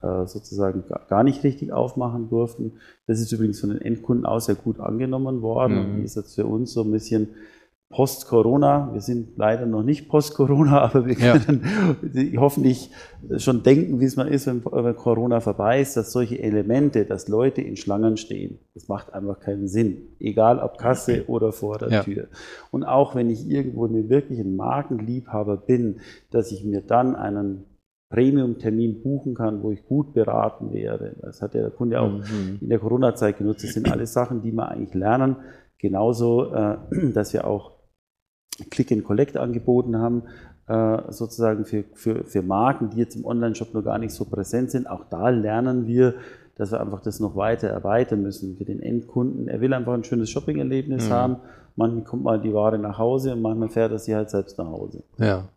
äh, 0.00 0.26
sozusagen 0.26 0.84
gar 1.08 1.24
nicht 1.24 1.42
richtig 1.42 1.72
aufmachen 1.72 2.28
durften. 2.28 2.74
Das 3.06 3.20
ist 3.20 3.32
übrigens 3.32 3.60
von 3.60 3.70
den 3.70 3.80
Endkunden 3.80 4.26
auch 4.26 4.40
sehr 4.40 4.54
gut 4.54 4.78
angenommen 4.80 5.42
worden 5.42 5.74
mhm. 5.74 5.94
und 5.96 6.04
ist 6.04 6.16
jetzt 6.16 6.36
für 6.36 6.46
uns 6.46 6.72
so 6.72 6.82
ein 6.82 6.92
bisschen 6.92 7.30
Post-Corona. 7.90 8.90
Wir 8.92 9.00
sind 9.00 9.38
leider 9.38 9.64
noch 9.64 9.82
nicht 9.82 10.08
Post-Corona, 10.08 10.80
aber 10.82 11.06
wir 11.06 11.14
können 11.14 11.62
ja. 12.12 12.40
hoffentlich 12.40 12.90
schon 13.38 13.62
denken, 13.62 14.00
wie 14.00 14.04
es 14.04 14.16
mal 14.16 14.28
ist, 14.28 14.46
wenn, 14.46 14.62
Corona 14.62 15.40
vorbei 15.40 15.80
ist, 15.80 15.96
dass 15.96 16.12
solche 16.12 16.38
Elemente, 16.38 17.06
dass 17.06 17.28
Leute 17.28 17.62
in 17.62 17.76
Schlangen 17.76 18.16
stehen, 18.18 18.58
das 18.74 18.88
macht 18.88 19.14
einfach 19.14 19.40
keinen 19.40 19.68
Sinn. 19.68 20.02
Egal 20.20 20.58
ob 20.58 20.76
Kasse 20.76 21.24
oder 21.28 21.52
vor 21.52 21.78
der 21.78 21.90
ja. 21.90 22.02
Tür. 22.02 22.28
Und 22.70 22.84
auch 22.84 23.14
wenn 23.14 23.30
ich 23.30 23.48
irgendwo 23.48 23.86
einen 23.86 24.10
wirklichen 24.10 24.56
Markenliebhaber 24.56 25.56
bin, 25.56 26.00
dass 26.30 26.52
ich 26.52 26.64
mir 26.64 26.82
dann 26.82 27.16
einen 27.16 27.64
Premium-Termin 28.10 29.02
buchen 29.02 29.34
kann, 29.34 29.62
wo 29.62 29.70
ich 29.70 29.84
gut 29.86 30.14
beraten 30.14 30.72
werde. 30.72 31.16
Das 31.20 31.42
hat 31.42 31.54
ja 31.54 31.60
der 31.62 31.70
Kunde 31.70 32.00
auch 32.00 32.10
mhm. 32.10 32.58
in 32.60 32.68
der 32.68 32.78
Corona-Zeit 32.78 33.38
genutzt. 33.38 33.64
Das 33.64 33.72
sind 33.72 33.90
alles 33.90 34.12
Sachen, 34.12 34.42
die 34.42 34.52
wir 34.52 34.68
eigentlich 34.68 34.94
lernen. 34.94 35.36
Genauso, 35.78 36.52
äh, 36.52 36.76
dass 37.12 37.32
wir 37.32 37.46
auch 37.46 37.77
Click 38.70 38.92
and 38.92 39.04
Collect 39.04 39.36
angeboten 39.36 39.98
haben, 39.98 40.22
äh, 40.66 41.12
sozusagen 41.12 41.64
für, 41.64 41.84
für, 41.94 42.24
für 42.24 42.42
Marken, 42.42 42.90
die 42.90 42.98
jetzt 42.98 43.16
im 43.16 43.24
Online-Shop 43.24 43.72
noch 43.74 43.84
gar 43.84 43.98
nicht 43.98 44.12
so 44.12 44.24
präsent 44.24 44.70
sind. 44.70 44.88
Auch 44.88 45.04
da 45.08 45.28
lernen 45.30 45.86
wir, 45.86 46.14
dass 46.56 46.72
wir 46.72 46.80
einfach 46.80 47.00
das 47.00 47.20
noch 47.20 47.36
weiter 47.36 47.68
erweitern 47.68 48.22
müssen 48.22 48.56
für 48.56 48.64
den 48.64 48.82
Endkunden. 48.82 49.48
Er 49.48 49.60
will 49.60 49.72
einfach 49.72 49.94
ein 49.94 50.04
schönes 50.04 50.28
Shopping-Erlebnis 50.30 51.08
mhm. 51.08 51.12
haben. 51.12 51.36
Manchmal 51.76 52.04
kommt 52.04 52.24
mal 52.24 52.40
die 52.40 52.52
Ware 52.52 52.78
nach 52.78 52.98
Hause 52.98 53.32
und 53.32 53.42
manchmal 53.42 53.68
fährt 53.68 53.92
er 53.92 53.98
sie 53.98 54.14
halt 54.14 54.30
selbst 54.30 54.58
nach 54.58 54.66
Hause. 54.66 55.04
Ja. 55.18 55.48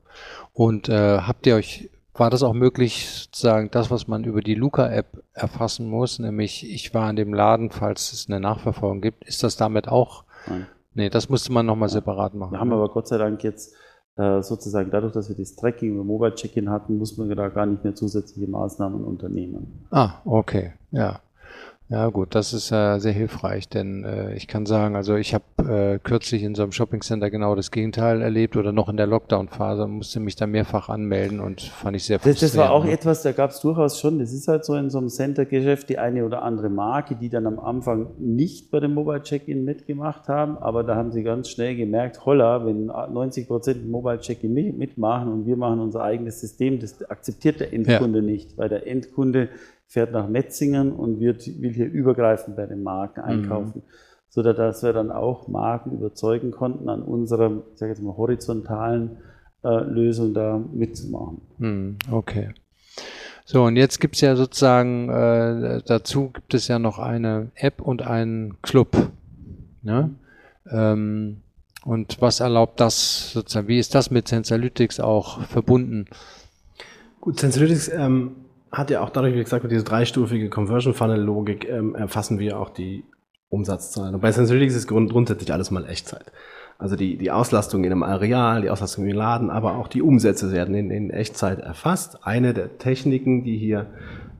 Und 0.54 0.88
äh, 0.90 1.18
habt 1.20 1.48
ihr 1.48 1.56
euch, 1.56 1.90
war 2.14 2.30
das 2.30 2.44
auch 2.44 2.54
möglich, 2.54 3.10
sozusagen 3.10 3.72
das, 3.72 3.90
was 3.90 4.08
man 4.08 4.24
über 4.24 4.42
die 4.42 4.54
Luca-App 4.54 5.24
erfassen 5.34 5.90
muss, 5.90 6.20
nämlich 6.20 6.70
ich 6.72 6.94
war 6.94 7.10
in 7.10 7.16
dem 7.16 7.34
Laden, 7.34 7.72
falls 7.72 8.14
es 8.14 8.28
eine 8.28 8.40
Nachverfolgung 8.40 9.02
gibt, 9.02 9.24
ist 9.24 9.44
das 9.44 9.58
damit 9.58 9.88
auch? 9.88 10.26
Nein. 10.48 10.68
Nee, 10.94 11.10
das 11.10 11.30
musste 11.30 11.52
man 11.52 11.66
nochmal 11.66 11.90
separat 11.90 12.34
machen. 12.34 12.52
Wir 12.54 12.60
haben 12.60 12.74
aber 12.74 12.90
Gott 12.90 13.08
sei 13.08 13.18
Dank 13.18 13.44
jetzt 13.44 13.74
äh, 14.18 14.42
sozusagen 14.42 14.92
dadurch, 14.92 15.14
dass 15.14 15.30
wir 15.30 15.36
das 15.38 15.56
Tracking 15.56 15.94
über 15.94 16.04
Mobile 16.04 16.36
Check-in 16.36 16.70
hatten, 16.70 16.98
muss 16.98 17.18
man 17.18 17.30
da 17.30 17.50
gar 17.50 17.66
nicht 17.66 17.84
mehr 17.84 17.96
zusätzliche 17.96 18.50
Maßnahmen 18.50 19.04
unternehmen. 19.04 19.86
Ah, 19.92 20.16
okay, 20.26 20.74
ja. 20.92 21.22
Ja 21.92 22.08
gut, 22.08 22.36
das 22.36 22.54
ist 22.54 22.72
äh, 22.72 23.00
sehr 23.00 23.12
hilfreich, 23.12 23.68
denn 23.68 24.06
äh, 24.06 24.34
ich 24.36 24.48
kann 24.48 24.66
sagen, 24.66 24.96
also 24.96 25.18
ich 25.18 25.34
habe 25.34 25.44
äh, 25.58 26.00
kürzlich 26.00 26.42
in 26.42 26.56
so 26.56 26.64
einem 26.64 26.72
Shoppingcenter 26.72 27.30
genau 27.30 27.54
das 27.54 27.70
Gegenteil 27.70 28.22
erlebt 28.22 28.56
oder 28.56 28.72
noch 28.72 28.88
in 28.88 28.96
der 28.96 29.08
Lockdown-Phase 29.08 29.88
musste 29.88 30.22
mich 30.22 30.38
da 30.38 30.48
mehrfach 30.48 30.88
anmelden 30.88 31.42
und 31.42 31.60
fand 31.60 31.98
ich 31.98 32.06
sehr 32.06 32.20
frustrierend. 32.20 32.44
Das, 32.44 32.52
das 32.52 32.58
war 32.58 32.72
auch 32.72 32.86
ne? 32.86 32.92
etwas, 32.94 33.24
da 33.24 33.34
gab 33.34 33.50
es 33.50 33.60
durchaus 33.60 34.00
schon, 34.00 34.20
das 34.20 34.32
ist 34.32 34.48
halt 34.48 34.64
so 34.64 34.76
in 34.76 34.90
so 34.90 35.00
einem 35.00 35.10
Center-Geschäft 35.10 35.90
die 35.90 35.98
eine 35.98 36.26
oder 36.26 36.44
andere 36.44 36.70
Marke, 36.70 37.16
die 37.16 37.28
dann 37.28 37.46
am 37.46 37.60
Anfang 37.60 38.12
nicht 38.20 38.72
bei 38.72 38.80
dem 38.80 38.94
Mobile 38.94 39.22
Check-in 39.22 39.66
mitgemacht 39.66 40.30
haben, 40.30 40.58
aber 40.60 40.86
da 40.86 40.96
haben 40.96 41.12
sie 41.12 41.24
ganz 41.24 41.50
schnell 41.50 41.76
gemerkt, 41.76 42.26
holla, 42.26 42.66
wenn 42.66 42.86
90 42.86 43.50
Prozent 43.50 43.92
Mobile 43.92 44.22
Check-in 44.22 44.54
mitmachen 44.54 45.28
und 45.28 45.46
wir 45.46 45.58
machen 45.58 45.82
unser 45.82 46.04
eigenes 46.04 46.40
System, 46.40 46.80
das 46.80 47.04
akzeptiert 47.10 47.60
der 47.60 47.74
Endkunde 47.74 48.20
ja. 48.20 48.26
nicht, 48.26 48.58
weil 48.58 48.70
der 48.70 48.88
Endkunde 48.88 49.50
fährt 49.92 50.14
nach 50.14 50.30
Metzingen 50.30 50.94
und 50.94 51.20
wird, 51.20 51.46
will 51.62 51.74
hier 51.74 51.92
übergreifend 51.92 52.56
bei 52.56 52.66
den 52.66 52.82
Marken 52.82 53.20
mhm. 53.20 53.28
einkaufen. 53.28 53.84
Mhm. 53.86 53.92
So 54.30 54.42
dass 54.42 54.84
wir 54.84 54.94
dann 54.94 55.12
auch 55.12 55.50
Marken 55.50 55.92
überzeugen 55.92 56.52
konnten, 56.52 56.88
an 56.88 57.02
unserer, 57.02 57.52
ich 57.74 57.80
sage 57.80 57.92
jetzt 57.92 58.02
mal, 58.02 58.16
horizontalen 58.16 59.18
äh, 59.66 59.84
Lösung 59.84 60.34
da 60.34 60.64
mitzumachen. 60.72 61.42
Mhm. 61.58 61.98
Okay. 62.10 62.54
So, 63.44 63.66
und 63.66 63.76
jetzt 63.76 64.00
gibt 64.00 64.16
es 64.16 64.22
ja 64.22 64.38
sozusagen, 64.38 65.10
äh, 65.10 65.82
dazu 65.86 66.30
gibt 66.30 66.54
es 66.54 66.70
ja 66.70 66.80
noch 66.80 66.98
eine 66.98 67.52
App 67.56 67.82
und 67.82 68.02
einen 68.02 68.62
Club. 68.62 68.96
Ne? 69.82 70.12
Ähm, 70.70 71.42
und 71.84 72.22
was 72.22 72.40
erlaubt 72.40 72.80
das 72.80 73.34
sozusagen? 73.34 73.68
Wie 73.68 73.80
ist 73.80 73.94
das 73.94 74.10
mit 74.10 74.30
Sensalytics 74.30 75.02
auch 75.02 75.42
verbunden? 75.42 76.06
Gut, 77.20 77.42
Sensalytics 77.42 77.90
ähm, 77.90 78.36
hat 78.72 78.90
ja 78.90 79.02
auch 79.02 79.10
dadurch, 79.10 79.36
wie 79.36 79.44
gesagt, 79.44 79.64
mit 79.64 79.72
dieser 79.72 79.84
dreistufige 79.84 80.50
Conversion 80.50 80.94
Funnel 80.94 81.22
Logik 81.22 81.68
ähm, 81.68 81.96
erfassen 81.96 82.40
wir 82.40 82.60
auch 82.60 82.70
die 82.70 83.04
Umsatzzahlen. 83.50 84.16
Und 84.16 84.22
bei 84.22 84.32
Sensorytics 84.32 84.76
ist 84.76 84.88
grund 84.88 85.12
grundsätzlich 85.12 85.52
alles 85.52 85.72
mal 85.72 85.86
Echtzeit. 85.86 86.32
Also 86.78 86.96
die, 86.96 87.18
die 87.18 87.30
Auslastung 87.32 87.84
in 87.84 87.92
einem 87.92 88.04
Areal, 88.04 88.62
die 88.62 88.70
Auslastung 88.70 89.06
im 89.06 89.16
Laden, 89.16 89.50
aber 89.50 89.76
auch 89.76 89.88
die 89.88 90.02
Umsätze 90.02 90.52
werden 90.52 90.74
in, 90.74 90.90
in 90.90 91.12
Echtzeit 91.12 91.60
erfasst. 91.60 92.26
Eine 92.26 92.54
der 92.54 92.78
Techniken, 92.78 93.44
die 93.44 93.58
hier 93.58 93.88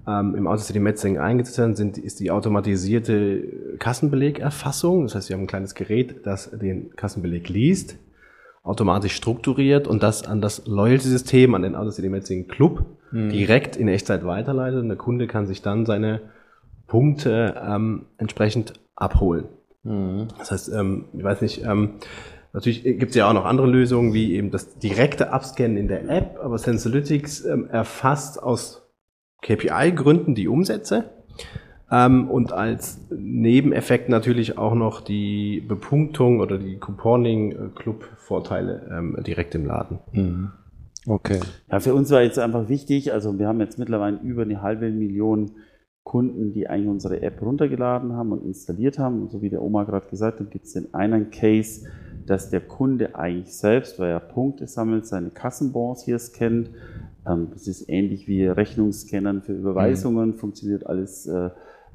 ähm, 0.08 0.34
im 0.34 0.48
Auto 0.48 0.62
City 0.62 0.80
Metzing 0.80 1.20
eingesetzt 1.20 1.60
werden, 1.60 1.76
sind, 1.76 1.98
ist 1.98 2.20
die 2.20 2.32
automatisierte 2.32 3.78
Kassenbelegerfassung. 3.78 5.04
Das 5.04 5.16
heißt, 5.16 5.30
wir 5.30 5.36
haben 5.36 5.44
ein 5.44 5.48
kleines 5.48 5.76
Gerät, 5.76 6.26
das 6.26 6.50
den 6.50 6.96
Kassenbeleg 6.96 7.50
liest, 7.50 7.98
automatisch 8.64 9.14
strukturiert 9.14 9.88
und 9.88 10.02
das 10.02 10.26
an 10.26 10.42
das 10.42 10.66
Loyalty-System, 10.66 11.54
an 11.54 11.62
den 11.62 11.76
Auto 11.76 11.92
City 11.92 12.10
Metzing 12.10 12.48
Club 12.48 12.86
mhm. 13.12 13.30
direkt 13.30 13.76
in 13.76 13.88
Echtzeit 13.88 14.26
weiterleitet 14.26 14.82
und 14.82 14.90
der 14.90 14.98
Kunde 14.98 15.28
kann 15.28 15.48
sich 15.48 15.62
dann 15.62 15.86
seine 15.86 16.22
Punkte 16.88 17.62
ähm, 17.66 18.06
entsprechend 18.18 18.74
abholen. 18.96 19.46
Mhm. 19.84 20.28
Das 20.38 20.52
heißt, 20.52 20.74
ähm, 20.74 21.06
ich 21.14 21.24
weiß 21.24 21.42
nicht, 21.42 21.64
ähm, 21.64 21.92
natürlich 22.54 22.84
gibt 22.84 23.12
es 23.12 23.16
ja 23.16 23.30
auch 23.30 23.34
noch 23.34 23.46
andere 23.46 23.68
Lösungen, 23.68 24.14
wie 24.14 24.36
eben 24.36 24.52
das 24.52 24.78
direkte 24.78 25.32
Abscannen 25.32 25.78
in 25.78 25.88
der 25.88 26.10
App, 26.10 26.40
aber 26.44 26.58
Sensalytics 26.58 27.46
ähm, 27.46 27.70
erfasst 27.70 28.42
aus 28.42 28.90
KPI-Gründen 29.42 30.36
die 30.36 30.48
Umsätze 30.48 31.06
ähm, 31.92 32.30
und 32.30 32.54
als 32.54 33.06
Nebeneffekt 33.10 34.10
natürlich 34.10 34.58
auch 34.58 34.76
noch 34.76 35.02
die 35.02 35.62
Bepunktung 35.62 36.40
oder 36.40 36.58
die 36.58 36.78
Couponing-Club-Vorteile 36.78 38.90
ähm, 38.92 39.18
direkt 39.26 39.56
im 39.56 39.66
Laden. 39.66 40.00
Mhm. 40.12 40.52
Okay. 41.08 41.40
Ja, 41.72 41.80
für 41.80 41.94
uns 41.96 42.12
war 42.12 42.22
jetzt 42.22 42.38
einfach 42.38 42.70
wichtig, 42.70 43.12
also 43.12 43.38
wir 43.40 43.48
haben 43.48 43.60
jetzt 43.60 43.80
mittlerweile 43.80 44.20
über 44.20 44.44
eine 44.44 44.62
halbe 44.62 44.90
Million 44.92 45.52
Kunden, 46.04 46.52
die 46.52 46.68
eigentlich 46.68 46.90
unsere 46.90 47.22
App 47.22 47.42
runtergeladen 47.42 48.14
haben 48.14 48.32
und 48.32 48.44
installiert 48.44 48.98
haben. 48.98 49.22
Und 49.22 49.32
so 49.32 49.42
wie 49.42 49.50
der 49.50 49.62
Oma 49.62 49.84
gerade 49.84 50.08
gesagt 50.10 50.40
hat, 50.40 50.50
gibt 50.50 50.66
es 50.66 50.74
den 50.74 50.94
einen 50.94 51.30
Case, 51.30 51.88
dass 52.26 52.50
der 52.50 52.62
Kunde 52.62 53.16
eigentlich 53.16 53.56
selbst, 53.56 54.00
weil 54.00 54.10
er 54.10 54.20
Punkte 54.20 54.68
sammelt, 54.68 55.06
seine 55.06 55.30
Kassenbons 55.30 56.04
hier 56.04 56.18
scannt. 56.18 56.72
Ähm, 57.28 57.50
das 57.54 57.68
ist 57.68 57.88
ähnlich 57.88 58.28
wie 58.28 58.46
Rechnungsscannern 58.46 59.42
für 59.44 59.54
Überweisungen, 59.54 60.30
mhm. 60.30 60.34
funktioniert 60.36 60.88
alles 60.88 61.28
äh, 61.28 61.50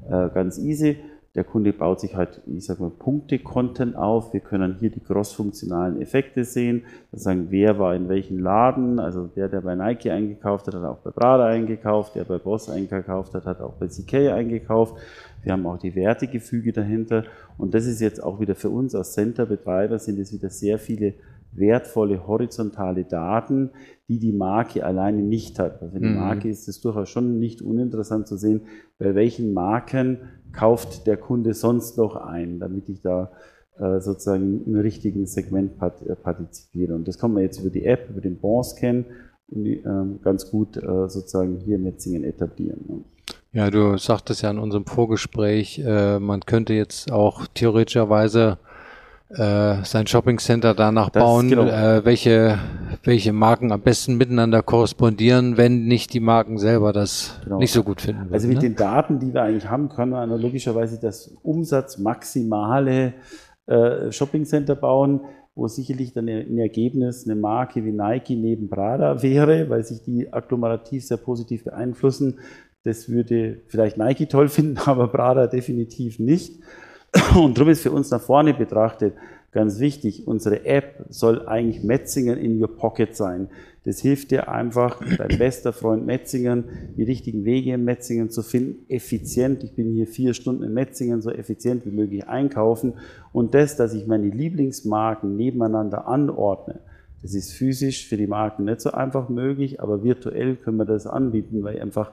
äh, 0.09 0.29
ganz 0.33 0.57
easy. 0.57 0.97
Der 1.37 1.43
Kunde 1.43 1.71
baut 1.71 1.99
sich 1.99 2.15
halt, 2.15 2.41
ich 2.47 2.65
sag 2.65 2.79
mal, 2.79 2.89
Punkte-Content 2.89 3.95
auf. 3.95 4.33
Wir 4.33 4.39
können 4.39 4.77
hier 4.79 4.89
die 4.89 4.99
cross-funktionalen 4.99 6.01
Effekte 6.01 6.43
sehen. 6.43 6.85
Das 7.11 7.21
sagen, 7.23 7.47
wer 7.51 7.77
war 7.77 7.95
in 7.95 8.09
welchem 8.09 8.39
Laden. 8.39 8.99
Also 8.99 9.27
der, 9.27 9.47
der 9.47 9.61
bei 9.61 9.75
Nike 9.75 10.09
eingekauft 10.09 10.65
hat, 10.65 10.73
hat 10.73 10.83
auch 10.83 10.97
bei 10.97 11.11
Prada 11.11 11.45
eingekauft. 11.45 12.15
Der 12.15 12.23
bei 12.23 12.39
Boss 12.39 12.71
eingekauft 12.71 13.35
hat, 13.35 13.45
hat 13.45 13.61
auch 13.61 13.73
bei 13.73 13.85
CK 13.85 14.31
eingekauft. 14.33 14.95
Wir 15.43 15.53
haben 15.53 15.67
auch 15.67 15.77
die 15.77 15.93
Wertegefüge 15.93 16.73
dahinter. 16.73 17.23
Und 17.59 17.75
das 17.75 17.85
ist 17.85 18.01
jetzt 18.01 18.23
auch 18.23 18.39
wieder 18.39 18.55
für 18.55 18.71
uns 18.71 18.95
als 18.95 19.13
Center-Betreiber 19.13 19.99
sind 19.99 20.17
es 20.17 20.33
wieder 20.33 20.49
sehr 20.49 20.79
viele 20.79 21.13
wertvolle 21.57 22.27
horizontale 22.27 23.03
Daten, 23.03 23.71
die 24.07 24.19
die 24.19 24.33
Marke 24.33 24.85
alleine 24.85 25.21
nicht 25.21 25.59
hat. 25.59 25.81
Also 25.81 25.93
für 25.93 25.99
die 25.99 26.07
mhm. 26.07 26.15
Marke 26.15 26.49
ist 26.49 26.67
es 26.67 26.81
durchaus 26.81 27.09
schon 27.09 27.39
nicht 27.39 27.61
uninteressant 27.61 28.27
zu 28.27 28.37
sehen, 28.37 28.61
bei 28.99 29.15
welchen 29.15 29.53
Marken 29.53 30.19
kauft 30.53 31.07
der 31.07 31.17
Kunde 31.17 31.53
sonst 31.53 31.97
noch 31.97 32.15
ein, 32.15 32.59
damit 32.59 32.89
ich 32.89 33.01
da 33.01 33.31
äh, 33.79 33.99
sozusagen 33.99 34.65
im 34.65 34.75
richtigen 34.75 35.27
Segment 35.27 35.73
äh, 35.79 36.15
partizipiere. 36.15 36.95
Und 36.95 37.07
das 37.07 37.19
kann 37.19 37.31
man 37.31 37.43
jetzt 37.43 37.59
über 37.59 37.69
die 37.69 37.85
App, 37.85 38.09
über 38.09 38.21
den 38.21 38.39
Bon-Scan 38.39 39.05
ähm, 39.53 40.19
ganz 40.23 40.49
gut 40.49 40.77
äh, 40.77 41.07
sozusagen 41.07 41.59
hier 41.59 41.75
in 41.75 41.83
Metzingen 41.83 42.23
etablieren. 42.23 43.05
Ja, 43.51 43.69
du 43.69 43.97
sagtest 43.97 44.41
ja 44.41 44.49
in 44.49 44.57
unserem 44.57 44.85
Vorgespräch, 44.85 45.81
man 45.83 46.41
könnte 46.41 46.73
jetzt 46.73 47.11
auch 47.11 47.47
theoretischerweise 47.47 48.59
äh, 49.29 49.83
sein 49.83 50.07
Shoppingcenter 50.07 50.73
danach 50.73 51.09
das, 51.09 51.21
bauen, 51.21 51.49
genau. 51.49 51.67
äh, 51.67 52.05
welche, 52.05 52.59
welche 53.03 53.33
Marken 53.33 53.71
am 53.71 53.81
besten 53.81 54.15
miteinander 54.15 54.63
korrespondieren, 54.63 55.57
wenn 55.57 55.85
nicht 55.85 56.13
die 56.13 56.19
Marken 56.19 56.57
selber 56.57 56.93
das 56.93 57.39
genau. 57.43 57.57
nicht 57.57 57.73
so 57.73 57.83
gut 57.83 58.01
finden. 58.01 58.21
Würden, 58.23 58.33
also 58.33 58.47
mit 58.47 58.57
ne? 58.57 58.61
den 58.61 58.75
Daten, 58.75 59.19
die 59.19 59.33
wir 59.33 59.43
eigentlich 59.43 59.69
haben, 59.69 59.89
können 59.89 60.11
wir 60.11 60.19
analogischerweise 60.19 60.99
das 60.99 61.27
umsatzmaximale 61.43 63.13
äh, 63.65 64.11
Shoppingcenter 64.11 64.75
bauen, 64.75 65.21
wo 65.55 65.67
sicherlich 65.67 66.13
dann 66.13 66.29
ein 66.29 66.57
Ergebnis 66.57 67.25
eine 67.25 67.35
Marke 67.35 67.83
wie 67.83 67.91
Nike 67.91 68.35
neben 68.35 68.69
Prada 68.69 69.21
wäre, 69.23 69.69
weil 69.69 69.83
sich 69.83 70.03
die 70.03 70.31
agglomerativ 70.31 71.05
sehr 71.05 71.17
positiv 71.17 71.65
beeinflussen. 71.65 72.39
Das 72.83 73.09
würde 73.09 73.61
vielleicht 73.67 73.97
Nike 73.97 74.27
toll 74.27 74.47
finden, 74.47 74.77
aber 74.85 75.09
Prada 75.09 75.47
definitiv 75.47 76.19
nicht. 76.19 76.61
Und 77.35 77.57
darum 77.57 77.69
ist 77.69 77.81
für 77.81 77.91
uns 77.91 78.11
nach 78.11 78.21
vorne 78.21 78.53
betrachtet 78.53 79.13
ganz 79.51 79.79
wichtig, 79.79 80.27
unsere 80.27 80.65
App 80.65 81.05
soll 81.09 81.47
eigentlich 81.47 81.83
Metzingen 81.83 82.37
in 82.37 82.61
your 82.61 82.75
pocket 82.75 83.15
sein. 83.15 83.49
Das 83.85 83.99
hilft 83.99 84.31
dir 84.31 84.49
einfach, 84.49 85.01
dein 85.17 85.37
bester 85.39 85.73
Freund 85.73 86.05
Metzingen, 86.05 86.65
die 86.97 87.03
richtigen 87.03 87.45
Wege 87.45 87.73
in 87.73 87.85
Metzingen 87.85 88.29
zu 88.29 88.43
finden, 88.43 88.85
effizient. 88.87 89.63
Ich 89.63 89.73
bin 89.73 89.93
hier 89.93 90.05
vier 90.05 90.33
Stunden 90.33 90.63
in 90.63 90.73
Metzingen, 90.73 91.21
so 91.21 91.31
effizient 91.31 91.85
wie 91.85 91.91
möglich 91.91 92.27
einkaufen. 92.27 92.93
Und 93.31 93.53
das, 93.53 93.77
dass 93.77 93.93
ich 93.93 94.05
meine 94.05 94.27
Lieblingsmarken 94.27 95.35
nebeneinander 95.35 96.07
anordne, 96.07 96.79
das 97.21 97.33
ist 97.33 97.53
physisch 97.53 98.07
für 98.07 98.17
die 98.17 98.27
Marken 98.27 98.65
nicht 98.65 98.81
so 98.81 98.91
einfach 98.91 99.27
möglich, 99.27 99.81
aber 99.81 100.03
virtuell 100.03 100.55
können 100.55 100.77
wir 100.77 100.85
das 100.85 101.07
anbieten, 101.07 101.63
weil 101.63 101.81
einfach 101.81 102.11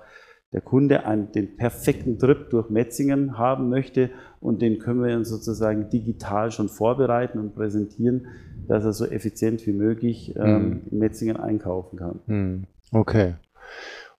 der 0.55 0.61
Kunde 0.61 1.05
einen, 1.05 1.33
den 1.33 1.57
perfekten 1.57 2.17
Trip 2.17 2.49
durch 2.49 2.71
Metzingen 2.71 3.37
haben 3.37 3.69
möchte 3.69 4.11
und 4.41 4.63
den 4.63 4.79
können 4.79 5.03
wir 5.03 5.11
dann 5.11 5.25
sozusagen 5.25 5.91
digital 5.91 6.53
schon 6.53 6.69
vorbereiten 6.69 7.41
und 7.41 7.57
präsentieren, 7.57 8.29
dass 8.69 8.85
er 8.85 8.93
so 8.93 9.05
effizient 9.05 9.67
wie 9.67 9.73
möglich 9.73 10.33
ähm, 10.37 10.45
hm. 10.45 10.83
in 10.93 10.99
Metzingen 10.99 11.37
einkaufen 11.37 11.99
kann. 11.99 12.21
Hm. 12.27 12.65
Okay. 12.93 13.35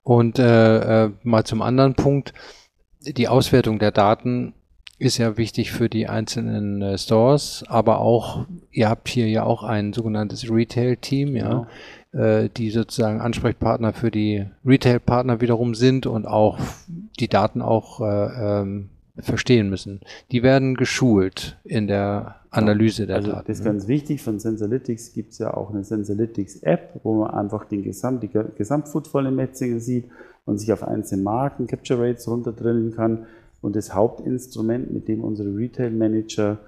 Und 0.03 0.37
äh, 0.37 1.05
äh, 1.05 1.11
mal 1.23 1.45
zum 1.45 1.61
anderen 1.61 1.95
Punkt. 1.95 2.33
Die 3.01 3.27
Auswertung 3.29 3.79
der 3.79 3.91
Daten 3.91 4.53
ist 4.97 5.17
ja 5.17 5.37
wichtig 5.37 5.71
für 5.71 5.89
die 5.89 6.07
einzelnen 6.07 6.81
äh, 6.81 6.97
Stores, 6.97 7.63
aber 7.67 7.99
auch, 7.99 8.45
ihr 8.71 8.89
habt 8.89 9.07
hier 9.07 9.29
ja 9.29 9.43
auch 9.43 9.63
ein 9.63 9.93
sogenanntes 9.93 10.49
Retail-Team, 10.49 11.35
ja. 11.35 11.47
Genau. 11.47 11.67
Äh, 12.15 12.49
die 12.55 12.71
sozusagen 12.71 13.19
Ansprechpartner 13.19 13.93
für 13.93 14.09
die 14.09 14.45
Retail-Partner 14.65 15.41
wiederum 15.41 15.75
sind 15.75 16.05
und 16.07 16.25
auch 16.25 16.57
die 17.19 17.27
Daten 17.27 17.61
auch 17.61 17.99
äh, 17.99 18.61
ähm, 18.61 18.89
verstehen 19.17 19.69
müssen. 19.69 19.99
Die 20.31 20.41
werden 20.43 20.75
geschult 20.75 21.57
in 21.63 21.87
der 21.87 22.35
Analyse 22.51 23.05
der 23.05 23.17
also 23.17 23.31
Daten. 23.31 23.47
Das 23.47 23.59
ist 23.59 23.65
ganz 23.65 23.87
wichtig. 23.87 24.21
Von 24.21 24.39
Sensalytics 24.39 25.13
gibt 25.13 25.33
es 25.33 25.39
ja 25.39 25.53
auch 25.53 25.71
eine 25.71 25.83
Sensalytics-App, 25.83 27.01
wo 27.03 27.15
man 27.19 27.31
einfach 27.31 27.65
den 27.65 27.83
Gesamt, 27.83 28.23
die 28.23 28.29
Gesamtfootfall 28.29 29.25
im 29.25 29.35
Metzingen 29.35 29.79
sieht 29.79 30.05
und 30.45 30.57
sich 30.57 30.71
auf 30.71 30.83
einzelne 30.83 31.23
Marken, 31.23 31.67
Capture 31.67 32.01
Rates 32.01 32.27
runterdrillen 32.27 32.95
kann. 32.95 33.25
Und 33.61 33.75
das 33.75 33.93
Hauptinstrument, 33.93 34.93
mit 34.93 35.07
dem 35.07 35.23
unsere 35.23 35.55
Retail-Manager 35.55 36.59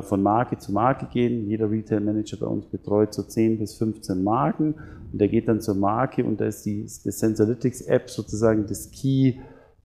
von 0.00 0.22
Marke 0.22 0.56
zu 0.56 0.72
Marke 0.72 1.06
gehen. 1.12 1.46
Jeder 1.46 1.70
Retail-Manager 1.70 2.38
bei 2.38 2.46
uns 2.46 2.66
betreut 2.66 3.12
so 3.12 3.22
10 3.22 3.58
bis 3.58 3.74
15 3.74 4.22
Marken 4.22 4.74
und 5.12 5.20
der 5.20 5.28
geht 5.28 5.48
dann 5.48 5.60
zur 5.60 5.74
Marke 5.74 6.24
und 6.24 6.40
da 6.40 6.46
ist 6.46 6.64
die, 6.64 6.82
die 6.82 7.10
Sensalytics-App 7.10 8.08
sozusagen 8.08 8.66
das 8.66 8.90
Key 8.90 9.34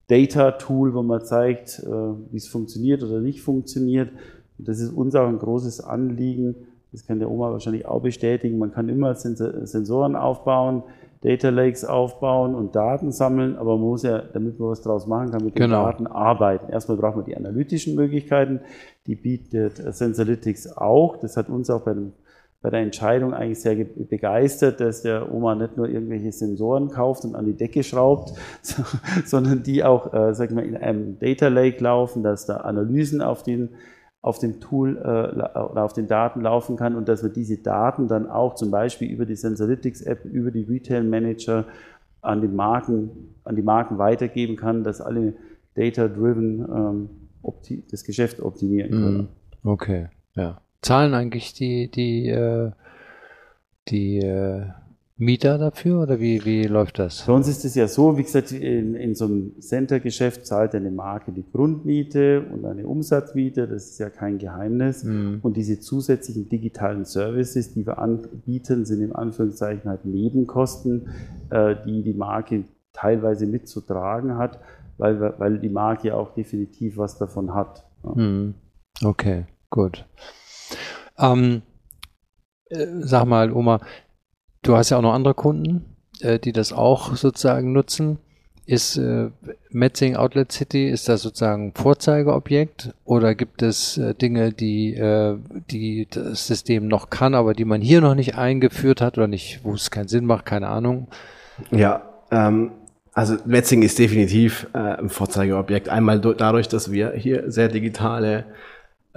Data 0.06 0.52
Tool, 0.52 0.94
wo 0.94 1.02
man 1.02 1.22
zeigt, 1.24 1.80
äh, 1.80 1.86
wie 1.86 2.36
es 2.36 2.48
funktioniert 2.48 3.02
oder 3.02 3.20
nicht 3.20 3.42
funktioniert. 3.42 4.10
Und 4.58 4.68
das 4.68 4.80
ist 4.80 4.90
uns 4.90 5.14
auch 5.14 5.28
ein 5.28 5.38
großes 5.38 5.80
Anliegen. 5.80 6.54
Das 6.92 7.06
kann 7.06 7.18
der 7.18 7.30
Oma 7.30 7.52
wahrscheinlich 7.52 7.84
auch 7.84 8.00
bestätigen. 8.00 8.58
Man 8.58 8.72
kann 8.72 8.88
immer 8.88 9.14
Sensoren 9.14 10.16
aufbauen, 10.16 10.82
Data 11.20 11.48
Lakes 11.48 11.84
aufbauen 11.84 12.54
und 12.54 12.76
Daten 12.76 13.10
sammeln, 13.10 13.56
aber 13.56 13.76
man 13.76 13.88
muss 13.88 14.02
ja, 14.04 14.18
damit 14.32 14.58
man 14.60 14.68
was 14.70 14.82
draus 14.82 15.06
machen 15.06 15.30
kann, 15.32 15.44
mit 15.44 15.54
den 15.56 15.62
Genau. 15.62 15.84
Daten 15.84 16.06
arbeiten. 16.06 16.70
Erstmal 16.70 16.96
braucht 16.96 17.16
man 17.16 17.24
die 17.24 17.36
analytischen 17.36 17.96
Möglichkeiten, 17.96 18.60
die 19.06 19.16
bietet 19.16 19.76
Sensalytics 19.94 20.76
auch. 20.76 21.16
Das 21.16 21.36
hat 21.36 21.48
uns 21.48 21.70
auch 21.70 21.80
bei, 21.82 21.94
dem, 21.94 22.12
bei 22.62 22.70
der 22.70 22.80
Entscheidung 22.80 23.34
eigentlich 23.34 23.60
sehr 23.60 23.74
ge- 23.74 23.86
begeistert, 24.08 24.80
dass 24.80 25.02
der 25.02 25.32
Oma 25.34 25.56
nicht 25.56 25.76
nur 25.76 25.88
irgendwelche 25.88 26.30
Sensoren 26.30 26.88
kauft 26.88 27.24
und 27.24 27.34
an 27.34 27.46
die 27.46 27.54
Decke 27.56 27.82
schraubt, 27.82 28.32
sondern 29.24 29.62
die 29.62 29.82
auch, 29.84 30.12
äh, 30.12 30.34
sag 30.34 30.50
ich 30.50 30.54
mal, 30.54 30.64
in 30.64 30.76
einem 30.76 31.18
Data 31.18 31.48
Lake 31.48 31.82
laufen, 31.82 32.22
dass 32.22 32.46
da 32.46 32.58
Analysen 32.58 33.22
auf 33.22 33.42
den 33.42 33.70
auf 34.28 34.38
dem 34.38 34.60
Tool 34.60 34.98
äh, 34.98 35.58
oder 35.58 35.84
auf 35.84 35.94
den 35.94 36.06
Daten 36.06 36.42
laufen 36.42 36.76
kann 36.76 36.94
und 36.94 37.08
dass 37.08 37.22
man 37.22 37.32
diese 37.32 37.56
Daten 37.56 38.08
dann 38.08 38.28
auch 38.28 38.54
zum 38.54 38.70
Beispiel 38.70 39.10
über 39.10 39.24
die 39.24 39.36
Sensalytics 39.36 40.02
App, 40.02 40.26
über 40.26 40.50
die 40.50 40.64
Retail 40.64 41.02
Manager 41.04 41.64
an 42.20 42.42
die 42.42 42.48
Marken, 42.48 43.34
an 43.44 43.56
die 43.56 43.62
Marken 43.62 43.96
weitergeben 43.96 44.56
kann, 44.56 44.84
dass 44.84 45.00
alle 45.00 45.32
data-driven 45.74 46.60
ähm, 46.60 47.10
das 47.90 48.04
Geschäft 48.04 48.40
optimieren 48.40 48.90
können. 48.90 49.28
Mhm. 49.62 49.70
Okay, 49.70 50.08
ja. 50.34 50.60
Zahlen 50.82 51.14
eigentlich 51.14 51.54
die, 51.54 51.90
die, 51.90 52.28
äh, 52.28 52.70
die 53.88 54.18
äh, 54.18 54.66
Mieter 55.20 55.58
dafür 55.58 56.02
oder 56.02 56.20
wie, 56.20 56.44
wie 56.44 56.62
läuft 56.62 57.00
das? 57.00 57.24
Bei 57.26 57.32
uns 57.32 57.48
ist 57.48 57.64
es 57.64 57.74
ja 57.74 57.88
so, 57.88 58.16
wie 58.16 58.22
gesagt, 58.22 58.52
in, 58.52 58.94
in 58.94 59.16
so 59.16 59.24
einem 59.24 59.60
Center-Geschäft 59.60 60.46
zahlt 60.46 60.76
eine 60.76 60.92
Marke 60.92 61.32
die 61.32 61.44
Grundmiete 61.50 62.42
und 62.42 62.64
eine 62.64 62.86
Umsatzmiete, 62.86 63.66
das 63.66 63.90
ist 63.90 63.98
ja 63.98 64.10
kein 64.10 64.38
Geheimnis. 64.38 65.02
Mhm. 65.02 65.40
Und 65.42 65.56
diese 65.56 65.80
zusätzlichen 65.80 66.48
digitalen 66.48 67.04
Services, 67.04 67.74
die 67.74 67.84
wir 67.84 67.98
anbieten, 67.98 68.84
sind 68.84 69.02
im 69.02 69.14
Anführungszeichen 69.14 69.90
halt 69.90 70.04
Nebenkosten, 70.04 71.08
äh, 71.50 71.74
die 71.84 72.04
die 72.04 72.14
Marke 72.14 72.64
teilweise 72.92 73.46
mitzutragen 73.46 74.38
hat, 74.38 74.60
weil, 74.98 75.20
weil 75.38 75.58
die 75.58 75.68
Marke 75.68 76.08
ja 76.08 76.14
auch 76.14 76.32
definitiv 76.34 76.96
was 76.96 77.18
davon 77.18 77.54
hat. 77.54 77.84
Ja. 78.04 78.14
Mhm. 78.14 78.54
Okay, 79.02 79.46
gut. 79.68 80.06
Ähm, 81.18 81.62
äh, 82.66 82.86
sag 83.00 83.26
mal, 83.26 83.52
Oma, 83.52 83.80
du 84.62 84.76
hast 84.76 84.90
ja 84.90 84.98
auch 84.98 85.02
noch 85.02 85.14
andere 85.14 85.34
Kunden, 85.34 85.96
äh, 86.20 86.38
die 86.38 86.52
das 86.52 86.72
auch 86.72 87.16
sozusagen 87.16 87.72
nutzen. 87.72 88.18
Ist 88.66 88.98
äh, 88.98 89.30
Metzing 89.70 90.16
Outlet 90.16 90.52
City, 90.52 90.88
ist 90.88 91.08
das 91.08 91.22
sozusagen 91.22 91.72
Vorzeigeobjekt 91.74 92.92
oder 93.04 93.34
gibt 93.34 93.62
es 93.62 93.96
äh, 93.96 94.14
Dinge, 94.14 94.52
die, 94.52 94.94
äh, 94.94 95.38
die 95.70 96.06
das 96.10 96.46
System 96.46 96.86
noch 96.86 97.08
kann, 97.08 97.34
aber 97.34 97.54
die 97.54 97.64
man 97.64 97.80
hier 97.80 98.02
noch 98.02 98.14
nicht 98.14 98.36
eingeführt 98.36 99.00
hat 99.00 99.16
oder 99.16 99.26
nicht, 99.26 99.60
wo 99.62 99.72
es 99.72 99.90
keinen 99.90 100.08
Sinn 100.08 100.26
macht, 100.26 100.44
keine 100.44 100.68
Ahnung? 100.68 101.08
Ja, 101.70 102.02
ähm, 102.30 102.72
also 103.14 103.36
Metzing 103.46 103.82
ist 103.82 103.98
definitiv 103.98 104.68
äh, 104.74 104.78
ein 104.78 105.08
Vorzeigeobjekt. 105.08 105.88
Einmal 105.88 106.20
dadurch, 106.20 106.68
dass 106.68 106.92
wir 106.92 107.12
hier 107.12 107.50
sehr 107.50 107.68
digitale 107.68 108.44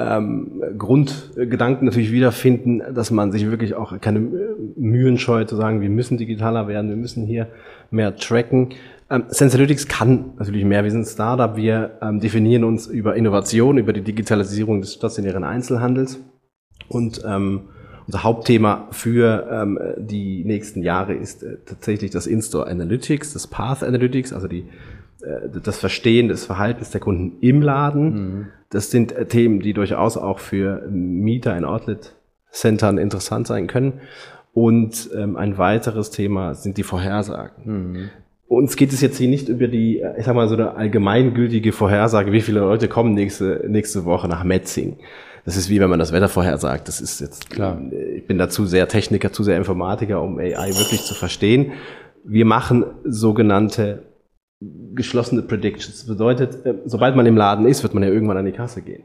ähm, 0.02 0.62
Grundgedanken 0.78 1.86
natürlich 1.86 2.12
wiederfinden, 2.12 2.82
dass 2.94 3.12
man 3.12 3.32
sich 3.32 3.50
wirklich 3.50 3.76
auch 3.76 4.00
keine 4.02 4.20
äh, 4.20 4.56
Mühen 4.76 5.18
scheut 5.18 5.50
zu 5.50 5.56
sagen, 5.56 5.82
wir 5.82 5.90
müssen 5.90 6.18
digitaler 6.18 6.68
werden, 6.68 6.90
wir 6.90 6.98
müssen 6.98 7.26
hier 7.26 7.48
mehr 7.90 8.16
tracken. 8.16 8.70
Ähm, 9.10 9.26
Sensalytics 9.28 9.88
kann 9.88 10.34
natürlich 10.38 10.66
mehr. 10.66 10.84
Wir 10.84 10.92
sind 10.92 11.02
ein 11.02 11.06
Startup, 11.06 11.56
wir 11.56 11.98
ähm, 12.02 12.20
definieren 12.20 12.64
uns 12.64 12.88
über 12.88 13.16
Innovation, 13.16 13.78
über 13.78 13.94
die 13.94 14.02
Digitalisierung 14.02 14.82
des 14.82 14.94
stationären 14.94 15.44
Einzelhandels 15.44 16.20
und 16.88 17.22
ähm, 17.26 17.62
unser 18.08 18.24
Hauptthema 18.24 18.88
für 18.92 19.48
ähm, 19.52 19.80
die 19.98 20.44
nächsten 20.44 20.82
Jahre 20.82 21.14
ist 21.14 21.44
äh, 21.44 21.58
tatsächlich 21.66 22.12
das 22.12 22.28
In-Store 22.28 22.68
Analytics, 22.68 23.34
das 23.34 23.48
Path 23.48 23.84
Analytics, 23.84 24.34
also 24.34 24.48
die, 24.48 24.66
äh, 25.22 25.50
das 25.64 25.80
Verstehen 25.80 26.28
des 26.28 26.46
Verhaltens 26.46 26.90
der 26.90 27.00
Kunden 27.00 27.38
im 27.42 27.62
Laden. 27.62 28.50
Das 28.72 28.90
sind 28.90 29.12
äh, 29.12 29.26
Themen, 29.26 29.60
die 29.60 29.74
durchaus 29.74 30.18
auch 30.18 30.40
für 30.40 30.88
Mieter 30.90 31.56
in 31.56 31.66
Outlet-Centern 31.66 32.98
interessant 32.98 33.48
sein 33.48 33.68
können. 33.68 34.02
Und 34.54 35.10
ähm, 35.16 35.38
ein 35.38 35.58
weiteres 35.58 36.10
Thema 36.10 36.56
sind 36.56 36.78
die 36.78 36.84
Vorhersagen. 36.84 38.10
Uns 38.48 38.76
geht 38.76 38.92
es 38.92 39.00
jetzt 39.00 39.18
hier 39.18 39.30
nicht 39.30 39.48
über 39.48 39.68
die, 39.68 40.00
äh, 40.00 40.20
ich 40.20 40.26
sag 40.26 40.36
mal, 40.36 40.50
so 40.50 40.56
eine 40.56 40.76
allgemeingültige 40.76 41.72
Vorhersage, 41.72 42.32
wie 42.32 42.42
viele 42.42 42.62
Leute 42.62 42.88
kommen 42.88 43.14
nächste, 43.14 43.66
nächste 43.68 44.04
Woche 44.06 44.28
nach 44.28 44.44
Metzing. 44.44 44.98
Das 45.46 45.58
ist 45.58 45.70
wie 45.70 45.80
wenn 45.80 45.90
man 45.90 46.00
das 46.00 46.12
Wetter 46.12 46.30
vorhersagt. 46.30 46.88
Das 46.88 47.02
ist 47.02 47.20
jetzt, 47.20 47.50
Klar. 47.50 47.82
ich 48.16 48.28
bin 48.28 48.38
dazu 48.38 48.66
sehr 48.66 48.88
Techniker, 48.88 49.32
zu 49.32 49.44
sehr 49.44 49.58
Informatiker, 49.58 50.22
um 50.22 50.38
AI 50.38 50.70
wirklich 50.78 51.02
zu 51.04 51.14
verstehen. 51.14 51.72
Wir 52.24 52.46
machen 52.46 52.86
sogenannte 53.04 54.04
geschlossene 54.94 55.42
Predictions. 55.42 55.98
Das 56.00 56.08
bedeutet, 56.08 56.66
äh, 56.66 56.76
sobald 56.86 57.16
man 57.16 57.26
im 57.26 57.36
Laden 57.38 57.66
ist, 57.66 57.84
wird 57.84 57.94
man 57.94 58.04
ja 58.04 58.10
irgendwann 58.10 58.38
an 58.38 58.46
die 58.46 58.52
Kasse 58.52 58.82
gehen. 58.82 59.04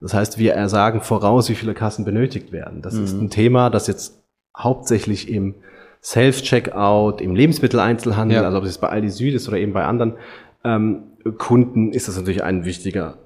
Das 0.00 0.14
heißt, 0.14 0.38
wir 0.38 0.68
sagen 0.68 1.02
voraus, 1.02 1.50
wie 1.50 1.54
viele 1.54 1.74
Kassen 1.74 2.06
benötigt 2.06 2.52
werden. 2.52 2.80
Das 2.80 2.94
ist 2.94 3.12
ein 3.20 3.28
Thema, 3.28 3.68
das 3.68 3.86
jetzt 3.86 4.22
hauptsächlich 4.56 5.30
im 5.30 5.56
Self-Checkout, 6.02 7.20
im 7.20 7.34
Lebensmitteleinzelhandel, 7.34 8.38
Ja. 8.38 8.44
also 8.44 8.58
ob 8.58 8.64
es 8.64 8.70
jetzt 8.70 8.80
bei 8.80 8.88
Aldi 8.88 9.10
Süd 9.10 9.34
ist 9.34 9.46
oder 9.48 9.58
eben 9.58 9.72
bei 9.74 9.84
anderen 9.84 10.14
ähm, 10.64 11.02
Kunden, 11.38 11.92
ist 11.92 12.08
das 12.08 12.16
natürlich 12.16 12.42
ein 12.42 12.64
wichtiger, 12.64 13.18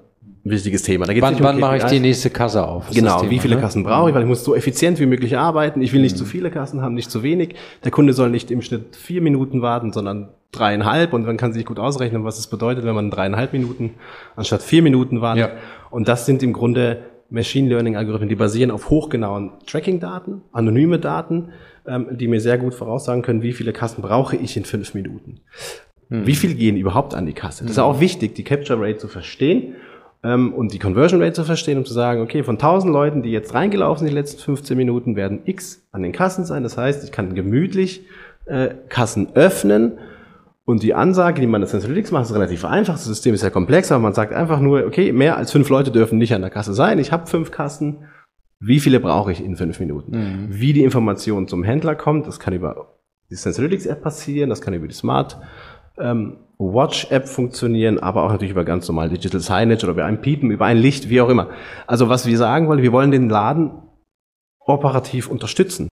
wichtiges 0.45 0.83
Thema. 0.83 1.05
Da 1.05 1.13
geht's 1.13 1.23
Wann, 1.23 1.33
nicht 1.33 1.41
um 1.41 1.47
wann 1.47 1.59
mache 1.59 1.77
ich 1.77 1.83
die 1.85 1.99
nächste 1.99 2.29
Kasse 2.29 2.65
auf? 2.65 2.89
Genau, 2.93 3.19
Thema, 3.19 3.31
wie 3.31 3.39
viele 3.39 3.55
ne? 3.55 3.61
Kassen 3.61 3.83
brauche 3.83 4.09
ich, 4.09 4.15
weil 4.15 4.21
ich 4.21 4.27
muss 4.27 4.43
so 4.43 4.55
effizient 4.55 4.99
wie 4.99 5.07
möglich 5.07 5.37
arbeiten. 5.37 5.81
Ich 5.81 5.91
will 5.91 6.01
nicht 6.01 6.17
zu 6.17 6.25
viele 6.25 6.51
Kassen 6.51 6.81
haben, 6.81 6.93
nicht 6.93 7.11
zu 7.11 7.23
wenig. 7.23 7.55
Der 7.83 7.91
Kunde 7.91 8.13
soll 8.13 8.29
nicht 8.29 8.51
im 8.51 8.61
Schnitt 8.61 8.95
vier 8.95 9.21
Minuten 9.21 9.61
warten, 9.61 9.91
sondern 9.91 10.29
dreieinhalb 10.51 11.13
und 11.13 11.25
man 11.25 11.35
kann 11.35 11.51
sich 11.51 11.65
gut 11.65 11.79
ausrechnen, 11.79 12.23
was 12.23 12.39
es 12.39 12.47
bedeutet, 12.47 12.85
wenn 12.85 12.95
man 12.95 13.11
dreieinhalb 13.11 13.51
Minuten 13.51 13.95
anstatt 14.35 14.61
vier 14.61 14.81
Minuten 14.81 15.19
wartet. 15.19 15.49
Ja. 15.49 15.57
Und 15.89 16.07
das 16.07 16.25
sind 16.25 16.43
im 16.43 16.53
Grunde 16.53 16.99
Machine 17.29 17.67
Learning 17.67 17.97
Algorithmen, 17.97 18.29
die 18.29 18.35
basieren 18.35 18.71
auf 18.71 18.89
hochgenauen 18.89 19.51
Tracking-Daten, 19.65 20.43
anonyme 20.51 20.99
Daten, 20.99 21.49
ähm, 21.87 22.07
die 22.11 22.27
mir 22.27 22.39
sehr 22.39 22.59
gut 22.59 22.75
voraussagen 22.75 23.23
können, 23.23 23.41
wie 23.41 23.51
viele 23.51 23.73
Kassen 23.73 24.03
brauche 24.03 24.35
ich 24.35 24.55
in 24.55 24.63
fünf 24.63 24.93
Minuten. 24.93 25.41
Wie 26.07 26.35
viel 26.35 26.53
gehen 26.53 26.77
überhaupt 26.77 27.15
an 27.15 27.25
die 27.25 27.33
Kasse? 27.33 27.63
Das 27.63 27.71
ist 27.71 27.79
auch 27.79 27.99
wichtig, 27.99 28.35
die 28.35 28.43
Capture 28.43 28.79
Rate 28.79 28.97
zu 28.97 29.07
verstehen 29.07 29.73
und 30.33 30.73
die 30.73 30.79
Conversion 30.79 31.21
Rate 31.21 31.33
zu 31.33 31.43
verstehen, 31.43 31.77
um 31.77 31.85
zu 31.85 31.93
sagen, 31.93 32.21
okay, 32.21 32.43
von 32.43 32.55
1000 32.55 32.91
Leuten, 32.91 33.21
die 33.21 33.31
jetzt 33.31 33.53
reingelaufen 33.53 33.99
sind, 33.99 34.09
die 34.09 34.19
letzten 34.19 34.41
15 34.41 34.77
Minuten, 34.77 35.15
werden 35.15 35.41
X 35.45 35.87
an 35.91 36.03
den 36.03 36.11
Kassen 36.11 36.45
sein. 36.45 36.63
Das 36.63 36.77
heißt, 36.77 37.03
ich 37.03 37.11
kann 37.11 37.35
gemütlich 37.35 38.05
äh, 38.45 38.69
Kassen 38.89 39.35
öffnen 39.35 39.99
und 40.65 40.81
die 40.81 40.95
Ansage, 40.95 41.41
die 41.41 41.47
man 41.47 41.61
das 41.61 41.75
Analytics 41.75 42.11
macht, 42.11 42.25
ist 42.25 42.33
relativ 42.33 42.65
einfach. 42.65 42.93
Das 42.93 43.05
System 43.05 43.35
ist 43.35 43.43
ja 43.43 43.51
komplex, 43.51 43.91
aber 43.91 44.01
man 44.01 44.13
sagt 44.13 44.33
einfach 44.33 44.59
nur, 44.59 44.85
okay, 44.85 45.11
mehr 45.11 45.37
als 45.37 45.51
fünf 45.51 45.69
Leute 45.69 45.91
dürfen 45.91 46.17
nicht 46.17 46.33
an 46.33 46.41
der 46.41 46.49
Kasse 46.49 46.73
sein. 46.73 46.97
Ich 46.97 47.11
habe 47.11 47.27
fünf 47.27 47.51
Kassen. 47.51 48.05
Wie 48.59 48.79
viele 48.79 48.99
brauche 48.99 49.31
ich 49.31 49.43
in 49.43 49.55
fünf 49.55 49.79
Minuten? 49.79 50.13
Wie 50.49 50.73
die 50.73 50.83
Information 50.83 51.47
zum 51.47 51.63
Händler 51.63 51.93
kommt, 51.93 52.25
das 52.25 52.39
kann 52.39 52.53
über 52.53 52.95
die 53.29 53.35
Sensalytics 53.35 53.85
App 53.85 54.01
passieren, 54.01 54.49
das 54.49 54.61
kann 54.61 54.73
über 54.73 54.87
die 54.87 54.93
Smart 54.93 55.37
ähm, 55.99 56.37
Watch 56.57 57.11
App 57.11 57.27
funktionieren, 57.27 57.99
aber 57.99 58.23
auch 58.23 58.31
natürlich 58.31 58.51
über 58.51 58.63
ganz 58.63 58.87
normal 58.87 59.09
Digital 59.09 59.41
Signage 59.41 59.83
oder 59.83 59.91
über 59.91 60.05
ein 60.05 60.21
Piepen, 60.21 60.51
über 60.51 60.65
ein 60.65 60.77
Licht, 60.77 61.09
wie 61.09 61.21
auch 61.21 61.29
immer. 61.29 61.49
Also 61.87 62.09
was 62.09 62.25
wir 62.25 62.37
sagen 62.37 62.67
wollen, 62.67 62.81
wir 62.81 62.91
wollen 62.91 63.11
den 63.11 63.29
Laden 63.29 63.71
operativ 64.59 65.29
unterstützen. 65.29 65.89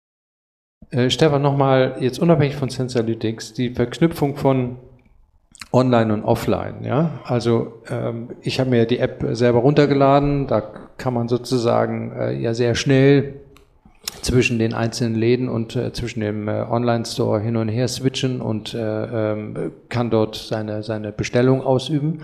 Äh, 0.92 1.10
Stefan, 1.10 1.42
nochmal 1.42 1.98
jetzt 2.00 2.20
unabhängig 2.20 2.56
von 2.56 2.70
Sensalytics, 2.70 3.54
die 3.54 3.74
Verknüpfung 3.74 4.36
von 4.36 4.78
Online 5.72 6.14
und 6.14 6.24
Offline. 6.24 6.84
Ja, 6.84 7.20
also 7.26 7.82
ähm, 7.90 8.30
ich 8.42 8.60
habe 8.60 8.70
mir 8.70 8.86
die 8.86 9.00
App 9.00 9.24
selber 9.32 9.60
runtergeladen. 9.60 10.48
Da 10.48 10.62
kann 10.62 11.14
man 11.14 11.28
sozusagen 11.28 12.12
äh, 12.12 12.34
ja 12.34 12.54
sehr 12.54 12.76
schnell 12.76 13.42
zwischen 14.22 14.60
den 14.60 14.74
einzelnen 14.74 15.16
Läden 15.16 15.50
und 15.50 15.76
äh, 15.76 15.94
zwischen 15.94 16.22
dem 16.22 16.48
äh, 16.48 16.66
Online-Store 16.70 17.40
hin 17.40 17.56
und 17.56 17.70
her 17.70 17.88
switchen 17.88 18.42
und 18.42 18.74
äh, 18.74 19.32
ähm, 19.32 19.72
kann 19.90 20.10
dort 20.10 20.36
seine, 20.36 20.84
seine 20.84 21.12
Bestellung 21.12 21.62
ausüben. 21.62 22.22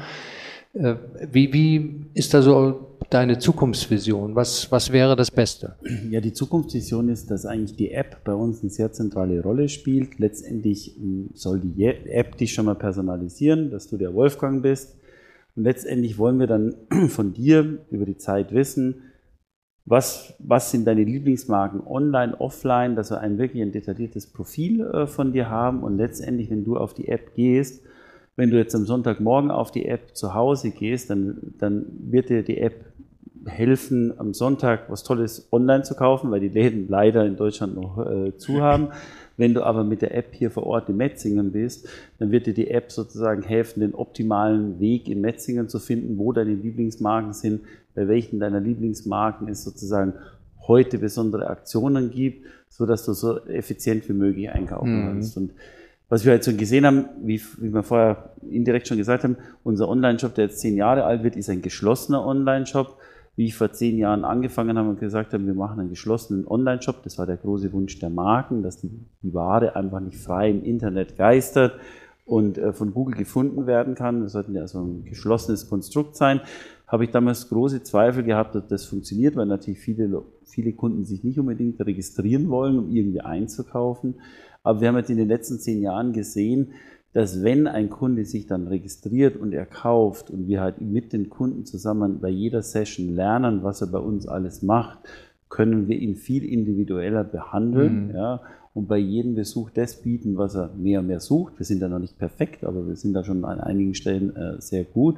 Äh, 0.74 0.96
wie, 1.32 1.54
wie 1.54 2.06
ist 2.14 2.34
da 2.34 2.42
so 2.42 2.98
deine 3.10 3.38
Zukunftsvision? 3.38 4.36
Was, 4.36 4.72
was 4.72 4.92
wäre 4.92 5.16
das 5.16 5.32
Beste? 5.32 5.76
Ja, 6.10 6.20
die 6.22 6.34
Zukunftsvision 6.34 7.10
ist, 7.10 7.32
dass 7.32 7.46
eigentlich 7.46 7.78
die 7.78 7.92
App 7.92 8.24
bei 8.24 8.34
uns 8.34 8.62
eine 8.62 8.70
sehr 8.70 8.92
zentrale 8.92 9.42
Rolle 9.42 9.70
spielt. 9.70 10.20
Letztendlich 10.20 10.96
hm, 10.98 11.30
soll 11.34 11.60
die 11.60 11.86
App 11.86 12.38
dich 12.38 12.54
schon 12.54 12.66
mal 12.66 12.76
personalisieren, 12.76 13.72
dass 13.72 13.88
du 13.88 13.98
der 13.98 14.14
Wolfgang 14.14 14.62
bist. 14.62 14.98
Und 15.56 15.64
letztendlich 15.64 16.18
wollen 16.18 16.40
wir 16.40 16.48
dann 16.48 16.76
von 17.08 17.34
dir 17.34 17.80
über 17.90 18.06
die 18.06 18.18
Zeit 18.18 18.54
wissen, 18.54 19.05
was, 19.86 20.34
was 20.40 20.72
sind 20.72 20.88
deine 20.88 21.04
Lieblingsmarken 21.04 21.86
online, 21.86 22.40
offline, 22.40 22.96
dass 22.96 23.12
wir 23.12 23.20
ein 23.20 23.38
wirklich 23.38 23.62
ein 23.62 23.72
detailliertes 23.72 24.28
Profil 24.28 24.82
äh, 24.82 25.08
von 25.08 25.32
dir 25.32 25.50
haben? 25.50 25.84
Und 25.84 25.98
letztendlich, 25.98 26.50
wenn 26.50 26.64
du 26.64 26.78
auf 26.78 26.94
die 26.94 27.08
App 27.08 27.36
gehst, 27.36 27.84
wenn 28.36 28.50
du 28.50 28.58
jetzt 28.58 28.76
am 28.76 28.86
Sonntagmorgen 28.86 29.52
auf 29.52 29.72
die 29.72 29.86
App 29.86 30.16
zu 30.16 30.34
Hause 30.34 30.72
gehst, 30.72 31.10
dann, 31.10 31.54
dann 31.60 31.86
wird 32.00 32.30
dir 32.30 32.44
die 32.44 32.58
App 32.58 32.95
helfen, 33.46 34.14
am 34.20 34.34
Sonntag 34.34 34.90
was 34.90 35.04
Tolles 35.04 35.48
online 35.52 35.84
zu 35.84 35.96
kaufen, 35.96 36.32
weil 36.32 36.40
die 36.40 36.50
Läden 36.50 36.88
leider 36.90 37.26
in 37.26 37.36
Deutschland 37.36 37.76
noch 37.76 38.06
äh, 38.06 38.36
zu 38.38 38.62
haben. 38.62 38.90
Wenn 39.38 39.54
du 39.54 39.64
aber 39.64 39.84
mit 39.84 40.02
der 40.02 40.16
App 40.16 40.28
hier 40.32 40.50
vor 40.50 40.66
Ort 40.66 40.88
in 40.90 40.98
Metzingen 40.98 41.52
bist, 41.52 41.90
dann 42.20 42.32
wird 42.32 42.48
dir 42.48 42.54
die 42.54 42.72
App 42.72 42.92
sozusagen 42.92 43.44
helfen, 43.44 43.82
den 43.82 43.94
optimalen 43.94 44.80
Weg 44.80 45.10
in 45.10 45.20
Metzingen 45.22 45.68
zu 45.68 45.80
finden, 45.80 46.18
wo 46.18 46.32
deine 46.32 46.54
Lieblingsmarken 46.54 47.34
sind, 47.34 47.62
bei 47.96 48.08
welchen 48.08 48.40
deiner 48.40 48.62
Lieblingsmarken 48.62 49.48
es 49.50 49.64
sozusagen 49.64 50.14
heute 50.68 50.98
besondere 50.98 51.48
Aktionen 51.48 52.12
gibt, 52.12 52.46
so 52.70 52.86
dass 52.86 53.06
du 53.06 53.14
so 53.14 53.46
effizient 53.46 54.08
wie 54.10 54.14
möglich 54.14 54.50
einkaufen 54.50 55.02
mhm. 55.02 55.06
kannst. 55.06 55.38
Und 55.38 55.52
was 56.08 56.24
wir 56.24 56.34
jetzt 56.34 56.46
schon 56.46 56.58
gesehen 56.58 56.86
haben, 56.86 57.06
wie, 57.24 57.42
wie 57.58 57.74
wir 57.74 57.84
vorher 57.84 58.32
indirekt 58.50 58.88
schon 58.88 58.98
gesagt 58.98 59.24
haben, 59.24 59.38
unser 59.64 59.90
Online-Shop, 59.90 60.36
der 60.36 60.46
jetzt 60.46 60.60
zehn 60.60 60.78
Jahre 60.78 61.04
alt 61.04 61.24
wird, 61.24 61.36
ist 61.36 61.50
ein 61.50 61.62
geschlossener 61.62 62.26
Online-Shop 62.26 62.98
wie 63.36 63.46
ich 63.46 63.56
vor 63.56 63.72
zehn 63.72 63.98
Jahren 63.98 64.24
angefangen 64.24 64.78
habe 64.78 64.90
und 64.90 65.00
gesagt 65.00 65.34
habe, 65.34 65.46
wir 65.46 65.54
machen 65.54 65.80
einen 65.80 65.90
geschlossenen 65.90 66.48
Online-Shop. 66.48 67.04
Das 67.04 67.18
war 67.18 67.26
der 67.26 67.38
große 67.38 67.72
Wunsch 67.74 68.00
der 68.00 68.10
Marken, 68.10 68.64
dass 68.64 68.80
die, 68.80 68.90
die 69.24 69.34
Ware 69.34 69.76
einfach 69.76 70.00
nicht 70.00 70.18
frei 70.18 70.50
im 70.50 70.64
Internet 70.64 71.18
geistert 71.18 71.74
und 72.26 72.58
äh, 72.58 72.74
von 72.74 72.94
Google 72.94 73.16
gefunden 73.16 73.68
werden 73.68 73.96
kann. 73.96 74.22
Das 74.22 74.32
sollte 74.32 74.52
ja 74.54 74.62
also 74.62 74.80
ein 74.80 75.06
geschlossenes 75.06 75.70
Konstrukt 75.70 76.16
sein. 76.16 76.42
Habe 76.88 77.04
ich 77.04 77.12
damals 77.12 77.50
große 77.50 77.84
Zweifel 77.84 78.24
gehabt, 78.24 78.56
dass 78.56 78.68
das 78.68 78.86
funktioniert, 78.86 79.36
weil 79.36 79.48
natürlich 79.48 79.80
viele, 79.80 80.24
viele 80.46 80.72
Kunden 80.74 81.04
sich 81.04 81.24
nicht 81.24 81.40
unbedingt 81.40 81.80
registrieren 81.86 82.50
wollen, 82.50 82.78
um 82.78 82.90
irgendwie 82.90 83.22
einzukaufen. 83.22 84.16
Aber 84.64 84.82
wir 84.82 84.88
haben 84.88 84.98
jetzt 84.98 85.10
in 85.10 85.18
den 85.18 85.28
letzten 85.28 85.60
zehn 85.60 85.82
Jahren 85.82 86.14
gesehen, 86.14 86.72
dass 87.16 87.44
wenn 87.44 87.66
ein 87.66 87.90
Kunde 87.90 88.26
sich 88.26 88.46
dann 88.46 88.68
registriert 88.68 89.38
und 89.38 89.54
er 89.54 89.66
kauft 89.66 90.30
und 90.30 90.50
wir 90.50 90.60
halt 90.60 90.82
mit 90.82 91.14
den 91.14 91.30
Kunden 91.30 91.64
zusammen 91.64 92.20
bei 92.20 92.28
jeder 92.28 92.62
Session 92.62 93.16
lernen, 93.16 93.64
was 93.64 93.80
er 93.80 93.88
bei 93.88 94.00
uns 94.00 94.28
alles 94.28 94.62
macht, 94.62 95.00
können 95.48 95.88
wir 95.88 95.98
ihn 95.98 96.18
viel 96.18 96.44
individueller 96.44 97.24
behandeln, 97.24 98.10
mhm. 98.10 98.16
ja, 98.16 98.42
und 98.74 98.90
bei 98.90 98.98
jedem 98.98 99.34
Besuch 99.36 99.70
das 99.70 100.02
bieten, 100.02 100.36
was 100.36 100.56
er 100.56 100.72
mehr 100.76 101.00
und 101.00 101.08
mehr 101.08 101.22
sucht. 101.22 101.58
Wir 101.58 101.66
sind 101.66 101.82
da 101.82 101.88
noch 101.88 102.00
nicht 102.00 102.20
perfekt, 102.20 102.66
aber 102.66 102.86
wir 102.86 102.98
sind 102.98 103.14
da 103.14 103.24
schon 103.24 103.46
an 103.46 103.62
einigen 103.62 103.96
Stellen 103.96 104.36
äh, 104.36 104.60
sehr 104.60 104.84
gut. 104.84 105.16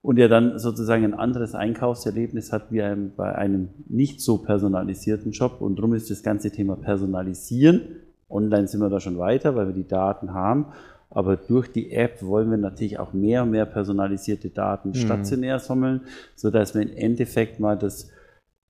Und 0.00 0.18
er 0.18 0.30
dann 0.30 0.58
sozusagen 0.58 1.04
ein 1.04 1.12
anderes 1.12 1.54
Einkaufserlebnis 1.54 2.50
hat 2.50 2.72
wie 2.72 2.80
ein, 2.80 3.12
bei 3.14 3.34
einem 3.34 3.68
nicht 3.90 4.22
so 4.22 4.38
personalisierten 4.38 5.32
Job. 5.32 5.60
Und 5.60 5.76
darum 5.76 5.92
ist 5.92 6.10
das 6.10 6.22
ganze 6.22 6.50
Thema 6.50 6.76
Personalisieren. 6.76 7.82
Online 8.30 8.66
sind 8.68 8.80
wir 8.80 8.88
da 8.88 9.00
schon 9.00 9.18
weiter, 9.18 9.54
weil 9.54 9.66
wir 9.66 9.74
die 9.74 9.86
Daten 9.86 10.32
haben. 10.32 10.68
Aber 11.16 11.38
durch 11.38 11.72
die 11.72 11.92
App 11.92 12.22
wollen 12.22 12.50
wir 12.50 12.58
natürlich 12.58 12.98
auch 12.98 13.14
mehr 13.14 13.44
und 13.44 13.50
mehr 13.52 13.64
personalisierte 13.64 14.50
Daten 14.50 14.90
mhm. 14.90 14.96
stationär 14.96 15.58
sammeln, 15.60 16.02
sodass 16.34 16.74
wir 16.74 16.82
im 16.82 16.94
Endeffekt 16.94 17.58
mal 17.58 17.78
das 17.78 18.10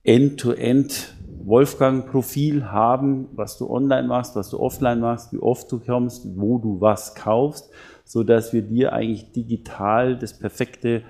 End-to-End 0.03 1.13
Wolfgang-Profil 1.43 2.71
haben, 2.71 3.27
was 3.33 3.57
du 3.57 3.69
online 3.69 4.07
machst, 4.07 4.37
was 4.37 4.49
du 4.49 4.61
offline 4.61 5.01
machst, 5.01 5.33
wie 5.33 5.39
oft 5.39 5.69
du 5.69 5.81
kommst, 5.81 6.37
wo 6.37 6.57
du 6.57 6.79
was 6.79 7.15
kaufst, 7.15 7.69
sodass 8.05 8.53
wir 8.53 8.61
dir 8.61 8.93
eigentlich 8.93 9.33
digital 9.33 10.17
das 10.17 10.39
perfekte 10.39 11.01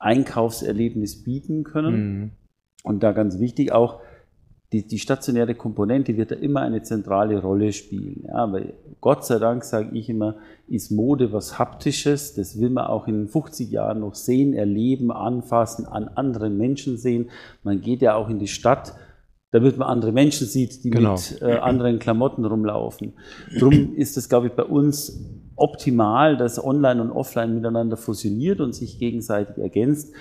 Einkaufserlebnis 0.00 1.22
bieten 1.22 1.62
können. 1.62 1.94
Mhm. 1.94 2.30
Und 2.82 3.04
da 3.04 3.12
ganz 3.12 3.38
wichtig 3.38 3.70
auch, 3.70 4.00
die, 4.72 4.86
die 4.86 4.98
stationäre 4.98 5.54
Komponente 5.54 6.16
wird 6.16 6.30
da 6.30 6.36
immer 6.36 6.60
eine 6.60 6.82
zentrale 6.82 7.40
Rolle 7.40 7.72
spielen. 7.72 8.24
Ja, 8.28 8.52
weil 8.52 8.74
Gott 9.00 9.24
sei 9.24 9.38
Dank, 9.38 9.64
sage 9.64 9.96
ich 9.96 10.08
immer, 10.08 10.36
ist 10.68 10.92
Mode 10.92 11.32
was 11.32 11.58
Haptisches. 11.58 12.34
Das 12.34 12.60
will 12.60 12.70
man 12.70 12.86
auch 12.86 13.08
in 13.08 13.28
50 13.28 13.70
Jahren 13.70 14.00
noch 14.00 14.14
sehen, 14.14 14.54
erleben, 14.54 15.10
anfassen, 15.10 15.86
an 15.86 16.06
anderen 16.08 16.56
Menschen 16.56 16.98
sehen. 16.98 17.30
Man 17.64 17.80
geht 17.80 18.00
ja 18.00 18.14
auch 18.14 18.28
in 18.28 18.38
die 18.38 18.46
Stadt, 18.46 18.94
damit 19.50 19.76
man 19.76 19.88
andere 19.88 20.12
Menschen 20.12 20.46
sieht, 20.46 20.84
die 20.84 20.90
genau. 20.90 21.14
mit 21.14 21.42
äh, 21.42 21.54
anderen 21.54 21.98
Klamotten 21.98 22.44
rumlaufen. 22.44 23.14
Drum 23.58 23.94
ist 23.96 24.16
es, 24.16 24.28
glaube 24.28 24.48
ich, 24.48 24.52
bei 24.52 24.62
uns 24.62 25.18
optimal, 25.56 26.36
dass 26.36 26.64
Online 26.64 27.02
und 27.02 27.10
Offline 27.10 27.54
miteinander 27.54 27.96
fusioniert 27.96 28.60
und 28.60 28.74
sich 28.74 29.00
gegenseitig 29.00 29.58
ergänzt. 29.58 30.14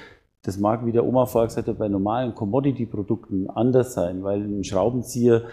Das 0.43 0.57
mag, 0.57 0.85
wie 0.85 0.91
der 0.91 1.05
Oma 1.05 1.25
vorher 1.25 1.47
gesagt 1.47 1.67
hat, 1.67 1.77
bei 1.77 1.89
normalen 1.89 2.33
Commodity-Produkten 2.33 3.49
anders 3.49 3.93
sein, 3.93 4.23
weil 4.23 4.41
ein 4.41 4.63
Schraubenzieher, 4.63 5.43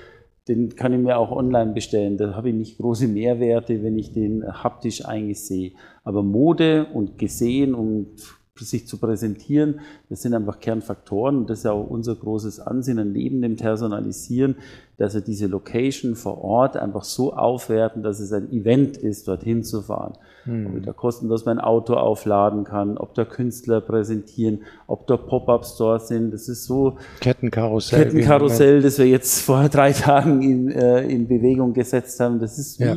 den 0.47 0.77
kann 0.77 0.93
ich 0.93 1.01
mir 1.01 1.19
auch 1.19 1.33
online 1.33 1.73
bestellen. 1.73 2.17
Da 2.17 2.35
habe 2.35 2.51
ich 2.51 2.55
nicht 2.55 2.79
große 2.79 3.09
Mehrwerte, 3.09 3.83
wenn 3.83 3.99
ich 3.99 4.13
den 4.13 4.45
haptisch 4.47 5.05
eigentlich 5.05 5.45
sehe. 5.45 5.73
Aber 6.05 6.23
Mode 6.23 6.87
und 6.93 7.19
gesehen 7.19 7.75
und 7.75 8.07
sich 8.55 8.87
zu 8.87 8.99
präsentieren, 8.99 9.81
das 10.09 10.23
sind 10.23 10.35
einfach 10.35 10.61
Kernfaktoren 10.61 11.47
das 11.47 11.59
ist 11.59 11.65
ja 11.65 11.73
auch 11.73 11.91
unser 11.91 12.15
großes 12.15 12.61
Ansinnen 12.61 13.13
neben 13.13 13.43
dem 13.43 13.57
Personalisieren, 13.57 14.57
dass 14.99 15.15
wir 15.15 15.21
diese 15.21 15.47
Location 15.47 16.15
vor 16.15 16.43
Ort 16.43 16.77
einfach 16.77 17.05
so 17.05 17.35
aufwerten, 17.35 18.03
dass 18.03 18.19
es 18.19 18.33
ein 18.33 18.51
Event 18.51 18.97
ist, 18.97 19.29
dorthin 19.29 19.63
zu 19.63 19.83
fahren. 19.83 20.15
Hm. 20.45 20.67
Ob 20.67 20.77
ich 20.79 20.85
da 20.85 20.93
kostenlos 20.93 21.45
mein 21.45 21.59
Auto 21.59 21.95
aufladen 21.95 22.65
kann, 22.65 22.97
ob 22.97 23.15
da 23.15 23.25
Künstler 23.25 23.81
präsentieren, 23.83 24.63
ob 24.87 25.07
da 25.07 25.17
Pop-Up-Stores 25.17 26.09
sind. 26.09 26.33
Das 26.33 26.49
ist 26.49 26.65
so 26.65 26.97
Kettenkarussell. 27.21 28.05
Kettenkarussell, 28.05 28.81
das 28.81 28.99
wir 28.99 29.07
jetzt 29.07 29.41
vor 29.45 29.69
drei 29.69 29.93
Tagen 29.93 30.43
in, 30.43 30.71
äh, 30.71 31.03
in 31.03 31.29
Bewegung 31.29 31.75
gesetzt 31.75 32.19
haben. 32.21 32.39
Das 32.39 32.59
ist 32.59 32.81
wie, 32.81 32.85
ja. 32.85 32.97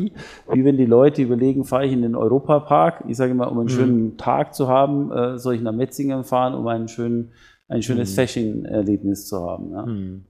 wie 0.54 0.64
wenn 0.64 0.78
die 0.78 0.86
Leute 0.86 1.22
überlegen, 1.22 1.66
fahre 1.66 1.86
ich 1.86 1.92
in 1.92 2.04
den 2.04 2.16
Europapark, 2.16 3.04
ich 3.08 3.18
sage 3.18 3.34
mal, 3.34 3.48
um 3.48 3.60
einen 3.60 3.70
hm. 3.70 3.76
schönen 3.76 4.18
Tag 4.18 4.54
zu 4.54 4.70
haben, 4.70 5.12
äh, 5.12 5.38
soll 5.38 5.56
ich 5.56 5.62
nach 5.62 5.74
Metzingen 5.74 6.24
fahren, 6.24 6.54
um 6.54 6.66
einen 6.68 6.88
schönen, 6.88 7.32
ein 7.68 7.82
schönes 7.82 8.10
hm. 8.10 8.16
Fashion-Erlebnis 8.16 9.28
zu 9.28 9.42
haben. 9.42 9.72
Ja. 9.72 9.86
Hm. 9.86 10.26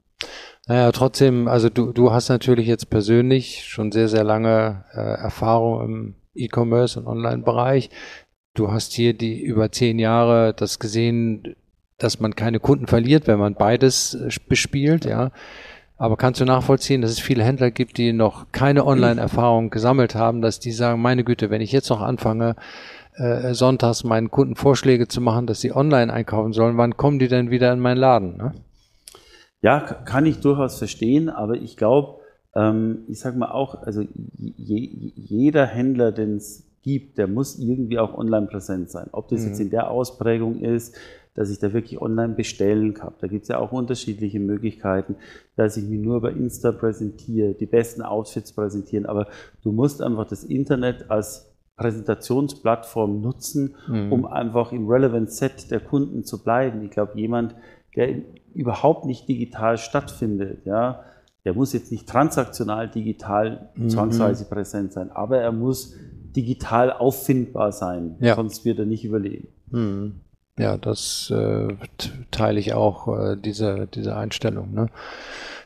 Naja, 0.69 0.91
trotzdem, 0.91 1.47
also 1.47 1.67
du, 1.67 1.91
du 1.91 2.11
hast 2.11 2.29
natürlich 2.29 2.67
jetzt 2.67 2.91
persönlich 2.91 3.63
schon 3.67 3.91
sehr, 3.91 4.07
sehr 4.07 4.23
lange 4.23 4.85
äh, 4.93 4.99
Erfahrung 4.99 5.83
im 5.83 6.15
E-Commerce 6.35 6.99
und 6.99 7.07
Online-Bereich. 7.07 7.89
Du 8.53 8.71
hast 8.71 8.93
hier 8.93 9.15
die 9.15 9.41
über 9.41 9.71
zehn 9.71 9.97
Jahre 9.97 10.53
das 10.53 10.77
gesehen, 10.77 11.55
dass 11.97 12.19
man 12.19 12.35
keine 12.35 12.59
Kunden 12.59 12.85
verliert, 12.85 13.25
wenn 13.25 13.39
man 13.39 13.55
beides 13.55 14.13
äh, 14.13 14.29
bespielt, 14.47 15.05
ja. 15.05 15.31
Aber 15.97 16.17
kannst 16.17 16.39
du 16.39 16.45
nachvollziehen, 16.45 17.01
dass 17.01 17.09
es 17.09 17.19
viele 17.19 17.43
Händler 17.43 17.71
gibt, 17.71 17.97
die 17.97 18.13
noch 18.13 18.51
keine 18.51 18.85
Online-Erfahrung 18.85 19.71
gesammelt 19.71 20.13
haben, 20.13 20.43
dass 20.43 20.59
die 20.59 20.71
sagen, 20.71 21.01
meine 21.01 21.23
Güte, 21.23 21.49
wenn 21.49 21.61
ich 21.61 21.71
jetzt 21.71 21.89
noch 21.89 22.01
anfange, 22.01 22.55
äh, 23.15 23.55
sonntags 23.55 24.03
meinen 24.03 24.29
Kunden 24.29 24.55
Vorschläge 24.55 25.07
zu 25.07 25.19
machen, 25.19 25.47
dass 25.47 25.61
sie 25.61 25.75
online 25.75 26.13
einkaufen 26.13 26.53
sollen, 26.53 26.77
wann 26.77 26.95
kommen 26.95 27.17
die 27.17 27.27
denn 27.27 27.49
wieder 27.49 27.73
in 27.73 27.79
meinen 27.79 27.97
Laden? 27.97 28.37
Ne? 28.37 28.53
Ja, 29.61 29.79
kann 29.79 30.25
ich 30.25 30.39
durchaus 30.39 30.77
verstehen, 30.77 31.29
aber 31.29 31.55
ich 31.55 31.75
glaube, 31.75 32.19
ähm, 32.55 32.99
ich 33.07 33.19
sage 33.19 33.37
mal 33.37 33.51
auch, 33.51 33.83
also 33.83 34.03
je, 34.37 35.11
jeder 35.15 35.65
Händler, 35.65 36.11
den 36.11 36.37
es 36.37 36.65
gibt, 36.81 37.17
der 37.17 37.27
muss 37.27 37.59
irgendwie 37.59 37.99
auch 37.99 38.17
online 38.17 38.47
präsent 38.47 38.89
sein. 38.89 39.07
Ob 39.11 39.27
das 39.27 39.41
mhm. 39.41 39.47
jetzt 39.47 39.59
in 39.59 39.69
der 39.69 39.91
Ausprägung 39.91 40.61
ist, 40.61 40.95
dass 41.35 41.49
ich 41.49 41.59
da 41.59 41.73
wirklich 41.73 42.01
online 42.01 42.33
bestellen 42.33 42.93
kann. 42.93 43.13
Da 43.19 43.27
gibt 43.27 43.43
es 43.43 43.49
ja 43.49 43.59
auch 43.59 43.71
unterschiedliche 43.71 44.39
Möglichkeiten, 44.39 45.15
dass 45.55 45.77
ich 45.77 45.85
mich 45.85 45.99
nur 45.99 46.21
bei 46.21 46.31
Insta 46.31 46.71
präsentiere, 46.71 47.53
die 47.53 47.65
besten 47.65 48.01
Outfits 48.01 48.51
präsentieren. 48.51 49.05
Aber 49.05 49.27
du 49.63 49.71
musst 49.71 50.01
einfach 50.01 50.27
das 50.27 50.43
Internet 50.43 51.09
als 51.09 51.49
Präsentationsplattform 51.77 53.21
nutzen, 53.21 53.75
mhm. 53.87 54.11
um 54.11 54.25
einfach 54.25 54.73
im 54.73 54.87
Relevant 54.87 55.31
Set 55.31 55.71
der 55.71 55.79
Kunden 55.79 56.25
zu 56.25 56.43
bleiben. 56.43 56.83
Ich 56.83 56.91
glaube, 56.91 57.17
jemand, 57.17 57.55
der 57.95 58.15
überhaupt 58.53 59.05
nicht 59.05 59.27
digital 59.27 59.77
stattfindet, 59.77 60.65
ja, 60.65 61.03
der 61.45 61.53
muss 61.53 61.73
jetzt 61.73 61.91
nicht 61.91 62.07
transaktional 62.07 62.89
digital 62.89 63.69
mhm. 63.75 63.89
zwangsweise 63.89 64.45
präsent 64.45 64.93
sein, 64.93 65.11
aber 65.11 65.39
er 65.39 65.51
muss 65.51 65.95
digital 66.35 66.91
auffindbar 66.91 67.71
sein, 67.71 68.15
ja. 68.19 68.35
sonst 68.35 68.65
wird 68.65 68.79
er 68.79 68.85
nicht 68.85 69.03
überleben. 69.03 69.47
Mhm. 69.71 70.21
Ja, 70.57 70.77
das 70.77 71.31
äh, 71.33 71.69
teile 72.31 72.59
ich 72.59 72.73
auch, 72.73 73.07
äh, 73.17 73.37
diese, 73.37 73.87
diese 73.87 74.17
Einstellung. 74.17 74.73
Ne? 74.73 74.87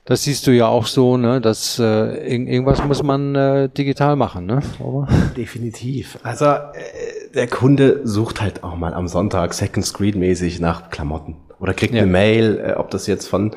Das 0.05 0.23
siehst 0.23 0.45
du 0.45 0.51
ja 0.51 0.67
auch 0.67 0.85
so, 0.85 1.17
ne? 1.17 1.39
Dass 1.41 1.79
äh, 1.79 2.35
irgendwas 2.35 2.83
muss 2.83 3.01
man 3.01 3.33
äh, 3.35 3.69
digital 3.69 4.15
machen, 4.17 4.45
ne? 4.45 4.61
Aber 4.79 5.07
Definitiv. 5.37 6.19
Also 6.23 6.45
äh, 6.45 7.31
der 7.33 7.47
Kunde 7.47 8.01
sucht 8.03 8.41
halt 8.41 8.63
auch 8.63 8.75
mal 8.75 8.93
am 8.93 9.07
Sonntag 9.07 9.53
Second 9.53 9.85
Screen 9.85 10.19
mäßig 10.19 10.59
nach 10.59 10.89
Klamotten 10.89 11.37
oder 11.63 11.73
kriegt 11.73 11.93
ja. 11.93 12.01
eine 12.01 12.11
Mail, 12.11 12.61
äh, 12.63 12.73
ob 12.73 12.91
das 12.91 13.07
jetzt 13.07 13.27
von 13.27 13.51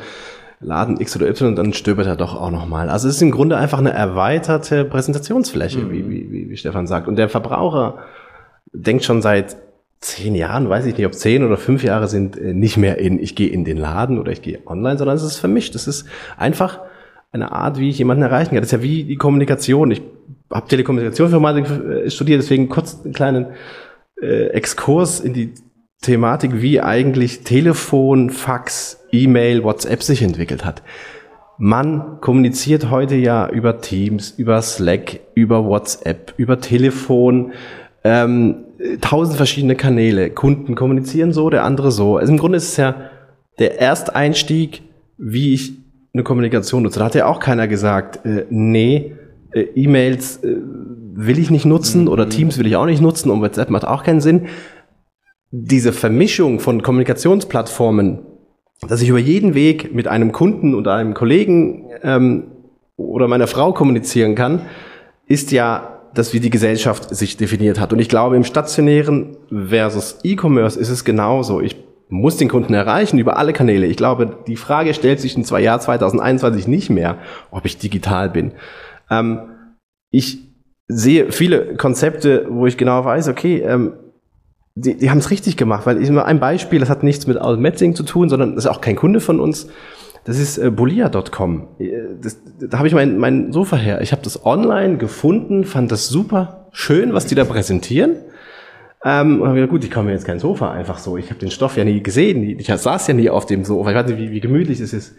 Laden 0.61 1.01
X 1.01 1.17
oder 1.17 1.29
Y 1.29 1.51
und 1.51 1.57
dann 1.57 1.73
stöbert 1.73 2.07
er 2.07 2.17
doch 2.17 2.41
auch 2.41 2.51
nochmal. 2.51 2.89
Also 2.89 3.09
es 3.09 3.17
ist 3.17 3.23
im 3.23 3.33
Grunde 3.33 3.59
einfach 3.59 3.79
eine 3.79 3.93
erweiterte 3.93 4.85
Präsentationsfläche, 4.85 5.81
mhm. 5.81 5.91
wie, 5.91 6.31
wie, 6.31 6.51
wie 6.51 6.57
Stefan 6.57 6.87
sagt. 6.87 7.09
Und 7.09 7.17
der 7.17 7.29
Verbraucher 7.29 7.99
denkt 8.73 9.05
schon 9.05 9.21
seit 9.21 9.57
zehn 10.01 10.35
Jahren, 10.35 10.69
weiß 10.69 10.87
ich 10.87 10.97
nicht, 10.97 11.07
ob 11.07 11.15
zehn 11.15 11.45
oder 11.45 11.57
fünf 11.57 11.83
Jahre 11.83 12.07
sind, 12.07 12.39
äh, 12.39 12.55
nicht 12.55 12.77
mehr 12.77 12.99
in, 12.99 13.19
ich 13.19 13.35
gehe 13.35 13.49
in 13.49 13.65
den 13.65 13.77
Laden 13.77 14.19
oder 14.19 14.31
ich 14.31 14.41
gehe 14.41 14.61
online, 14.67 14.99
sondern 14.99 15.17
es 15.17 15.25
ist 15.25 15.39
vermischt. 15.39 15.75
Es 15.75 15.89
ist 15.89 16.07
einfach 16.37 16.81
eine 17.33 17.51
Art, 17.51 17.79
wie 17.79 17.91
ich 17.91 17.99
jemanden 17.99 18.23
erreichen 18.23 18.51
kann. 18.51 18.59
Das 18.59 18.67
ist 18.67 18.73
ja 18.73 18.83
wie 18.83 19.03
die 19.03 19.17
Kommunikation. 19.17 19.91
Ich 19.91 20.01
habe 20.51 20.69
Telekommunikationsformatik 20.69 21.67
äh, 21.69 22.11
studiert, 22.11 22.41
deswegen 22.41 22.69
kurz 22.69 23.01
einen 23.05 23.13
kleinen 23.13 23.47
äh, 24.23 24.47
Exkurs 24.51 25.19
in 25.19 25.35
die 25.35 25.55
Thematik, 26.03 26.63
wie 26.63 26.81
eigentlich 26.81 27.43
Telefon, 27.43 28.31
Fax, 28.31 29.05
E-Mail, 29.13 29.65
WhatsApp 29.65 30.03
sich 30.03 30.23
entwickelt 30.23 30.65
hat. 30.65 30.83
Man 31.59 32.21
kommuniziert 32.21 32.91
heute 32.91 33.17
ja 33.17 33.49
über 33.49 33.81
Teams, 33.81 34.31
über 34.37 34.61
Slack, 34.61 35.21
über 35.35 35.65
WhatsApp, 35.65 36.35
über 36.37 36.61
Telefon, 36.61 37.53
ähm, 38.05 38.67
tausend 39.01 39.37
verschiedene 39.37 39.75
Kanäle. 39.75 40.31
Kunden 40.31 40.75
kommunizieren 40.75 41.33
so, 41.33 41.49
der 41.49 41.65
andere 41.65 41.91
so. 41.91 42.19
Also 42.19 42.31
im 42.31 42.39
Grunde 42.39 42.59
ist 42.59 42.69
es 42.69 42.77
ja 42.77 43.11
der 43.59 43.81
Ersteinstieg, 43.81 44.83
wie 45.17 45.55
ich 45.55 45.73
eine 46.13 46.23
Kommunikation 46.23 46.83
nutze. 46.83 46.99
Da 46.99 47.07
hat 47.07 47.15
ja 47.15 47.27
auch 47.27 47.41
keiner 47.41 47.69
gesagt, 47.69 48.25
äh, 48.27 48.45
nee, 48.51 49.17
äh, 49.53 49.61
E-Mails 49.75 50.45
äh, 50.45 50.57
will 51.15 51.39
ich 51.39 51.51
nicht 51.51 51.65
nutzen 51.65 52.03
mhm. 52.03 52.09
oder 52.09 52.29
Teams 52.29 52.59
will 52.59 52.67
ich 52.67 52.77
auch 52.77 52.87
nicht 52.87 53.01
nutzen 53.01 53.31
und 53.31 53.41
WhatsApp 53.41 53.71
macht 53.71 53.87
auch 53.87 54.03
keinen 54.03 54.21
Sinn. 54.21 54.47
Diese 55.59 55.95
Vermischung 55.95 56.61
von 56.61 56.83
Kommunikationsplattformen, 56.83 58.19
dass 58.87 59.01
ich 59.01 59.09
über 59.09 59.19
jeden 59.19 59.55
Weg 59.55 59.95
mit 59.95 60.07
einem 60.07 60.33
Kunden 60.33 60.75
oder 60.75 60.93
einem 60.93 61.15
Kollegen 61.15 61.89
ähm, 62.03 62.49
oder 62.99 63.27
meiner 63.27 63.47
Frau 63.47 63.73
kommunizieren 63.73 64.35
kann, 64.35 64.67
ist 65.27 65.53
ja 65.53 66.03
das, 66.13 66.35
wie 66.35 66.41
die 66.41 66.51
Gesellschaft 66.51 67.15
sich 67.15 67.39
definiert 67.39 67.81
hat. 67.81 67.95
Und 67.95 68.01
ich 68.01 68.11
glaube, 68.11 68.37
im 68.37 68.45
stationären 68.45 69.39
versus 69.49 70.19
E-Commerce 70.25 70.79
ist 70.79 70.91
es 70.91 71.07
genauso. 71.07 71.63
Ich 71.63 71.75
muss 72.11 72.37
den 72.37 72.51
Kunden 72.51 72.75
erreichen 72.75 73.19
über 73.19 73.39
alle 73.39 73.55
Kanäle. 73.55 73.87
Ich 73.87 73.97
glaube, 73.97 74.37
die 74.47 74.57
Frage 74.57 74.93
stellt 74.93 75.21
sich 75.21 75.39
in 75.39 75.45
zwei 75.45 75.63
Jahr 75.63 75.81
2021 75.81 76.69
nicht 76.69 76.91
mehr, 76.91 77.17
ob 77.51 77.65
ich 77.65 77.79
digital 77.79 78.29
bin. 78.29 78.53
Ähm, 79.11 79.41
ich 80.11 80.39
sehe 80.87 81.33
viele 81.33 81.77
Konzepte, 81.77 82.47
wo 82.51 82.67
ich 82.67 82.77
genau 82.77 83.07
weiß, 83.07 83.29
okay, 83.29 83.63
ähm, 83.63 83.95
die, 84.77 84.95
die 84.97 85.11
haben 85.11 85.19
es 85.19 85.31
richtig 85.31 85.57
gemacht, 85.57 85.87
weil 85.87 86.01
ich 86.01 86.11
nur 86.11 86.27
ein 86.27 86.39
Beispiel, 86.39 86.79
das 86.79 86.91
hat 86.91 87.03
nichts 87.03 87.27
mit 87.27 87.39
Metzing 87.59 87.95
zu 87.95 88.03
tun, 88.03 88.29
sondern 88.29 88.55
das 88.55 88.67
ist 88.67 88.71
auch 88.71 88.83
kein 88.83 88.95
Kunde 88.95 89.21
von 89.21 89.41
uns. 89.41 89.69
Das 90.25 90.39
ist 90.39 90.59
äh, 90.59 90.71
bolia.com. 90.71 91.69
Äh, 91.79 91.91
da 92.61 92.79
habe 92.79 92.87
ich 92.87 92.95
mein, 92.95 93.17
mein 93.17 93.53
Sofa 93.53 93.77
her. 93.77 94.03
Ich 94.03 94.13
habe 94.13 94.23
das 94.23 94.45
online 94.45 94.99
gefunden, 94.99 95.65
fand 95.65 95.91
das 95.91 96.09
super 96.09 96.69
schön, 96.73 97.15
was 97.15 97.27
die 97.27 97.35
da 97.35 97.45
präsentieren. 97.45 98.17
Ähm, 99.03 99.41
und 99.41 99.47
habe 99.47 99.55
gedacht, 99.55 99.71
gut, 99.71 99.85
ich 99.85 99.91
kaufe 99.91 100.07
mir 100.07 100.13
jetzt 100.13 100.27
kein 100.27 100.41
Sofa 100.41 100.73
einfach 100.73 100.99
so. 100.99 101.17
Ich 101.17 101.31
habe 101.31 101.41
den 101.41 101.51
Stoff 101.51 101.77
ja 101.79 101.85
nie 101.85 102.03
gesehen. 102.03 102.43
Ich 102.59 102.67
saß 102.67 103.07
ja 103.07 103.15
nie 103.15 103.31
auf 103.31 103.47
dem 103.47 103.65
Sofa. 103.65 103.91
Ich 103.91 103.97
weiß 103.97 104.07
nicht, 104.09 104.19
wie, 104.19 104.31
wie 104.31 104.41
gemütlich 104.41 104.81
es 104.81 104.93
ist. 104.93 105.17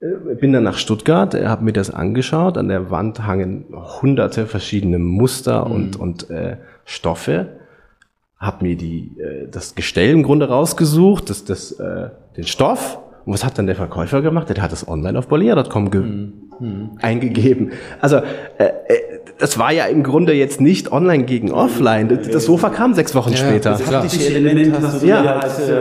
Äh, 0.00 0.36
bin 0.36 0.52
dann 0.52 0.62
nach 0.62 0.78
Stuttgart, 0.78 1.34
äh, 1.34 1.46
habe 1.46 1.64
mir 1.64 1.72
das 1.72 1.90
angeschaut. 1.90 2.58
An 2.58 2.68
der 2.68 2.92
Wand 2.92 3.26
hangen 3.26 3.64
hunderte 4.02 4.46
verschiedene 4.46 5.00
Muster 5.00 5.64
mhm. 5.64 5.74
und, 5.74 5.96
und 5.96 6.30
äh, 6.30 6.58
Stoffe. 6.84 7.63
Habe 8.44 8.64
mir 8.64 8.76
die, 8.76 9.12
äh, 9.18 9.48
das 9.50 9.74
Gestell 9.74 10.10
im 10.10 10.22
Grunde 10.22 10.48
rausgesucht, 10.48 11.30
das, 11.30 11.44
das, 11.44 11.72
äh, 11.72 12.10
den 12.36 12.46
Stoff 12.46 12.98
und 13.24 13.32
was 13.32 13.44
hat 13.44 13.58
dann 13.58 13.66
der 13.66 13.76
Verkäufer 13.76 14.20
gemacht? 14.20 14.48
Der 14.50 14.62
hat 14.62 14.72
das 14.72 14.86
online 14.86 15.18
auf 15.18 15.28
bolia.com 15.28 15.84
mhm. 16.60 16.90
eingegeben. 17.00 17.72
Also 18.00 18.16
äh, 18.16 18.64
äh, 18.64 18.70
das 19.38 19.58
war 19.58 19.72
ja 19.72 19.86
im 19.86 20.02
Grunde 20.02 20.34
jetzt 20.34 20.60
nicht 20.60 20.92
online 20.92 21.24
gegen 21.24 21.50
offline. 21.50 22.08
Das, 22.08 22.28
das 22.28 22.44
Sofa 22.44 22.68
kam 22.68 22.94
sechs 22.94 23.14
Wochen 23.14 23.32
ja, 23.32 23.36
später. 23.38 23.76
Element 24.36 25.02
ja. 25.02 25.36
als 25.36 25.58
äh, 25.58 25.72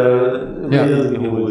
ja. 0.71 0.87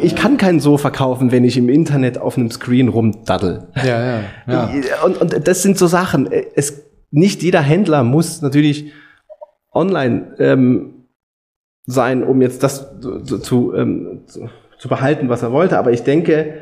Ich 0.03 0.17
kann 0.17 0.39
kein 0.39 0.61
Sofa 0.61 0.91
kaufen, 0.91 1.31
wenn 1.31 1.45
ich 1.45 1.57
im 1.57 1.69
Internet 1.69 2.19
auf 2.19 2.39
einem 2.39 2.51
Screen 2.51 2.89
rumdaddel. 2.89 3.69
Ja, 3.77 3.85
ja, 3.85 4.21
ja. 4.49 4.71
Und, 5.05 5.21
und 5.21 5.47
das 5.47 5.63
sind 5.63 5.79
so 5.79 5.87
Sachen. 5.87 6.29
Es, 6.33 6.83
nicht 7.11 7.43
jeder 7.43 7.61
Händler 7.61 8.03
muss 8.03 8.41
natürlich 8.41 8.93
online 9.75 10.35
ähm, 10.39 11.02
sein, 11.87 12.23
um 12.23 12.41
jetzt 12.43 12.63
das 12.63 12.89
zu, 13.01 13.39
zu, 13.39 13.75
ähm, 13.75 14.23
zu 14.27 14.49
zu 14.83 14.89
behalten, 14.89 15.29
was 15.29 15.45
er 15.45 15.53
wollte. 15.53 15.79
Aber 15.79 15.93
ich 15.93 16.03
denke, 16.03 16.55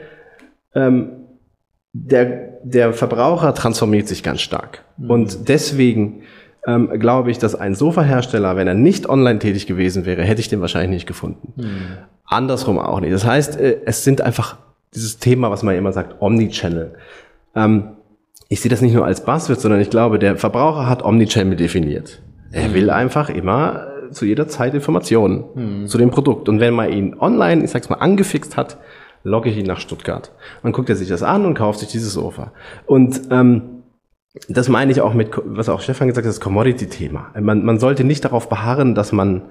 ähm, 0.75 1.12
der, 1.95 2.59
der 2.62 2.93
Verbraucher 2.93 3.55
transformiert 3.55 4.09
sich 4.09 4.23
ganz 4.23 4.43
stark. 4.43 4.85
Mhm. 4.99 5.11
Und 5.11 5.49
deswegen 5.49 6.21
ähm, 6.66 6.91
glaube 7.01 7.31
ich, 7.31 7.39
dass 7.39 7.55
ein 7.55 7.75
Sofahersteller, 7.75 8.57
wenn 8.57 8.68
er 8.68 8.75
nicht 8.75 9.09
online 9.09 9.39
tätig 9.39 9.66
gewesen 9.66 10.05
wäre, 10.05 10.23
hätte 10.23 10.43
ich 10.43 10.51
den 10.51 10.61
wahrscheinlich 10.61 10.91
nicht 10.91 11.07
gefunden. 11.07 11.55
Mhm. 11.57 11.81
Andersrum 12.27 12.79
auch 12.79 13.01
nicht. 13.01 13.14
Das 13.14 13.25
heißt, 13.25 13.59
äh, 13.59 13.79
es 13.87 14.05
sind 14.05 14.21
einfach 14.21 14.59
dieses 14.93 15.18
Thema, 15.18 15.51
was 15.51 15.62
man 15.62 15.75
immer 15.75 15.95
sagt, 15.95 16.21
Omnichannel. 16.21 16.97
Ähm, 17.57 17.93
ich 18.51 18.61
sehe 18.61 18.71
das 18.71 18.83
nicht 18.83 18.93
nur 18.93 19.07
als 19.07 19.25
Buzzword, 19.25 19.62
sondern 19.62 19.81
ich 19.81 19.89
glaube, 19.89 20.18
der 20.18 20.37
Verbraucher 20.37 20.87
hat 20.87 21.03
Omnichannel 21.03 21.57
definiert. 21.57 22.21
Er 22.53 22.68
mhm. 22.68 22.75
will 22.75 22.91
einfach 22.91 23.31
immer 23.31 23.89
zu 24.13 24.27
jeder 24.27 24.49
Zeit 24.49 24.75
Informationen 24.75 25.45
mhm. 25.55 25.87
zu 25.87 25.99
dem 25.99 26.11
Produkt. 26.11 26.49
Und 26.49 26.61
wenn 26.61 26.75
man 26.75 26.93
ihn 26.93 27.17
online, 27.19 27.65
ich 27.65 27.71
sag's 27.71 27.89
mal, 27.89 27.97
angefixt 27.97 28.57
hat, 28.57 28.79
logge 29.23 29.51
ich 29.51 29.59
ihn 29.59 29.67
nach 29.67 29.81
Stuttgart. 29.81 30.33
Dann 30.63 30.73
guckt 30.73 30.89
er 30.89 30.97
sich 30.97 31.09
das 31.09 31.23
an 31.23 31.45
und 31.45 31.55
kauft 31.55 31.81
sich 31.81 31.89
dieses 31.89 32.13
Sofa. 32.13 32.53
Und 32.87 33.21
ähm, 33.31 33.83
das 34.49 34.69
meine 34.69 34.93
ich 34.93 35.01
auch 35.01 35.13
mit, 35.13 35.31
was 35.45 35.69
auch 35.69 35.81
Stefan 35.81 36.09
gesagt 36.09 36.25
hat, 36.25 36.31
das 36.31 36.41
Commodity-Thema. 36.41 37.33
Man, 37.41 37.65
man 37.65 37.79
sollte 37.79 38.05
nicht 38.05 38.25
darauf 38.25 38.49
beharren, 38.49 38.95
dass 38.95 39.13
man 39.13 39.43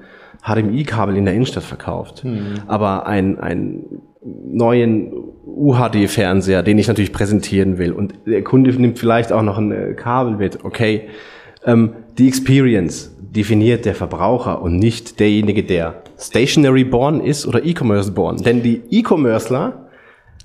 HDMI-Kabel 0.43 1.17
in 1.17 1.25
der 1.25 1.33
Innenstadt 1.33 1.63
verkauft. 1.63 2.23
Mhm. 2.23 2.61
Aber 2.67 3.05
ein, 3.05 3.39
ein 3.39 3.83
neuen 4.21 5.11
UHD-Fernseher, 5.45 6.63
den 6.63 6.77
ich 6.77 6.87
natürlich 6.87 7.11
präsentieren 7.11 7.77
will 7.77 7.91
und 7.91 8.13
der 8.25 8.43
Kunde 8.43 8.71
nimmt 8.71 8.99
vielleicht 8.99 9.31
auch 9.31 9.41
noch 9.41 9.57
ein 9.57 9.71
äh, 9.71 9.93
Kabel 9.93 10.37
mit, 10.37 10.63
okay. 10.63 11.09
Ähm, 11.65 11.93
die 12.19 12.27
Experience, 12.27 13.15
definiert 13.21 13.85
der 13.85 13.95
Verbraucher 13.95 14.61
und 14.61 14.77
nicht 14.77 15.19
derjenige, 15.19 15.63
der 15.63 16.01
stationary 16.17 16.83
born 16.83 17.21
ist 17.21 17.45
oder 17.45 17.63
E-Commerce 17.63 18.11
born. 18.11 18.37
Denn 18.37 18.63
die 18.63 18.81
E-Commercer 18.89 19.89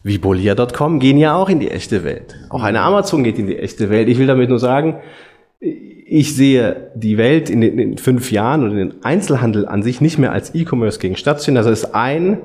wie 0.02 0.18
Bolia.com 0.18 1.00
gehen 1.00 1.16
ja 1.16 1.34
auch 1.34 1.48
in 1.48 1.60
die 1.60 1.70
echte 1.70 2.04
Welt. 2.04 2.36
Auch 2.50 2.62
eine 2.62 2.82
Amazon 2.82 3.24
geht 3.24 3.38
in 3.38 3.46
die 3.46 3.58
echte 3.58 3.88
Welt. 3.88 4.08
Ich 4.08 4.18
will 4.18 4.26
damit 4.26 4.50
nur 4.50 4.58
sagen, 4.58 4.98
ich 5.60 6.36
sehe 6.36 6.90
die 6.94 7.16
Welt 7.16 7.48
in 7.48 7.62
den, 7.62 7.78
in 7.78 7.96
fünf 7.96 8.30
Jahren 8.30 8.64
oder 8.64 8.74
den 8.74 9.02
Einzelhandel 9.02 9.66
an 9.66 9.82
sich 9.82 10.02
nicht 10.02 10.18
mehr 10.18 10.32
als 10.32 10.54
E-Commerce 10.54 10.98
gegen 10.98 11.16
stationär. 11.16 11.62
Das 11.62 11.72
ist 11.72 11.94
ein 11.94 12.40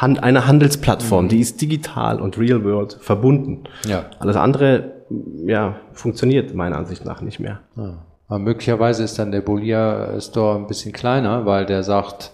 eine 0.00 0.46
Handelsplattform, 0.46 1.24
mhm. 1.24 1.28
die 1.30 1.40
ist 1.40 1.60
digital 1.60 2.20
und 2.20 2.38
real 2.38 2.62
world 2.62 2.96
verbunden. 3.00 3.64
Ja. 3.84 4.04
Alles 4.20 4.36
andere, 4.36 4.92
ja, 5.44 5.80
funktioniert 5.92 6.54
meiner 6.54 6.76
Ansicht 6.76 7.04
nach 7.04 7.22
nicht 7.22 7.40
mehr. 7.40 7.60
Ja. 7.76 7.98
Aber 8.30 8.38
möglicherweise 8.38 9.02
ist 9.02 9.18
dann 9.18 9.32
der 9.32 9.40
Bolia 9.40 10.20
Store 10.20 10.56
ein 10.56 10.68
bisschen 10.68 10.92
kleiner, 10.92 11.46
weil 11.46 11.66
der 11.66 11.82
sagt, 11.82 12.30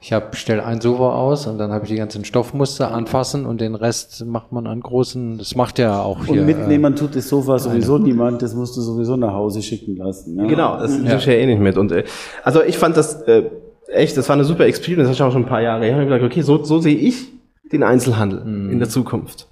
ich 0.00 0.12
habe 0.12 0.26
stell 0.32 0.60
ein 0.60 0.80
Sofa 0.80 1.14
aus 1.14 1.46
und 1.46 1.58
dann 1.58 1.70
habe 1.72 1.84
ich 1.84 1.90
die 1.90 1.96
ganzen 1.96 2.24
Stoffmuster 2.24 2.92
anfassen 2.92 3.46
und 3.46 3.60
den 3.60 3.76
Rest 3.76 4.26
macht 4.26 4.50
man 4.50 4.66
an 4.66 4.80
großen, 4.80 5.38
das 5.38 5.54
macht 5.54 5.78
ja 5.78 6.02
auch 6.02 6.26
hier. 6.26 6.40
Und 6.40 6.46
mitnehmen 6.46 6.94
äh, 6.94 6.96
tut 6.96 7.14
das 7.14 7.28
Sofa 7.28 7.60
sowieso 7.60 7.94
eine. 7.94 8.06
niemand, 8.06 8.42
das 8.42 8.54
musst 8.54 8.76
du 8.76 8.80
sowieso 8.80 9.14
nach 9.16 9.34
Hause 9.34 9.62
schicken 9.62 9.96
lassen. 9.96 10.36
Ja? 10.36 10.46
Genau, 10.46 10.80
das 10.80 10.98
ja. 10.98 11.16
ich 11.16 11.26
ja 11.26 11.34
eh 11.34 11.46
nicht 11.46 11.60
mit. 11.60 11.78
Und 11.78 11.92
äh, 11.92 12.02
also 12.42 12.64
ich 12.64 12.76
fand 12.76 12.96
das 12.96 13.22
äh, 13.22 13.48
echt, 13.86 14.16
das 14.16 14.28
war 14.28 14.34
eine 14.34 14.44
super 14.44 14.66
Experience, 14.66 15.08
das 15.08 15.16
ist 15.16 15.22
auch 15.22 15.32
schon 15.32 15.44
ein 15.44 15.48
paar 15.48 15.62
Jahre 15.62 15.84
her. 15.84 15.90
Ich 15.90 15.94
habe 15.94 16.06
gedacht, 16.06 16.22
okay, 16.22 16.42
so, 16.42 16.64
so 16.64 16.80
sehe 16.80 16.96
ich 16.96 17.28
den 17.72 17.84
Einzelhandel 17.84 18.44
mhm. 18.44 18.70
in 18.72 18.78
der 18.80 18.88
Zukunft. 18.88 19.48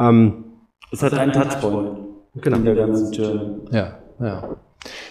Ähm, 0.00 0.44
es 0.90 1.00
hat 1.00 1.14
einen 1.14 1.32
Touchpoint 1.32 1.98
genau. 2.40 2.56
in 2.56 2.64
der 2.64 2.74
ganzen. 2.74 3.12
Ja, 3.70 3.98
ja. 4.18 4.56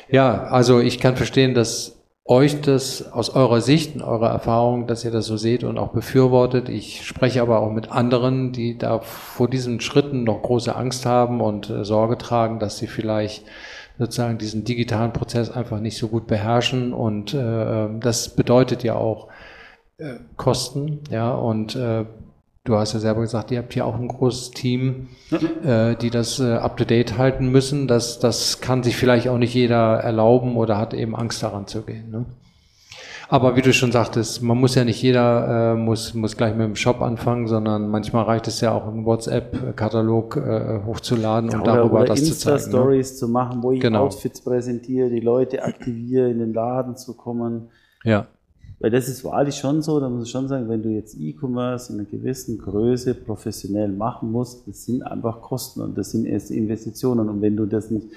Ja, 0.09 0.43
also 0.45 0.79
ich 0.79 0.99
kann 0.99 1.15
verstehen, 1.15 1.53
dass 1.53 1.97
euch 2.27 2.59
das 2.61 3.11
aus 3.11 3.29
eurer 3.29 3.61
Sicht 3.61 3.95
und 3.95 4.01
eurer 4.01 4.29
Erfahrung, 4.29 4.85
dass 4.85 5.05
ihr 5.05 5.11
das 5.11 5.25
so 5.25 5.37
seht 5.37 5.63
und 5.63 5.77
auch 5.77 5.93
befürwortet. 5.93 6.67
Ich 6.67 7.05
spreche 7.05 7.41
aber 7.41 7.61
auch 7.61 7.71
mit 7.71 7.91
anderen, 7.91 8.51
die 8.51 8.77
da 8.77 8.99
vor 8.99 9.49
diesen 9.49 9.79
Schritten 9.79 10.25
noch 10.25 10.41
große 10.41 10.75
Angst 10.75 11.05
haben 11.05 11.39
und 11.39 11.69
äh, 11.69 11.85
Sorge 11.85 12.17
tragen, 12.17 12.59
dass 12.59 12.77
sie 12.77 12.87
vielleicht 12.87 13.45
sozusagen 13.97 14.37
diesen 14.37 14.65
digitalen 14.65 15.13
Prozess 15.13 15.49
einfach 15.49 15.79
nicht 15.79 15.97
so 15.97 16.09
gut 16.09 16.27
beherrschen 16.27 16.93
und 16.93 17.33
äh, 17.33 17.87
das 17.99 18.29
bedeutet 18.29 18.83
ja 18.83 18.95
auch 18.95 19.29
äh, 19.97 20.15
Kosten, 20.35 20.99
ja 21.09 21.33
und 21.33 21.75
äh, 21.75 22.05
du 22.67 22.77
hast 22.77 22.93
ja 22.93 22.99
selber 22.99 23.21
gesagt, 23.21 23.51
ihr 23.51 23.59
habt 23.59 23.73
hier 23.73 23.85
auch 23.85 23.95
ein 23.95 24.07
großes 24.07 24.51
Team, 24.51 25.07
äh, 25.63 25.95
die 25.95 26.09
das 26.09 26.39
äh, 26.39 26.53
up-to-date 26.53 27.17
halten 27.17 27.49
müssen. 27.49 27.87
Das, 27.87 28.19
das 28.19 28.61
kann 28.61 28.83
sich 28.83 28.97
vielleicht 28.97 29.29
auch 29.29 29.37
nicht 29.37 29.53
jeder 29.53 29.99
erlauben 29.99 30.57
oder 30.57 30.77
hat 30.77 30.93
eben 30.93 31.15
Angst 31.15 31.41
daran 31.41 31.67
zu 31.67 31.81
gehen. 31.81 32.11
Ne? 32.11 32.25
Aber 33.29 33.57
wie 33.57 33.61
du 33.61 33.73
schon 33.73 33.91
sagtest, 33.91 34.41
man 34.41 34.57
muss 34.57 34.75
ja 34.75 34.85
nicht 34.85 35.01
jeder 35.01 35.73
äh, 35.73 35.75
muss, 35.75 36.13
muss 36.13 36.37
gleich 36.37 36.55
mit 36.55 36.65
dem 36.65 36.75
Shop 36.77 37.01
anfangen, 37.01 37.47
sondern 37.47 37.89
manchmal 37.89 38.23
reicht 38.23 38.47
es 38.47 38.61
ja 38.61 38.71
auch, 38.71 38.87
einen 38.87 39.05
WhatsApp-Katalog 39.05 40.37
äh, 40.37 40.79
hochzuladen 40.85 41.51
ja, 41.51 41.57
und 41.57 41.67
darüber 41.67 42.05
das 42.05 42.23
zu 42.23 42.37
zeigen. 42.37 42.63
Ne? 42.63 42.69
Stories 42.69 43.11
ne? 43.11 43.17
zu 43.17 43.27
machen, 43.27 43.63
wo 43.63 43.71
ich 43.71 43.81
genau. 43.81 44.05
Outfits 44.05 44.41
präsentiere, 44.41 45.09
die 45.09 45.19
Leute 45.19 45.63
aktiviere, 45.63 46.29
in 46.29 46.39
den 46.39 46.53
Laden 46.53 46.95
zu 46.95 47.15
kommen. 47.15 47.69
Ja. 48.03 48.27
Weil 48.79 48.91
das 48.91 49.07
ist 49.07 49.23
wahrlich 49.23 49.55
schon 49.55 49.81
so, 49.81 49.99
da 49.99 50.07
muss 50.07 50.25
ich 50.25 50.31
schon 50.31 50.47
sagen, 50.47 50.69
wenn 50.69 50.83
du 50.83 50.89
jetzt 50.89 51.17
E-Commerce 51.19 51.91
in 51.91 51.99
einer 51.99 52.07
gewissen 52.07 52.59
Größe 52.59 53.15
professionell 53.15 53.91
machen 53.91 54.31
musst, 54.31 54.67
das 54.67 54.85
sind 54.85 55.01
einfach 55.01 55.41
Kosten 55.41 55.81
und 55.81 55.97
das 55.97 56.11
sind 56.11 56.25
erst 56.25 56.51
Investitionen. 56.51 57.27
Und 57.27 57.41
wenn 57.41 57.57
du 57.57 57.65
das 57.65 57.89
nicht 57.89 58.07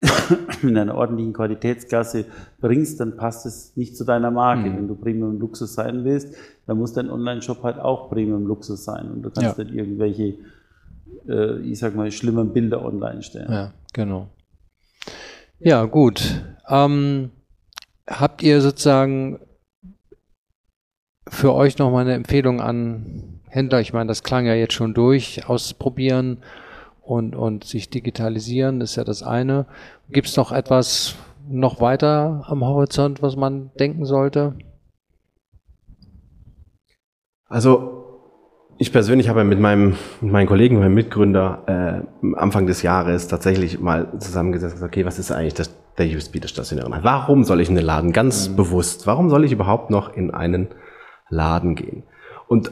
in 0.62 0.78
einer 0.78 0.94
ordentlichen 0.94 1.34
Qualitätsklasse 1.34 2.24
bringst, 2.58 3.00
dann 3.00 3.16
passt 3.18 3.44
es 3.44 3.76
nicht 3.76 3.96
zu 3.96 4.04
deiner 4.04 4.30
Marke. 4.30 4.70
Mhm. 4.70 4.76
Wenn 4.76 4.88
du 4.88 4.94
Premium 4.94 5.38
Luxus 5.38 5.74
sein 5.74 6.04
willst, 6.04 6.34
dann 6.66 6.78
muss 6.78 6.94
dein 6.94 7.10
Online-Shop 7.10 7.62
halt 7.62 7.78
auch 7.78 8.08
Premium 8.08 8.46
Luxus 8.46 8.84
sein. 8.84 9.10
Und 9.10 9.22
du 9.22 9.30
kannst 9.30 9.58
ja. 9.58 9.64
dann 9.64 9.74
irgendwelche, 9.74 10.36
äh, 11.28 11.58
ich 11.60 11.78
sag 11.78 11.94
mal, 11.94 12.10
schlimmen 12.10 12.54
Bilder 12.54 12.82
online 12.82 13.22
stellen. 13.22 13.52
Ja, 13.52 13.72
genau. 13.92 14.28
Ja, 15.60 15.84
gut. 15.84 16.42
Ähm, 16.68 17.30
habt 18.08 18.42
ihr 18.42 18.62
sozusagen 18.62 19.38
für 21.32 21.54
euch 21.54 21.78
nochmal 21.78 22.02
eine 22.02 22.14
Empfehlung 22.14 22.60
an 22.60 23.40
Händler? 23.48 23.80
Ich 23.80 23.92
meine, 23.92 24.08
das 24.08 24.22
klang 24.22 24.46
ja 24.46 24.54
jetzt 24.54 24.74
schon 24.74 24.92
durch, 24.92 25.48
ausprobieren 25.48 26.38
und, 27.00 27.34
und 27.34 27.64
sich 27.64 27.88
digitalisieren, 27.88 28.80
ist 28.80 28.96
ja 28.96 29.04
das 29.04 29.22
eine. 29.22 29.66
Gibt 30.10 30.28
es 30.28 30.36
noch 30.36 30.52
etwas 30.52 31.16
noch 31.48 31.80
weiter 31.80 32.44
am 32.46 32.62
Horizont, 32.64 33.22
was 33.22 33.34
man 33.34 33.70
denken 33.78 34.04
sollte? 34.04 34.54
Also 37.48 38.02
ich 38.78 38.92
persönlich 38.92 39.28
habe 39.28 39.44
mit 39.44 39.58
meinem 39.58 39.96
mit 40.20 40.32
meinen 40.32 40.46
Kollegen, 40.46 40.78
meinem 40.78 40.94
Mitgründer 40.94 42.04
äh, 42.22 42.36
Anfang 42.36 42.66
des 42.66 42.82
Jahres 42.82 43.26
tatsächlich 43.26 43.80
mal 43.80 44.12
zusammengesetzt, 44.18 44.82
okay, 44.82 45.04
was 45.04 45.18
ist 45.18 45.32
eigentlich 45.32 45.54
das, 45.54 45.74
der 45.98 46.06
USB 46.06 46.40
des 46.40 46.50
stationären? 46.50 46.94
Warum 47.02 47.44
soll 47.44 47.60
ich 47.60 47.68
in 47.68 47.74
den 47.74 47.84
Laden? 47.84 48.12
Ganz 48.12 48.50
mhm. 48.50 48.56
bewusst. 48.56 49.06
Warum 49.06 49.30
soll 49.30 49.44
ich 49.44 49.52
überhaupt 49.52 49.90
noch 49.90 50.14
in 50.14 50.30
einen 50.30 50.68
Laden 51.32 51.74
gehen? 51.74 52.02
Und 52.46 52.70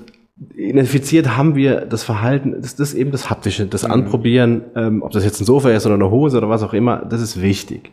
identifiziert 0.54 1.36
haben 1.36 1.54
wir 1.54 1.82
das 1.82 2.02
Verhalten, 2.02 2.54
das, 2.60 2.76
das 2.76 2.90
ist 2.90 2.94
eben 2.94 3.10
das 3.10 3.28
Haptische, 3.28 3.66
das 3.66 3.84
mhm. 3.84 3.92
Anprobieren, 3.92 4.62
ähm, 4.74 5.02
ob 5.02 5.12
das 5.12 5.24
jetzt 5.24 5.40
ein 5.40 5.44
Sofa 5.44 5.70
ist 5.70 5.86
oder 5.86 5.96
eine 5.96 6.10
Hose 6.10 6.38
oder 6.38 6.48
was 6.48 6.62
auch 6.62 6.72
immer, 6.72 6.98
das 6.98 7.20
ist 7.20 7.42
wichtig. 7.42 7.90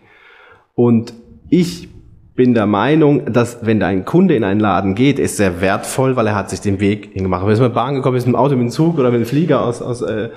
Und 0.75 1.13
ich 1.49 1.89
bin 2.35 2.53
der 2.53 2.67
Meinung, 2.67 3.33
dass 3.33 3.65
wenn 3.65 3.81
ein 3.81 4.05
Kunde 4.05 4.35
in 4.35 4.43
einen 4.43 4.59
Laden 4.59 4.93
geht, 4.93 5.17
ist 5.17 5.37
sehr 5.37 5.59
wertvoll, 5.59 6.15
weil 6.15 6.27
er 6.27 6.35
hat 6.35 6.51
sich 6.51 6.61
den 6.61 6.79
Weg 6.79 7.09
hingemacht. 7.13 7.41
Wenn 7.41 7.55
er 7.55 7.61
mit 7.61 7.71
der 7.71 7.75
Bahn 7.75 7.95
gekommen 7.95 8.15
ist, 8.15 8.27
mit 8.27 8.35
dem 8.35 8.39
Auto, 8.39 8.55
mit 8.55 8.61
dem 8.61 8.69
Zug 8.69 8.99
oder 8.99 9.09
mit 9.09 9.21
dem 9.21 9.25
Flieger 9.25 9.65
aus, 9.65 9.81
aus 9.81 10.03
äh, 10.03 10.29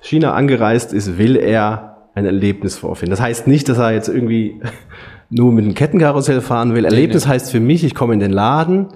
China 0.00 0.32
angereist 0.32 0.94
ist, 0.94 1.18
will 1.18 1.36
er 1.36 2.08
ein 2.14 2.24
Erlebnis 2.24 2.76
vorfinden. 2.76 3.10
Das 3.10 3.20
heißt 3.20 3.46
nicht, 3.46 3.68
dass 3.68 3.78
er 3.78 3.92
jetzt 3.92 4.08
irgendwie 4.08 4.60
nur 5.30 5.52
mit 5.52 5.64
dem 5.64 5.74
Kettenkarussell 5.74 6.40
fahren 6.40 6.74
will. 6.74 6.86
Erlebnis 6.86 7.26
heißt 7.26 7.50
für 7.50 7.60
mich, 7.60 7.84
ich 7.84 7.94
komme 7.94 8.14
in 8.14 8.20
den 8.20 8.32
Laden, 8.32 8.88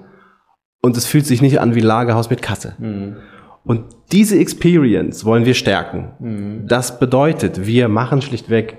und 0.87 0.95
es 0.95 1.05
fühlt 1.05 1.25
sich 1.25 1.41
nicht 1.41 1.59
an 1.59 1.75
wie 1.75 1.81
Lagerhaus 1.81 2.29
mit 2.29 2.41
Kasse. 2.41 2.73
Mhm. 2.79 3.17
Und 3.65 3.83
diese 4.13 4.39
Experience 4.39 5.25
wollen 5.25 5.45
wir 5.45 5.53
stärken. 5.53 6.11
Mhm. 6.19 6.67
Das 6.67 6.97
bedeutet, 6.97 7.67
wir 7.67 7.89
machen 7.89 8.21
schlichtweg 8.21 8.77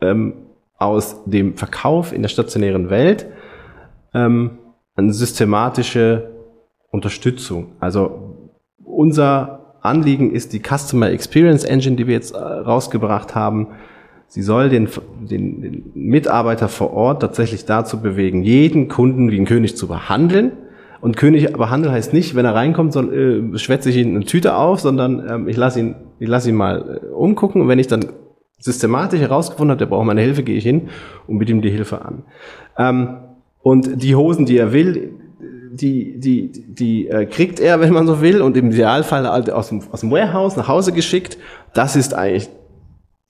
ähm, 0.00 0.34
aus 0.78 1.24
dem 1.24 1.56
Verkauf 1.56 2.12
in 2.12 2.22
der 2.22 2.28
stationären 2.28 2.88
Welt 2.88 3.26
ähm, 4.14 4.58
eine 4.94 5.12
systematische 5.12 6.30
Unterstützung. 6.92 7.72
Also 7.80 8.52
unser 8.84 9.74
Anliegen 9.82 10.30
ist 10.32 10.52
die 10.52 10.62
Customer 10.62 11.10
Experience 11.10 11.64
Engine, 11.64 11.96
die 11.96 12.06
wir 12.06 12.14
jetzt 12.14 12.32
äh, 12.32 12.38
rausgebracht 12.38 13.34
haben. 13.34 13.68
Sie 14.28 14.42
soll 14.42 14.68
den, 14.68 14.88
den, 15.28 15.62
den 15.62 15.90
Mitarbeiter 15.94 16.68
vor 16.68 16.92
Ort 16.92 17.22
tatsächlich 17.22 17.64
dazu 17.64 18.00
bewegen, 18.00 18.44
jeden 18.44 18.86
Kunden 18.86 19.32
wie 19.32 19.40
ein 19.40 19.46
König 19.46 19.76
zu 19.76 19.88
behandeln 19.88 20.52
und 21.00 21.16
König 21.16 21.52
behandeln 21.52 21.92
heißt 21.92 22.12
nicht, 22.12 22.34
wenn 22.34 22.44
er 22.44 22.54
reinkommt, 22.54 22.94
äh, 22.96 23.58
schwätze 23.58 23.90
ich 23.90 23.96
ihn 23.96 24.14
eine 24.16 24.24
Tüte 24.24 24.54
auf, 24.56 24.80
sondern 24.80 25.26
ähm, 25.28 25.48
ich 25.48 25.56
lasse 25.56 25.80
ihn, 25.80 25.94
ich 26.18 26.28
lasse 26.28 26.50
ihn 26.50 26.56
mal 26.56 27.00
äh, 27.02 27.06
umgucken 27.08 27.62
und 27.62 27.68
wenn 27.68 27.78
ich 27.78 27.86
dann 27.86 28.06
systematisch 28.58 29.20
herausgefunden 29.20 29.70
habe, 29.70 29.78
der 29.78 29.86
braucht 29.86 30.06
meine 30.06 30.20
Hilfe, 30.20 30.42
gehe 30.42 30.56
ich 30.56 30.64
hin 30.64 30.88
und 31.26 31.38
biete 31.38 31.52
ihm 31.52 31.62
die 31.62 31.70
Hilfe 31.70 32.04
an. 32.04 32.24
Ähm, 32.76 33.16
und 33.62 34.02
die 34.02 34.14
Hosen, 34.14 34.44
die 34.46 34.58
er 34.58 34.72
will, 34.72 35.12
die, 35.72 36.18
die, 36.18 36.50
die 36.52 37.08
äh, 37.08 37.26
kriegt 37.26 37.60
er, 37.60 37.80
wenn 37.80 37.92
man 37.92 38.06
so 38.06 38.20
will, 38.20 38.42
und 38.42 38.56
im 38.56 38.70
Idealfall 38.70 39.26
aus 39.26 39.68
dem, 39.68 39.82
aus 39.90 40.00
dem 40.00 40.10
Warehouse 40.10 40.56
nach 40.56 40.68
Hause 40.68 40.92
geschickt. 40.92 41.38
Das 41.72 41.96
ist 41.96 42.14
eigentlich 42.14 42.48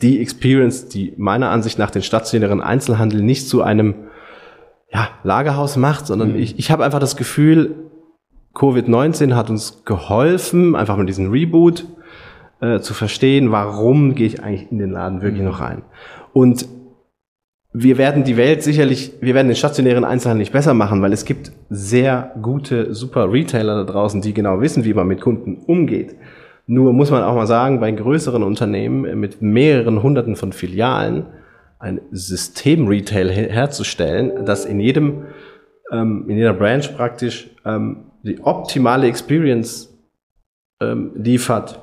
die 0.02 0.20
Experience, 0.20 0.88
die 0.88 1.12
meiner 1.16 1.50
Ansicht 1.50 1.78
nach 1.78 1.90
den 1.90 2.02
stationären 2.02 2.60
Einzelhandel 2.60 3.22
nicht 3.22 3.48
zu 3.48 3.62
einem 3.62 3.94
ja, 4.92 5.08
Lagerhaus 5.22 5.76
macht, 5.76 6.06
sondern 6.06 6.32
mhm. 6.32 6.38
ich, 6.38 6.58
ich 6.58 6.70
habe 6.70 6.84
einfach 6.84 6.98
das 6.98 7.16
Gefühl, 7.16 7.76
Covid-19 8.54 9.34
hat 9.34 9.50
uns 9.50 9.84
geholfen, 9.84 10.74
einfach 10.74 10.96
mit 10.96 11.08
diesem 11.08 11.30
Reboot 11.30 11.86
äh, 12.60 12.80
zu 12.80 12.94
verstehen, 12.94 13.52
warum 13.52 14.14
gehe 14.14 14.26
ich 14.26 14.42
eigentlich 14.42 14.70
in 14.72 14.78
den 14.78 14.90
Laden 14.90 15.22
wirklich 15.22 15.42
mhm. 15.42 15.48
noch 15.48 15.60
rein. 15.60 15.82
Und 16.32 16.66
wir 17.72 17.98
werden 17.98 18.24
die 18.24 18.36
Welt 18.36 18.64
sicherlich, 18.64 19.12
wir 19.20 19.34
werden 19.34 19.46
den 19.46 19.56
stationären 19.56 20.04
Einzelhandel 20.04 20.40
nicht 20.40 20.52
besser 20.52 20.74
machen, 20.74 21.02
weil 21.02 21.12
es 21.12 21.24
gibt 21.24 21.52
sehr 21.68 22.32
gute, 22.42 22.92
super 22.94 23.32
Retailer 23.32 23.84
da 23.84 23.92
draußen, 23.92 24.20
die 24.20 24.34
genau 24.34 24.60
wissen, 24.60 24.84
wie 24.84 24.94
man 24.94 25.06
mit 25.06 25.20
Kunden 25.20 25.62
umgeht. 25.66 26.16
Nur 26.66 26.92
muss 26.92 27.12
man 27.12 27.22
auch 27.22 27.34
mal 27.34 27.46
sagen, 27.46 27.78
bei 27.78 27.90
größeren 27.92 28.42
Unternehmen 28.42 29.18
mit 29.20 29.40
mehreren 29.40 30.02
hunderten 30.02 30.34
von 30.34 30.52
Filialen, 30.52 31.26
ein 31.80 32.00
System-Retail 32.12 33.30
herzustellen, 33.30 34.44
das 34.44 34.66
in 34.66 34.78
jedem, 34.80 35.24
ähm, 35.90 36.26
in 36.28 36.36
jeder 36.36 36.52
Branch 36.52 36.86
praktisch 36.94 37.50
ähm, 37.64 38.10
die 38.22 38.38
optimale 38.40 39.06
Experience 39.06 39.88
ähm, 40.80 41.12
liefert. 41.14 41.80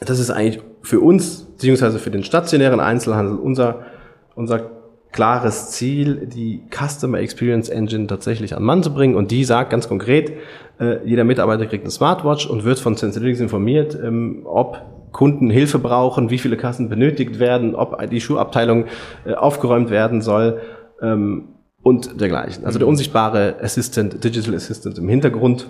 Das 0.00 0.18
ist 0.18 0.30
eigentlich 0.30 0.62
für 0.82 1.00
uns, 1.00 1.44
beziehungsweise 1.44 1.98
für 1.98 2.10
den 2.10 2.22
stationären 2.22 2.80
Einzelhandel, 2.80 3.38
unser, 3.38 3.86
unser 4.34 4.70
klares 5.10 5.70
Ziel, 5.70 6.26
die 6.26 6.62
Customer 6.70 7.18
Experience 7.18 7.70
Engine 7.70 8.06
tatsächlich 8.06 8.54
an 8.54 8.62
Mann 8.62 8.82
zu 8.82 8.92
bringen. 8.92 9.16
Und 9.16 9.30
die 9.30 9.44
sagt 9.44 9.70
ganz 9.70 9.88
konkret, 9.88 10.32
äh, 10.78 11.04
jeder 11.06 11.24
Mitarbeiter 11.24 11.66
kriegt 11.66 11.84
eine 11.84 11.90
Smartwatch 11.90 12.46
und 12.46 12.64
wird 12.64 12.78
von 12.78 12.94
Sensorytics 12.94 13.40
informiert, 13.40 13.98
ähm, 14.00 14.42
ob 14.44 14.97
Kunden 15.12 15.50
Hilfe 15.50 15.78
brauchen, 15.78 16.30
wie 16.30 16.38
viele 16.38 16.56
Kassen 16.56 16.88
benötigt 16.88 17.38
werden, 17.38 17.74
ob 17.74 18.08
die 18.10 18.20
Schuhabteilung 18.20 18.86
äh, 19.24 19.34
aufgeräumt 19.34 19.90
werden 19.90 20.20
soll 20.20 20.60
ähm, 21.02 21.48
und 21.82 22.20
dergleichen. 22.20 22.64
Also 22.64 22.78
der 22.78 22.86
mhm. 22.86 22.92
unsichtbare 22.92 23.56
Assistant, 23.62 24.22
Digital 24.22 24.54
Assistant 24.54 24.98
im 24.98 25.08
Hintergrund, 25.08 25.68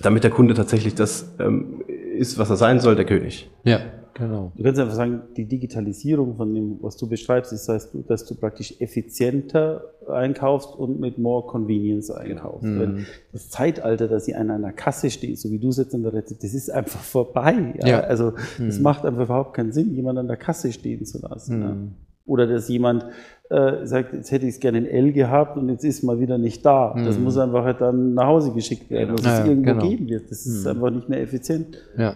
damit 0.00 0.24
der 0.24 0.30
Kunde 0.30 0.54
tatsächlich 0.54 0.94
das 0.94 1.32
ähm, 1.38 1.82
ist, 2.16 2.38
was 2.38 2.50
er 2.50 2.56
sein 2.56 2.80
soll, 2.80 2.96
der 2.96 3.04
König. 3.04 3.50
Ja. 3.64 3.80
Genau. 4.14 4.52
Du 4.56 4.62
kannst 4.62 4.80
einfach 4.80 4.94
sagen, 4.94 5.22
die 5.36 5.46
Digitalisierung 5.46 6.36
von 6.36 6.54
dem, 6.54 6.78
was 6.82 6.96
du 6.96 7.08
beschreibst, 7.08 7.52
ist, 7.52 7.68
dass 7.68 7.90
du, 7.90 8.02
dass 8.02 8.24
du 8.24 8.34
praktisch 8.34 8.74
effizienter 8.80 9.84
einkaufst 10.08 10.74
und 10.74 11.00
mit 11.00 11.18
more 11.18 11.46
convenience 11.46 12.10
einkaufst. 12.10 12.62
Genau. 12.62 12.86
Mhm. 12.86 13.06
Das 13.32 13.50
Zeitalter, 13.50 14.08
dass 14.08 14.24
sie 14.24 14.34
an 14.34 14.50
einer 14.50 14.72
Kasse 14.72 15.10
steht, 15.10 15.38
so 15.38 15.50
wie 15.50 15.58
du 15.58 15.72
sitzt 15.72 15.94
in 15.94 16.02
der 16.02 16.12
Rezept, 16.12 16.42
das 16.42 16.54
ist 16.54 16.70
einfach 16.70 17.00
vorbei. 17.00 17.74
Ja? 17.80 17.86
ja. 17.86 18.00
Also 18.00 18.34
es 18.58 18.78
mhm. 18.78 18.82
macht 18.82 19.04
einfach 19.04 19.24
überhaupt 19.24 19.54
keinen 19.54 19.72
Sinn, 19.72 19.94
jemanden 19.94 20.20
an 20.20 20.28
der 20.28 20.36
Kasse 20.36 20.72
stehen 20.72 21.04
zu 21.04 21.20
lassen. 21.20 21.56
Mhm. 21.56 21.62
Ja? 21.62 21.76
Oder 22.24 22.46
dass 22.46 22.68
jemand 22.68 23.04
äh, 23.50 23.84
sagt, 23.84 24.12
jetzt 24.12 24.30
hätte 24.30 24.46
ich 24.46 24.54
es 24.54 24.60
gerne 24.60 24.78
in 24.78 24.86
L 24.86 25.12
gehabt 25.12 25.56
und 25.56 25.68
jetzt 25.68 25.84
ist 25.84 26.02
mal 26.04 26.20
wieder 26.20 26.38
nicht 26.38 26.64
da. 26.64 26.94
Das 26.96 27.18
mhm. 27.18 27.24
muss 27.24 27.36
einfach 27.36 27.64
halt 27.64 27.80
dann 27.80 28.14
nach 28.14 28.26
Hause 28.26 28.52
geschickt 28.52 28.90
werden, 28.90 29.16
dass 29.16 29.26
ja, 29.26 29.40
es 29.40 29.48
irgendwo 29.48 29.72
genau. 29.72 29.88
geben 29.88 30.08
wird. 30.08 30.30
Das 30.30 30.46
ist 30.46 30.64
mhm. 30.64 30.70
einfach 30.70 30.90
nicht 30.90 31.08
mehr 31.08 31.20
effizient. 31.20 31.78
Ja. 31.96 32.14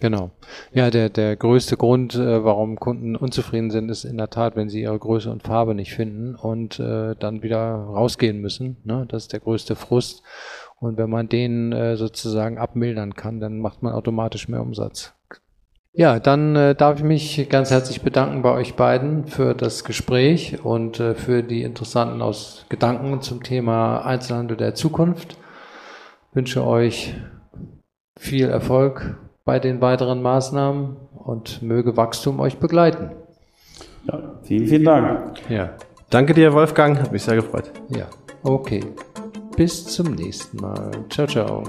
Genau. 0.00 0.30
Ja, 0.72 0.90
der, 0.90 1.10
der 1.10 1.36
größte 1.36 1.76
Grund, 1.76 2.14
äh, 2.14 2.42
warum 2.42 2.76
Kunden 2.76 3.16
unzufrieden 3.16 3.70
sind, 3.70 3.90
ist 3.90 4.04
in 4.04 4.16
der 4.16 4.30
Tat, 4.30 4.56
wenn 4.56 4.70
sie 4.70 4.80
ihre 4.80 4.98
Größe 4.98 5.30
und 5.30 5.42
Farbe 5.42 5.74
nicht 5.74 5.92
finden 5.92 6.34
und 6.34 6.80
äh, 6.80 7.14
dann 7.18 7.42
wieder 7.42 7.58
rausgehen 7.58 8.40
müssen. 8.40 8.78
Ne? 8.84 9.04
Das 9.08 9.24
ist 9.24 9.32
der 9.34 9.40
größte 9.40 9.76
Frust. 9.76 10.22
Und 10.78 10.96
wenn 10.96 11.10
man 11.10 11.28
den 11.28 11.72
äh, 11.72 11.96
sozusagen 11.98 12.56
abmildern 12.56 13.14
kann, 13.14 13.40
dann 13.40 13.58
macht 13.58 13.82
man 13.82 13.92
automatisch 13.92 14.48
mehr 14.48 14.62
Umsatz. 14.62 15.12
Ja, 15.92 16.18
dann 16.18 16.56
äh, 16.56 16.74
darf 16.74 16.98
ich 16.98 17.04
mich 17.04 17.48
ganz 17.50 17.70
herzlich 17.70 18.00
bedanken 18.00 18.40
bei 18.40 18.52
euch 18.52 18.76
beiden 18.76 19.26
für 19.26 19.54
das 19.54 19.84
Gespräch 19.84 20.64
und 20.64 20.98
äh, 20.98 21.14
für 21.14 21.42
die 21.42 21.62
interessanten 21.62 22.22
Aus 22.22 22.64
Gedanken 22.70 23.20
zum 23.20 23.42
Thema 23.42 24.00
Einzelhandel 24.06 24.56
der 24.56 24.74
Zukunft. 24.74 25.36
wünsche 26.32 26.64
euch 26.64 27.16
viel 28.16 28.48
Erfolg 28.48 29.18
bei 29.44 29.58
den 29.58 29.80
weiteren 29.80 30.22
Maßnahmen 30.22 30.96
und 31.24 31.62
möge 31.62 31.96
Wachstum 31.96 32.40
euch 32.40 32.58
begleiten. 32.58 33.10
Ja, 34.04 34.20
vielen, 34.42 34.66
vielen 34.66 34.84
Dank. 34.84 35.40
Ja. 35.48 35.70
Danke 36.10 36.34
dir, 36.34 36.52
Wolfgang. 36.52 36.98
Hat 36.98 37.12
mich 37.12 37.22
sehr 37.22 37.36
gefreut. 37.36 37.70
Ja. 37.88 38.06
Okay. 38.42 38.84
Bis 39.56 39.84
zum 39.86 40.14
nächsten 40.14 40.58
Mal. 40.58 40.90
Ciao, 41.08 41.26
ciao. 41.26 41.64